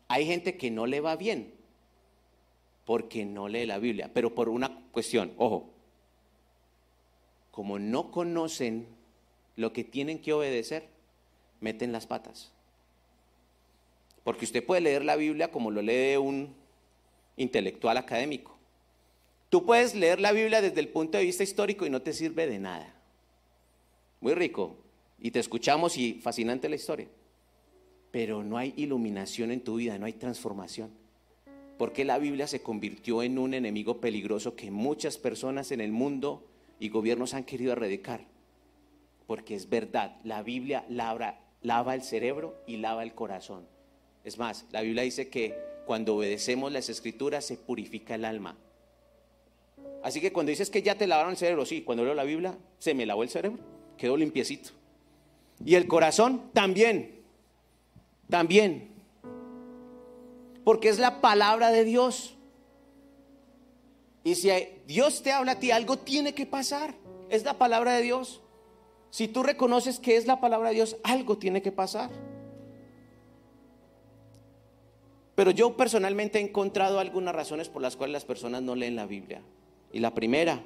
Hay 0.07 0.25
gente 0.25 0.57
que 0.57 0.69
no 0.69 0.85
le 0.85 1.01
va 1.01 1.15
bien 1.15 1.53
porque 2.85 3.25
no 3.25 3.47
lee 3.47 3.65
la 3.65 3.77
Biblia, 3.77 4.09
pero 4.13 4.33
por 4.33 4.49
una 4.49 4.81
cuestión, 4.91 5.33
ojo, 5.37 5.69
como 7.51 7.77
no 7.77 8.09
conocen 8.09 8.87
lo 9.55 9.73
que 9.73 9.83
tienen 9.83 10.19
que 10.19 10.33
obedecer, 10.33 10.89
meten 11.61 11.91
las 11.91 12.07
patas. 12.07 12.51
Porque 14.23 14.45
usted 14.45 14.65
puede 14.65 14.81
leer 14.81 15.05
la 15.05 15.15
Biblia 15.15 15.51
como 15.51 15.71
lo 15.71 15.81
lee 15.81 16.17
un 16.17 16.53
intelectual 17.37 17.97
académico. 17.97 18.57
Tú 19.49 19.65
puedes 19.65 19.95
leer 19.95 20.19
la 20.19 20.31
Biblia 20.31 20.61
desde 20.61 20.79
el 20.79 20.89
punto 20.89 21.17
de 21.17 21.23
vista 21.23 21.43
histórico 21.43 21.85
y 21.85 21.89
no 21.89 22.01
te 22.01 22.13
sirve 22.13 22.45
de 22.45 22.59
nada. 22.59 22.93
Muy 24.21 24.35
rico. 24.35 24.77
Y 25.19 25.31
te 25.31 25.39
escuchamos 25.39 25.97
y 25.97 26.13
fascinante 26.21 26.69
la 26.69 26.75
historia. 26.75 27.07
Pero 28.11 28.43
no 28.43 28.57
hay 28.57 28.73
iluminación 28.77 29.51
en 29.51 29.61
tu 29.61 29.75
vida, 29.75 29.97
no 29.97 30.05
hay 30.05 30.13
transformación. 30.13 30.91
Porque 31.77 32.05
la 32.05 32.19
Biblia 32.19 32.47
se 32.47 32.61
convirtió 32.61 33.23
en 33.23 33.39
un 33.39 33.53
enemigo 33.53 33.99
peligroso 33.99 34.55
que 34.55 34.69
muchas 34.69 35.17
personas 35.17 35.71
en 35.71 35.81
el 35.81 35.91
mundo 35.91 36.45
y 36.79 36.89
gobiernos 36.89 37.33
han 37.33 37.43
querido 37.43 37.71
erradicar. 37.71 38.25
Porque 39.27 39.55
es 39.55 39.69
verdad, 39.69 40.17
la 40.23 40.43
Biblia 40.43 40.85
lava 41.61 41.95
el 41.95 42.03
cerebro 42.03 42.55
y 42.65 42.77
lava 42.77 43.03
el 43.03 43.13
corazón. 43.13 43.65
Es 44.23 44.37
más, 44.37 44.65
la 44.71 44.81
Biblia 44.81 45.03
dice 45.03 45.29
que 45.29 45.57
cuando 45.85 46.15
obedecemos 46.15 46.71
las 46.71 46.89
escrituras 46.89 47.45
se 47.45 47.57
purifica 47.57 48.15
el 48.15 48.25
alma. 48.25 48.57
Así 50.03 50.21
que 50.21 50.31
cuando 50.31 50.51
dices 50.51 50.69
que 50.69 50.81
ya 50.81 50.95
te 50.95 51.07
lavaron 51.07 51.31
el 51.31 51.37
cerebro, 51.37 51.65
sí, 51.65 51.81
cuando 51.81 52.03
leo 52.03 52.13
la 52.13 52.23
Biblia 52.23 52.57
se 52.77 52.93
me 52.93 53.05
lavó 53.05 53.23
el 53.23 53.29
cerebro, 53.29 53.59
quedó 53.97 54.15
limpiecito. 54.15 54.71
Y 55.65 55.75
el 55.75 55.87
corazón 55.87 56.51
también, 56.53 57.19
también. 58.29 58.89
Porque 60.63 60.89
es 60.89 60.99
la 60.99 61.21
palabra 61.21 61.71
de 61.71 61.83
Dios. 61.83 62.35
Y 64.23 64.35
si 64.35 64.49
Dios 64.85 65.23
te 65.23 65.31
habla 65.31 65.53
a 65.53 65.59
ti, 65.59 65.71
algo 65.71 65.97
tiene 65.97 66.33
que 66.33 66.45
pasar. 66.45 66.93
Es 67.29 67.43
la 67.43 67.57
palabra 67.57 67.93
de 67.93 68.03
Dios. 68.03 68.41
Si 69.09 69.27
tú 69.27 69.43
reconoces 69.43 69.99
que 69.99 70.17
es 70.17 70.27
la 70.27 70.39
palabra 70.39 70.69
de 70.69 70.75
Dios, 70.75 70.97
algo 71.03 71.37
tiene 71.37 71.61
que 71.61 71.71
pasar. 71.71 72.09
Pero 75.35 75.51
yo 75.51 75.77
personalmente 75.77 76.39
he 76.39 76.41
encontrado 76.41 76.99
algunas 76.99 77.33
razones 77.33 77.69
por 77.69 77.81
las 77.81 77.95
cuales 77.95 78.13
las 78.13 78.25
personas 78.25 78.61
no 78.61 78.75
leen 78.75 78.95
la 78.95 79.05
Biblia. 79.05 79.41
Y 79.91 79.99
la 79.99 80.13
primera 80.13 80.63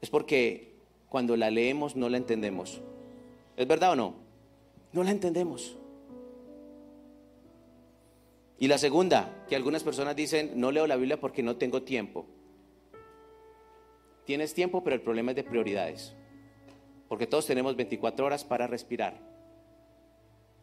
es 0.00 0.10
porque 0.10 0.74
cuando 1.08 1.36
la 1.36 1.50
leemos 1.50 1.96
no 1.96 2.08
la 2.08 2.18
entendemos. 2.18 2.80
¿Es 3.56 3.66
verdad 3.66 3.92
o 3.92 3.96
no? 3.96 4.14
No 4.92 5.02
la 5.02 5.10
entendemos. 5.10 5.76
Y 8.58 8.68
la 8.68 8.78
segunda, 8.78 9.44
que 9.48 9.56
algunas 9.56 9.82
personas 9.82 10.16
dicen, 10.16 10.52
no 10.54 10.70
leo 10.70 10.86
la 10.86 10.96
Biblia 10.96 11.18
porque 11.18 11.42
no 11.42 11.56
tengo 11.56 11.82
tiempo. 11.82 12.26
Tienes 14.24 14.54
tiempo, 14.54 14.82
pero 14.82 14.96
el 14.96 15.02
problema 15.02 15.32
es 15.32 15.36
de 15.36 15.44
prioridades. 15.44 16.14
Porque 17.08 17.26
todos 17.26 17.46
tenemos 17.46 17.76
24 17.76 18.26
horas 18.26 18.44
para 18.44 18.66
respirar. 18.66 19.18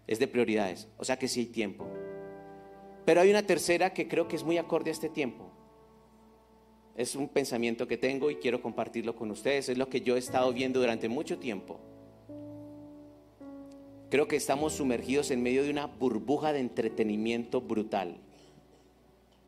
Es 0.07 0.19
de 0.19 0.27
prioridades. 0.27 0.87
O 0.97 1.05
sea 1.05 1.17
que 1.17 1.27
sí 1.27 1.41
hay 1.41 1.45
tiempo. 1.47 1.87
Pero 3.05 3.21
hay 3.21 3.29
una 3.29 3.43
tercera 3.43 3.93
que 3.93 4.07
creo 4.07 4.27
que 4.27 4.35
es 4.35 4.43
muy 4.43 4.57
acorde 4.57 4.89
a 4.89 4.93
este 4.93 5.09
tiempo. 5.09 5.49
Es 6.95 7.15
un 7.15 7.27
pensamiento 7.27 7.87
que 7.87 7.97
tengo 7.97 8.29
y 8.29 8.35
quiero 8.35 8.61
compartirlo 8.61 9.15
con 9.15 9.31
ustedes. 9.31 9.69
Es 9.69 9.77
lo 9.77 9.89
que 9.89 10.01
yo 10.01 10.15
he 10.15 10.19
estado 10.19 10.51
viendo 10.53 10.79
durante 10.79 11.09
mucho 11.09 11.39
tiempo. 11.39 11.79
Creo 14.09 14.27
que 14.27 14.35
estamos 14.35 14.73
sumergidos 14.73 15.31
en 15.31 15.41
medio 15.41 15.63
de 15.63 15.71
una 15.71 15.87
burbuja 15.87 16.53
de 16.53 16.59
entretenimiento 16.59 17.61
brutal. 17.61 18.17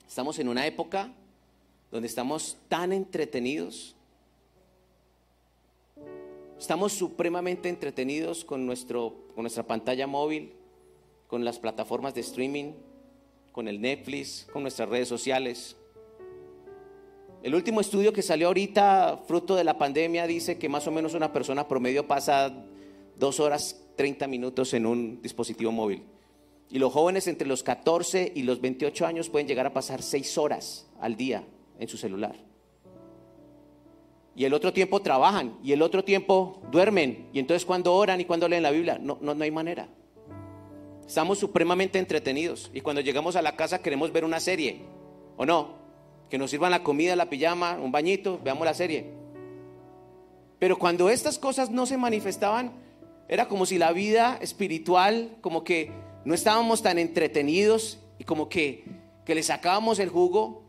Estamos 0.07 0.39
en 0.39 0.47
una 0.47 0.65
época 0.65 1.13
donde 1.91 2.07
estamos 2.07 2.57
tan 2.67 2.91
entretenidos. 2.91 3.95
Estamos 6.59 6.93
supremamente 6.93 7.67
entretenidos 7.67 8.45
con, 8.45 8.65
nuestro, 8.65 9.27
con 9.35 9.43
nuestra 9.43 9.67
pantalla 9.67 10.07
móvil, 10.07 10.53
con 11.27 11.43
las 11.43 11.59
plataformas 11.59 12.15
de 12.15 12.21
streaming, 12.21 12.73
con 13.51 13.67
el 13.67 13.81
Netflix, 13.81 14.47
con 14.51 14.61
nuestras 14.61 14.87
redes 14.87 15.07
sociales. 15.07 15.75
El 17.43 17.53
último 17.53 17.81
estudio 17.81 18.13
que 18.13 18.21
salió 18.21 18.47
ahorita, 18.47 19.23
fruto 19.27 19.55
de 19.55 19.65
la 19.65 19.77
pandemia, 19.77 20.27
dice 20.27 20.57
que 20.57 20.69
más 20.69 20.87
o 20.87 20.91
menos 20.91 21.13
una 21.13 21.33
persona 21.33 21.67
promedio 21.67 22.07
pasa 22.07 22.65
dos 23.19 23.39
horas 23.39 23.81
30 23.97 24.27
minutos 24.27 24.73
en 24.73 24.85
un 24.85 25.21
dispositivo 25.21 25.71
móvil. 25.71 26.03
Y 26.69 26.79
los 26.79 26.91
jóvenes 26.91 27.27
entre 27.27 27.47
los 27.47 27.63
14 27.63 28.31
y 28.33 28.43
los 28.43 28.61
28 28.61 29.05
años 29.05 29.29
pueden 29.29 29.47
llegar 29.47 29.65
a 29.65 29.73
pasar 29.73 30.01
seis 30.01 30.37
horas 30.37 30.87
al 30.99 31.15
día 31.15 31.43
en 31.79 31.87
su 31.87 31.97
celular. 31.97 32.35
Y 34.35 34.43
el 34.43 34.53
otro 34.53 34.73
tiempo 34.73 35.01
trabajan 35.01 35.57
y 35.63 35.71
el 35.71 35.81
otro 35.81 36.03
tiempo 36.03 36.61
duermen. 36.71 37.29
Y 37.31 37.39
entonces 37.39 37.65
cuando 37.65 37.93
oran 37.93 38.19
y 38.19 38.25
cuando 38.25 38.47
leen 38.49 38.63
la 38.63 38.71
Biblia, 38.71 38.97
no, 38.99 39.17
no, 39.21 39.33
no 39.33 39.43
hay 39.43 39.51
manera. 39.51 39.87
Estamos 41.07 41.37
supremamente 41.37 41.99
entretenidos 41.99 42.69
y 42.73 42.81
cuando 42.81 43.01
llegamos 43.01 43.35
a 43.35 43.41
la 43.41 43.55
casa 43.55 43.81
queremos 43.81 44.11
ver 44.11 44.25
una 44.25 44.39
serie, 44.39 44.81
¿o 45.37 45.45
no? 45.45 45.75
Que 46.29 46.37
nos 46.37 46.49
sirvan 46.49 46.71
la 46.71 46.83
comida, 46.83 47.15
la 47.15 47.29
pijama, 47.29 47.77
un 47.81 47.91
bañito, 47.91 48.39
veamos 48.43 48.65
la 48.65 48.73
serie. 48.73 49.05
Pero 50.59 50.77
cuando 50.77 51.09
estas 51.09 51.37
cosas 51.37 51.69
no 51.69 51.85
se 51.85 51.97
manifestaban, 51.97 52.73
era 53.27 53.47
como 53.47 53.65
si 53.65 53.77
la 53.77 53.91
vida 53.91 54.37
espiritual, 54.41 55.37
como 55.41 55.63
que 55.63 55.91
no 56.25 56.33
estábamos 56.33 56.81
tan 56.81 56.97
entretenidos 56.97 57.99
y 58.17 58.23
como 58.23 58.49
que, 58.49 58.83
que 59.25 59.35
le 59.35 59.43
sacábamos 59.43 59.99
el 59.99 60.09
jugo. 60.09 60.63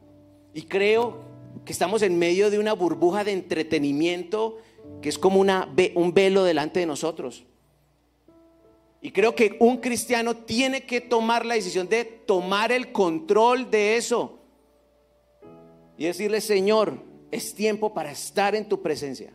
Y 0.54 0.62
creo 0.62 1.22
que 1.64 1.72
estamos 1.72 2.02
en 2.02 2.18
medio 2.18 2.50
de 2.50 2.58
una 2.58 2.72
burbuja 2.72 3.24
de 3.24 3.32
entretenimiento 3.32 4.58
que 5.00 5.08
es 5.08 5.18
como 5.18 5.40
una, 5.40 5.68
un 5.94 6.14
velo 6.14 6.44
delante 6.44 6.80
de 6.80 6.86
nosotros. 6.86 7.44
Y 9.00 9.10
creo 9.12 9.34
que 9.34 9.56
un 9.60 9.76
cristiano 9.78 10.36
tiene 10.36 10.84
que 10.84 11.00
tomar 11.00 11.46
la 11.46 11.54
decisión 11.54 11.88
de 11.88 12.04
tomar 12.04 12.72
el 12.72 12.92
control 12.92 13.70
de 13.70 13.96
eso. 13.96 14.38
Y 15.98 16.06
decirle, 16.06 16.40
Señor, 16.40 16.98
es 17.30 17.54
tiempo 17.54 17.94
para 17.94 18.10
estar 18.10 18.54
en 18.54 18.68
tu 18.68 18.82
presencia. 18.82 19.32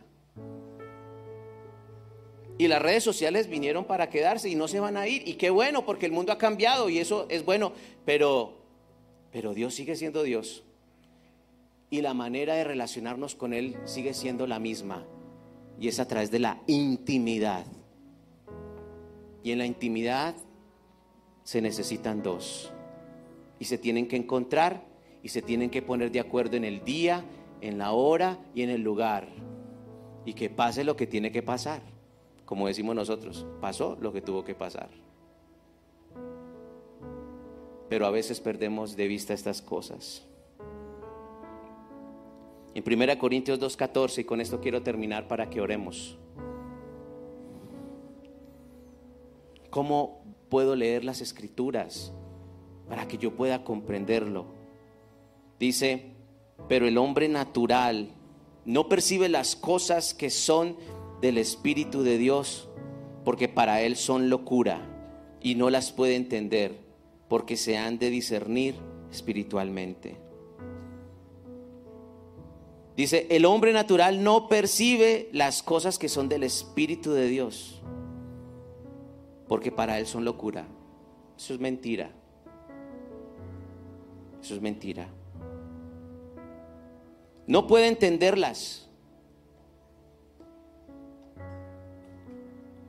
Y 2.58 2.68
las 2.68 2.82
redes 2.82 3.02
sociales 3.02 3.48
vinieron 3.48 3.84
para 3.84 4.10
quedarse 4.10 4.48
y 4.48 4.54
no 4.54 4.68
se 4.68 4.78
van 4.78 4.96
a 4.96 5.08
ir. 5.08 5.26
Y 5.26 5.34
qué 5.34 5.50
bueno, 5.50 5.86
porque 5.86 6.06
el 6.06 6.12
mundo 6.12 6.32
ha 6.32 6.38
cambiado 6.38 6.88
y 6.88 6.98
eso 6.98 7.26
es 7.28 7.44
bueno. 7.44 7.72
Pero, 8.04 8.58
pero 9.32 9.54
Dios 9.54 9.74
sigue 9.74 9.96
siendo 9.96 10.22
Dios. 10.22 10.62
Y 11.92 12.00
la 12.00 12.14
manera 12.14 12.54
de 12.54 12.64
relacionarnos 12.64 13.34
con 13.34 13.52
Él 13.52 13.76
sigue 13.84 14.14
siendo 14.14 14.46
la 14.46 14.58
misma. 14.58 15.04
Y 15.78 15.88
es 15.88 16.00
a 16.00 16.08
través 16.08 16.30
de 16.30 16.38
la 16.38 16.62
intimidad. 16.66 17.66
Y 19.42 19.52
en 19.52 19.58
la 19.58 19.66
intimidad 19.66 20.34
se 21.42 21.60
necesitan 21.60 22.22
dos. 22.22 22.72
Y 23.58 23.66
se 23.66 23.76
tienen 23.76 24.08
que 24.08 24.16
encontrar 24.16 24.82
y 25.22 25.28
se 25.28 25.42
tienen 25.42 25.68
que 25.68 25.82
poner 25.82 26.10
de 26.10 26.20
acuerdo 26.20 26.56
en 26.56 26.64
el 26.64 26.82
día, 26.82 27.26
en 27.60 27.76
la 27.76 27.92
hora 27.92 28.38
y 28.54 28.62
en 28.62 28.70
el 28.70 28.80
lugar. 28.80 29.28
Y 30.24 30.32
que 30.32 30.48
pase 30.48 30.84
lo 30.84 30.96
que 30.96 31.06
tiene 31.06 31.30
que 31.30 31.42
pasar. 31.42 31.82
Como 32.46 32.68
decimos 32.68 32.96
nosotros, 32.96 33.44
pasó 33.60 33.98
lo 34.00 34.14
que 34.14 34.22
tuvo 34.22 34.44
que 34.44 34.54
pasar. 34.54 34.88
Pero 37.90 38.06
a 38.06 38.10
veces 38.10 38.40
perdemos 38.40 38.96
de 38.96 39.08
vista 39.08 39.34
estas 39.34 39.60
cosas. 39.60 40.26
En 42.74 42.84
1 42.86 43.18
Corintios 43.18 43.60
2.14, 43.60 44.20
y 44.20 44.24
con 44.24 44.40
esto 44.40 44.60
quiero 44.60 44.82
terminar 44.82 45.28
para 45.28 45.50
que 45.50 45.60
oremos. 45.60 46.18
¿Cómo 49.68 50.22
puedo 50.48 50.74
leer 50.74 51.04
las 51.04 51.20
escrituras 51.20 52.12
para 52.88 53.08
que 53.08 53.18
yo 53.18 53.36
pueda 53.36 53.64
comprenderlo? 53.64 54.46
Dice, 55.58 56.12
pero 56.68 56.86
el 56.86 56.98
hombre 56.98 57.28
natural 57.28 58.14
no 58.64 58.88
percibe 58.88 59.28
las 59.28 59.56
cosas 59.56 60.14
que 60.14 60.30
son 60.30 60.76
del 61.20 61.38
Espíritu 61.38 62.02
de 62.02 62.18
Dios, 62.18 62.68
porque 63.24 63.48
para 63.48 63.82
él 63.82 63.96
son 63.96 64.30
locura 64.30 64.88
y 65.40 65.54
no 65.54 65.70
las 65.70 65.92
puede 65.92 66.16
entender, 66.16 66.78
porque 67.28 67.56
se 67.56 67.76
han 67.76 67.98
de 67.98 68.10
discernir 68.10 68.74
espiritualmente. 69.10 70.31
Dice, 72.96 73.26
el 73.30 73.46
hombre 73.46 73.72
natural 73.72 74.22
no 74.22 74.48
percibe 74.48 75.28
las 75.32 75.62
cosas 75.62 75.98
que 75.98 76.08
son 76.08 76.28
del 76.28 76.42
Espíritu 76.42 77.12
de 77.12 77.26
Dios, 77.26 77.80
porque 79.48 79.72
para 79.72 79.98
él 79.98 80.06
son 80.06 80.24
locura. 80.24 80.66
Eso 81.36 81.54
es 81.54 81.60
mentira. 81.60 82.10
Eso 84.42 84.54
es 84.54 84.60
mentira. 84.60 85.08
No 87.46 87.66
puede 87.66 87.86
entenderlas. 87.88 88.88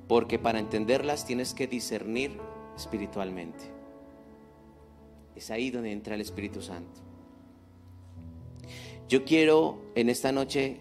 Porque 0.08 0.38
para 0.38 0.60
entenderlas 0.60 1.26
tienes 1.26 1.54
que 1.54 1.66
discernir 1.66 2.38
espiritualmente. 2.76 3.64
Es 5.36 5.50
ahí 5.50 5.72
donde 5.72 5.92
entra 5.92 6.16
el 6.16 6.22
Espíritu 6.22 6.62
Santo. 6.62 7.02
Yo 9.10 9.26
quiero 9.26 9.82
en 9.96 10.10
esta 10.10 10.32
noche 10.32 10.80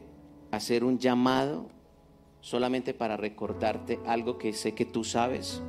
hacer 0.50 0.84
un 0.84 0.98
llamado 0.98 1.66
solamente 2.40 2.94
para 2.94 3.16
recordarte 3.16 3.98
algo 4.06 4.38
que 4.38 4.52
sé 4.52 4.74
que 4.74 4.84
tú 4.84 5.04
sabes, 5.04 5.60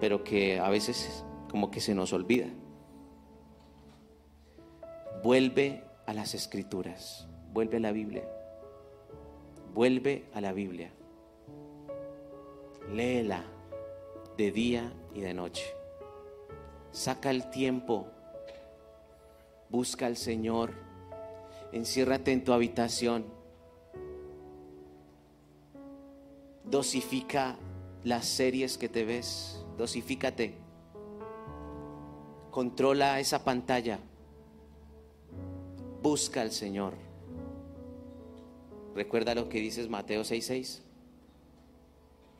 pero 0.00 0.22
que 0.22 0.60
a 0.60 0.68
veces 0.68 1.24
como 1.50 1.70
que 1.70 1.80
se 1.80 1.94
nos 1.94 2.12
olvida. 2.12 2.46
Vuelve 5.22 5.82
a 6.06 6.12
las 6.12 6.34
escrituras, 6.34 7.26
vuelve 7.52 7.78
a 7.78 7.80
la 7.80 7.92
Biblia, 7.92 8.28
vuelve 9.74 10.26
a 10.34 10.40
la 10.40 10.52
Biblia, 10.52 10.90
léela 12.92 13.44
de 14.36 14.52
día 14.52 14.92
y 15.14 15.20
de 15.20 15.34
noche. 15.34 15.64
Saca 16.92 17.30
el 17.30 17.50
tiempo, 17.50 18.06
busca 19.68 20.06
al 20.06 20.16
Señor, 20.16 20.85
enciérrate 21.76 22.32
en 22.32 22.44
tu 22.44 22.52
habitación, 22.52 23.24
dosifica 26.64 27.56
las 28.04 28.26
series 28.26 28.76
que 28.78 28.88
te 28.88 29.04
ves, 29.04 29.64
dosifícate, 29.78 30.54
controla 32.50 33.20
esa 33.20 33.44
pantalla 33.44 33.98
busca 36.06 36.40
al 36.40 36.52
Señor. 36.52 36.94
Recuerda 38.94 39.34
lo 39.34 39.48
que 39.48 39.58
dices 39.58 39.88
Mateo 39.88 40.22
6:6. 40.22 40.80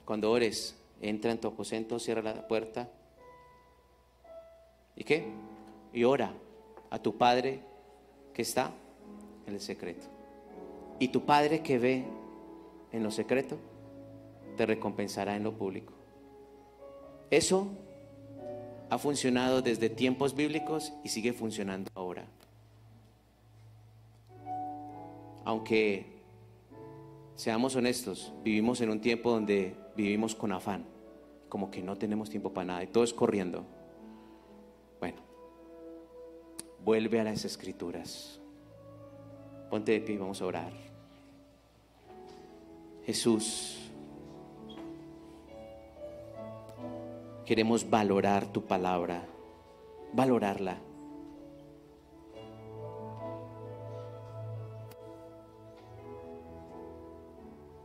Cuando 0.04 0.30
ores, 0.30 0.76
entra 1.00 1.32
en 1.32 1.40
tu 1.40 1.48
aposento, 1.48 1.98
cierra 1.98 2.22
la 2.22 2.46
puerta. 2.46 2.88
¿Y 4.94 5.02
qué? 5.02 5.26
Y 5.92 6.04
ora 6.04 6.32
a 6.90 7.00
tu 7.00 7.18
Padre 7.18 7.60
que 8.32 8.42
está 8.42 8.72
en 9.46 9.54
el 9.54 9.60
secreto. 9.60 10.06
Y 10.98 11.08
tu 11.08 11.24
Padre 11.24 11.62
que 11.62 11.78
ve 11.78 12.04
en 12.92 13.02
lo 13.02 13.10
secreto, 13.10 13.58
te 14.56 14.66
recompensará 14.66 15.36
en 15.36 15.44
lo 15.44 15.52
público. 15.52 15.92
Eso 17.30 17.68
ha 18.88 18.98
funcionado 18.98 19.62
desde 19.62 19.90
tiempos 19.90 20.34
bíblicos 20.34 20.92
y 21.04 21.08
sigue 21.08 21.32
funcionando 21.32 21.90
ahora. 21.94 22.26
aunque 25.46 26.04
seamos 27.36 27.76
honestos, 27.76 28.32
vivimos 28.42 28.80
en 28.80 28.90
un 28.90 29.00
tiempo 29.00 29.30
donde 29.30 29.76
vivimos 29.96 30.34
con 30.34 30.50
afán, 30.50 30.84
como 31.48 31.70
que 31.70 31.82
no 31.82 31.96
tenemos 31.96 32.28
tiempo 32.28 32.52
para 32.52 32.66
nada 32.66 32.82
y 32.82 32.88
todo 32.88 33.04
es 33.04 33.14
corriendo. 33.14 33.64
Bueno, 34.98 35.18
vuelve 36.84 37.20
a 37.20 37.24
las 37.24 37.44
escrituras. 37.44 38.40
Ponte 39.70 39.92
de 39.92 40.00
pie, 40.00 40.16
vamos 40.18 40.40
a 40.40 40.46
orar. 40.46 40.72
Jesús, 43.04 43.90
queremos 47.44 47.88
valorar 47.88 48.52
tu 48.52 48.62
palabra, 48.62 49.24
valorarla. 50.12 50.78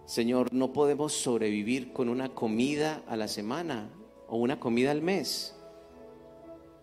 Señor, 0.06 0.52
no 0.52 0.74
podemos 0.74 1.14
sobrevivir 1.14 1.94
con 1.94 2.10
una 2.10 2.30
comida 2.30 3.02
a 3.08 3.16
la 3.16 3.30
semana 3.30 3.90
o 4.28 4.38
una 4.38 4.60
comida 4.60 4.92
al 4.92 5.02
mes. 5.02 5.56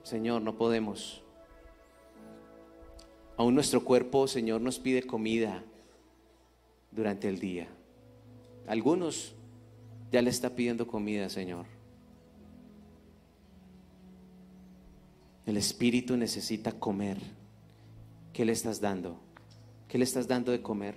Señor, 0.03 0.41
no 0.41 0.57
podemos. 0.57 1.28
Aún 3.39 3.55
nuestro 3.55 3.83
cuerpo, 3.83 4.29
Señor, 4.29 4.61
nos 4.61 4.79
pide 4.79 5.05
comida 5.05 5.65
durante 6.91 7.29
el 7.29 7.39
día. 7.39 7.69
Algunos 8.67 9.35
ya 10.13 10.21
le 10.21 10.29
está 10.29 10.55
pidiendo 10.55 10.87
comida, 10.87 11.31
Señor. 11.31 11.65
El 15.47 15.57
espíritu 15.57 16.19
necesita 16.19 16.73
comer. 16.73 17.17
¿Qué 18.35 18.45
le 18.45 18.53
estás 18.53 18.81
dando? 18.81 19.19
¿Qué 19.89 19.97
le 19.97 20.05
estás 20.05 20.29
dando 20.29 20.53
de 20.53 20.61
comer? 20.61 20.97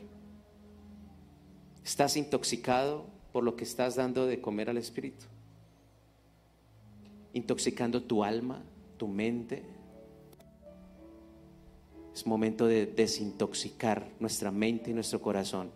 Estás 1.85 2.17
intoxicado 2.17 3.05
por 3.31 3.43
lo 3.43 3.55
que 3.55 3.63
estás 3.63 3.95
dando 3.95 4.27
de 4.27 4.41
comer 4.41 4.69
al 4.69 4.77
Espíritu. 4.77 5.25
Intoxicando 7.33 8.03
tu 8.03 8.23
alma, 8.23 8.61
tu 8.97 9.07
mente. 9.07 9.63
Es 12.21 12.27
momento 12.27 12.67
de 12.67 12.85
desintoxicar 12.85 14.07
nuestra 14.19 14.51
mente 14.51 14.91
y 14.91 14.93
nuestro 14.93 15.19
corazón. 15.19 15.71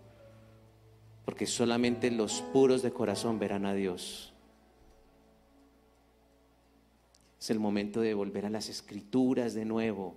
Porque 1.26 1.48
solamente 1.48 2.12
los 2.12 2.44
puros 2.54 2.84
de 2.84 2.92
corazón 2.92 3.40
verán 3.40 3.66
a 3.66 3.74
Dios. 3.74 4.32
Es 7.40 7.50
el 7.50 7.58
momento 7.58 8.00
de 8.00 8.14
volver 8.14 8.46
a 8.46 8.52
las 8.52 8.70
escrituras 8.70 9.56
de 9.56 9.66
nuevo 9.66 10.14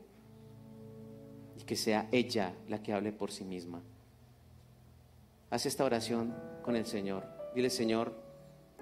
y 1.59 1.63
que 1.63 1.77
sea 1.77 2.11
ella 2.13 2.53
la 2.69 2.83
que 2.83 2.93
hable 2.93 3.11
por 3.11 3.31
sí 3.31 3.47
misma. 3.47 3.81
Haz 5.49 5.65
esta 5.65 5.83
oración 5.83 6.35
con 6.63 6.77
el 6.77 6.85
Señor. 6.85 7.25
Dile, 7.55 7.71
Señor, 7.71 8.13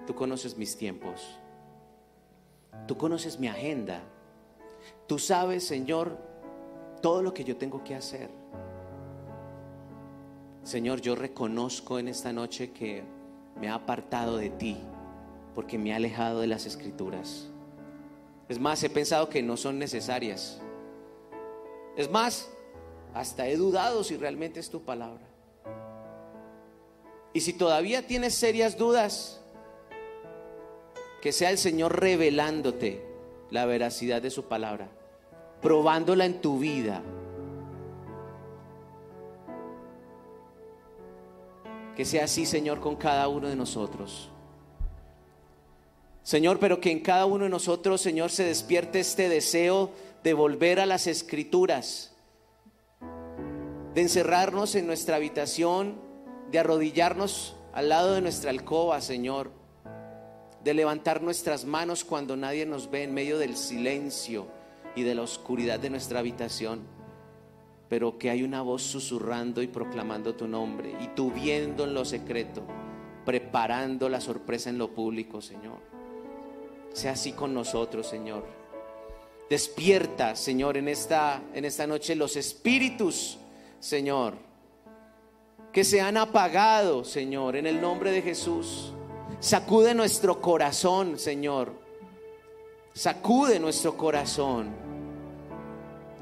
tú 0.05 0.13
conoces 0.15 0.57
mis 0.57 0.75
tiempos. 0.75 1.39
Tú 2.89 2.97
conoces 2.97 3.39
mi 3.39 3.47
agenda. 3.47 4.03
Tú 5.07 5.17
sabes, 5.17 5.65
Señor, 5.65 6.26
todo 7.01 7.21
lo 7.21 7.33
que 7.33 7.43
yo 7.43 7.57
tengo 7.57 7.83
que 7.83 7.95
hacer. 7.95 8.29
Señor, 10.63 10.99
yo 11.01 11.15
reconozco 11.15 11.97
en 11.97 12.07
esta 12.07 12.33
noche 12.33 12.71
que 12.71 13.03
me 13.59 13.69
ha 13.69 13.75
apartado 13.75 14.37
de 14.37 14.49
ti 14.49 14.77
porque 15.55 15.77
me 15.77 15.93
ha 15.93 15.95
alejado 15.95 16.41
de 16.41 16.47
las 16.47 16.65
escrituras. 16.65 17.47
Es 18.49 18.59
más, 18.59 18.83
he 18.83 18.89
pensado 18.89 19.29
que 19.29 19.41
no 19.41 19.57
son 19.57 19.79
necesarias. 19.79 20.61
Es 21.95 22.11
más, 22.11 22.49
hasta 23.13 23.47
he 23.47 23.57
dudado 23.57 24.03
si 24.03 24.17
realmente 24.17 24.59
es 24.59 24.69
tu 24.69 24.83
palabra. 24.83 25.25
Y 27.33 27.41
si 27.41 27.53
todavía 27.53 28.05
tienes 28.05 28.35
serias 28.35 28.77
dudas, 28.77 29.41
que 31.21 31.31
sea 31.31 31.49
el 31.49 31.57
Señor 31.57 31.99
revelándote 31.99 33.03
la 33.49 33.65
veracidad 33.65 34.21
de 34.21 34.29
su 34.29 34.45
palabra, 34.45 34.89
probándola 35.61 36.25
en 36.25 36.41
tu 36.41 36.59
vida. 36.59 37.01
Que 41.95 42.05
sea 42.05 42.25
así, 42.25 42.45
Señor, 42.45 42.79
con 42.79 42.95
cada 42.95 43.27
uno 43.27 43.47
de 43.47 43.55
nosotros. 43.55 44.29
Señor, 46.23 46.59
pero 46.59 46.79
que 46.79 46.91
en 46.91 46.99
cada 46.99 47.25
uno 47.25 47.45
de 47.45 47.49
nosotros, 47.49 48.01
Señor, 48.01 48.31
se 48.31 48.43
despierte 48.43 48.99
este 48.99 49.29
deseo 49.29 49.91
de 50.23 50.33
volver 50.33 50.79
a 50.79 50.85
las 50.85 51.07
escrituras, 51.07 52.13
de 53.93 54.01
encerrarnos 54.01 54.75
en 54.75 54.85
nuestra 54.85 55.15
habitación 55.15 56.07
de 56.51 56.59
arrodillarnos 56.59 57.55
al 57.73 57.89
lado 57.89 58.13
de 58.13 58.21
nuestra 58.21 58.49
alcoba, 58.49 59.01
Señor, 59.01 59.51
de 60.63 60.73
levantar 60.73 61.21
nuestras 61.21 61.65
manos 61.65 62.03
cuando 62.03 62.35
nadie 62.35 62.65
nos 62.65 62.89
ve 62.89 63.03
en 63.03 63.13
medio 63.13 63.37
del 63.37 63.55
silencio 63.55 64.47
y 64.97 65.03
de 65.03 65.13
la 65.13 65.21
oscuridad 65.21 65.79
de 65.79 65.91
nuestra 65.91 66.19
habitación, 66.19 66.81
pero 67.87 68.17
que 68.17 68.31
hay 68.31 68.41
una 68.41 68.63
voz 68.63 68.81
susurrando 68.81 69.61
y 69.61 69.67
proclamando 69.67 70.33
tu 70.33 70.47
nombre 70.47 70.95
y 70.99 71.09
tú 71.09 71.31
viendo 71.31 71.83
en 71.83 71.93
lo 71.93 72.03
secreto, 72.03 72.63
preparando 73.23 74.09
la 74.09 74.19
sorpresa 74.19 74.71
en 74.71 74.79
lo 74.79 74.89
público, 74.89 75.39
Señor. 75.39 75.77
Sea 76.93 77.11
así 77.11 77.33
con 77.33 77.53
nosotros, 77.53 78.07
Señor. 78.07 78.43
Despierta, 79.47 80.35
Señor, 80.35 80.77
en 80.77 80.87
esta, 80.87 81.43
en 81.53 81.63
esta 81.63 81.85
noche 81.85 82.15
los 82.15 82.35
espíritus, 82.35 83.37
Señor, 83.79 84.33
que 85.71 85.83
se 85.83 86.01
han 86.01 86.17
apagado, 86.17 87.03
Señor, 87.03 87.55
en 87.55 87.67
el 87.67 87.79
nombre 87.79 88.09
de 88.11 88.23
Jesús. 88.23 88.93
Sacude 89.39 89.93
nuestro 89.93 90.41
corazón, 90.41 91.19
Señor. 91.19 91.71
Sacude 92.93 93.59
nuestro 93.59 93.95
corazón. 93.95 94.86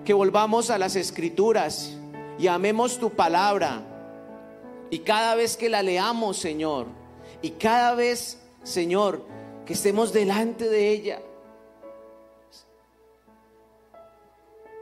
Que 0.06 0.14
volvamos 0.14 0.70
a 0.70 0.78
las 0.78 0.96
escrituras 0.96 1.98
y 2.38 2.48
amemos 2.48 3.00
tu 3.00 3.10
palabra. 3.10 3.82
Y 4.92 5.00
cada 5.00 5.36
vez 5.36 5.58
que 5.58 5.68
la 5.68 5.82
leamos, 5.82 6.38
Señor, 6.38 6.86
y 7.42 7.52
cada 7.52 7.96
vez, 7.96 8.40
Señor, 8.64 9.26
que 9.66 9.74
estemos 9.74 10.14
delante 10.14 10.70
de 10.70 10.90
ella, 10.92 11.22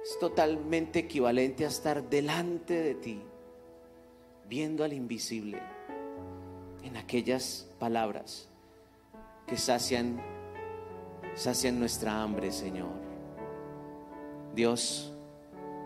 es 0.03 0.19
totalmente 0.19 0.99
equivalente 0.99 1.63
a 1.63 1.69
estar 1.69 2.03
delante 2.09 2.73
de 2.73 2.95
ti, 2.95 3.21
viendo 4.49 4.83
al 4.83 4.91
invisible 4.91 5.61
en 6.83 6.97
aquellas 6.97 7.65
palabras 7.79 8.49
que 9.47 9.57
sacian, 9.57 10.21
sacian 11.35 11.79
nuestra 11.79 12.21
hambre, 12.21 12.51
Señor. 12.51 12.91
Dios, 14.53 15.12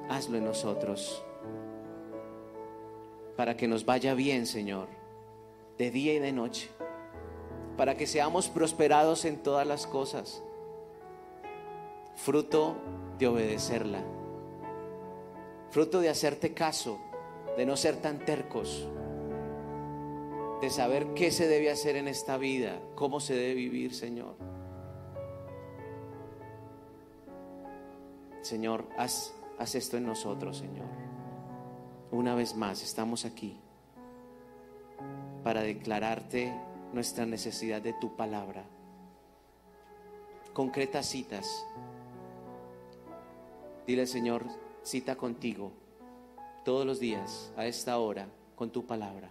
hazlo 0.10 0.38
en 0.38 0.46
nosotros 0.46 1.24
para 3.38 3.56
que 3.56 3.68
nos 3.68 3.86
vaya 3.86 4.16
bien, 4.16 4.48
Señor, 4.48 4.88
de 5.78 5.92
día 5.92 6.16
y 6.16 6.20
de 6.20 6.34
noche, 6.34 6.70
para 7.78 7.96
que 7.96 8.08
seamos 8.08 8.50
prosperados 8.50 9.26
en 9.26 9.38
todas 9.44 9.66
las 9.66 9.86
cosas, 9.86 10.44
fruto 12.16 12.76
de 13.20 13.28
obedecerla, 13.28 14.04
fruto 15.70 16.02
de 16.02 16.10
hacerte 16.10 16.56
caso, 16.56 17.00
de 17.56 17.66
no 17.68 17.78
ser 17.78 17.98
tan 17.98 18.26
tercos, 18.26 18.90
de 20.60 20.72
saber 20.72 21.14
qué 21.14 21.30
se 21.30 21.48
debe 21.48 21.70
hacer 21.70 21.96
en 21.96 22.08
esta 22.08 22.38
vida, 22.38 22.82
cómo 22.96 23.20
se 23.20 23.36
debe 23.36 23.54
vivir, 23.54 23.94
Señor. 23.94 24.36
Señor, 28.42 28.88
haz, 28.98 29.37
haz 29.58 29.76
esto 29.76 29.98
en 29.98 30.06
nosotros, 30.06 30.58
Señor. 30.58 30.88
Una 32.12 32.36
vez 32.36 32.56
más, 32.56 32.84
estamos 32.84 33.26
aquí 33.26 33.58
para 35.44 35.62
declararte 35.62 36.54
nuestra 36.94 37.26
necesidad 37.26 37.82
de 37.82 37.94
tu 37.94 38.16
palabra. 38.16 38.64
Concretas 40.54 41.06
citas. 41.06 41.66
Dile, 43.86 44.08
Señor, 44.08 44.44
cita 44.84 45.16
contigo 45.16 45.72
todos 46.66 46.86
los 46.86 47.00
días 47.00 47.52
a 47.56 47.66
esta 47.66 47.98
hora 47.98 48.28
con 48.56 48.72
tu 48.72 48.86
palabra. 48.86 49.30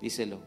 Díselo. 0.00 0.38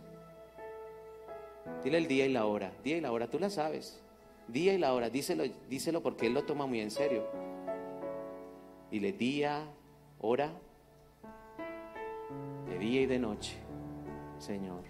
Dile 1.84 1.97
el 1.97 2.07
día 2.07 2.25
y 2.25 2.31
la 2.31 2.45
hora. 2.45 2.71
Día 2.84 2.97
y 2.97 3.01
la 3.01 3.11
hora, 3.11 3.29
tú 3.29 3.39
la 3.39 3.49
sabes. 3.49 3.99
Día 4.47 4.73
y 4.73 4.77
la 4.77 4.93
hora, 4.93 5.09
díselo, 5.09 5.43
díselo 5.69 6.01
porque 6.01 6.27
Él 6.27 6.34
lo 6.34 6.43
toma 6.43 6.65
muy 6.65 6.81
en 6.81 6.91
serio. 6.91 7.43
Dile 8.94 9.12
día, 9.12 9.66
hora, 10.20 10.52
de 12.68 12.78
día 12.78 13.02
y 13.02 13.06
de 13.08 13.18
noche, 13.18 13.56
Señor. 14.38 14.84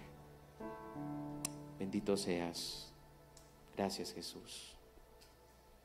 Bendito 1.78 2.14
seas. 2.14 2.92
Gracias 3.74 4.12
Jesús. 4.12 4.73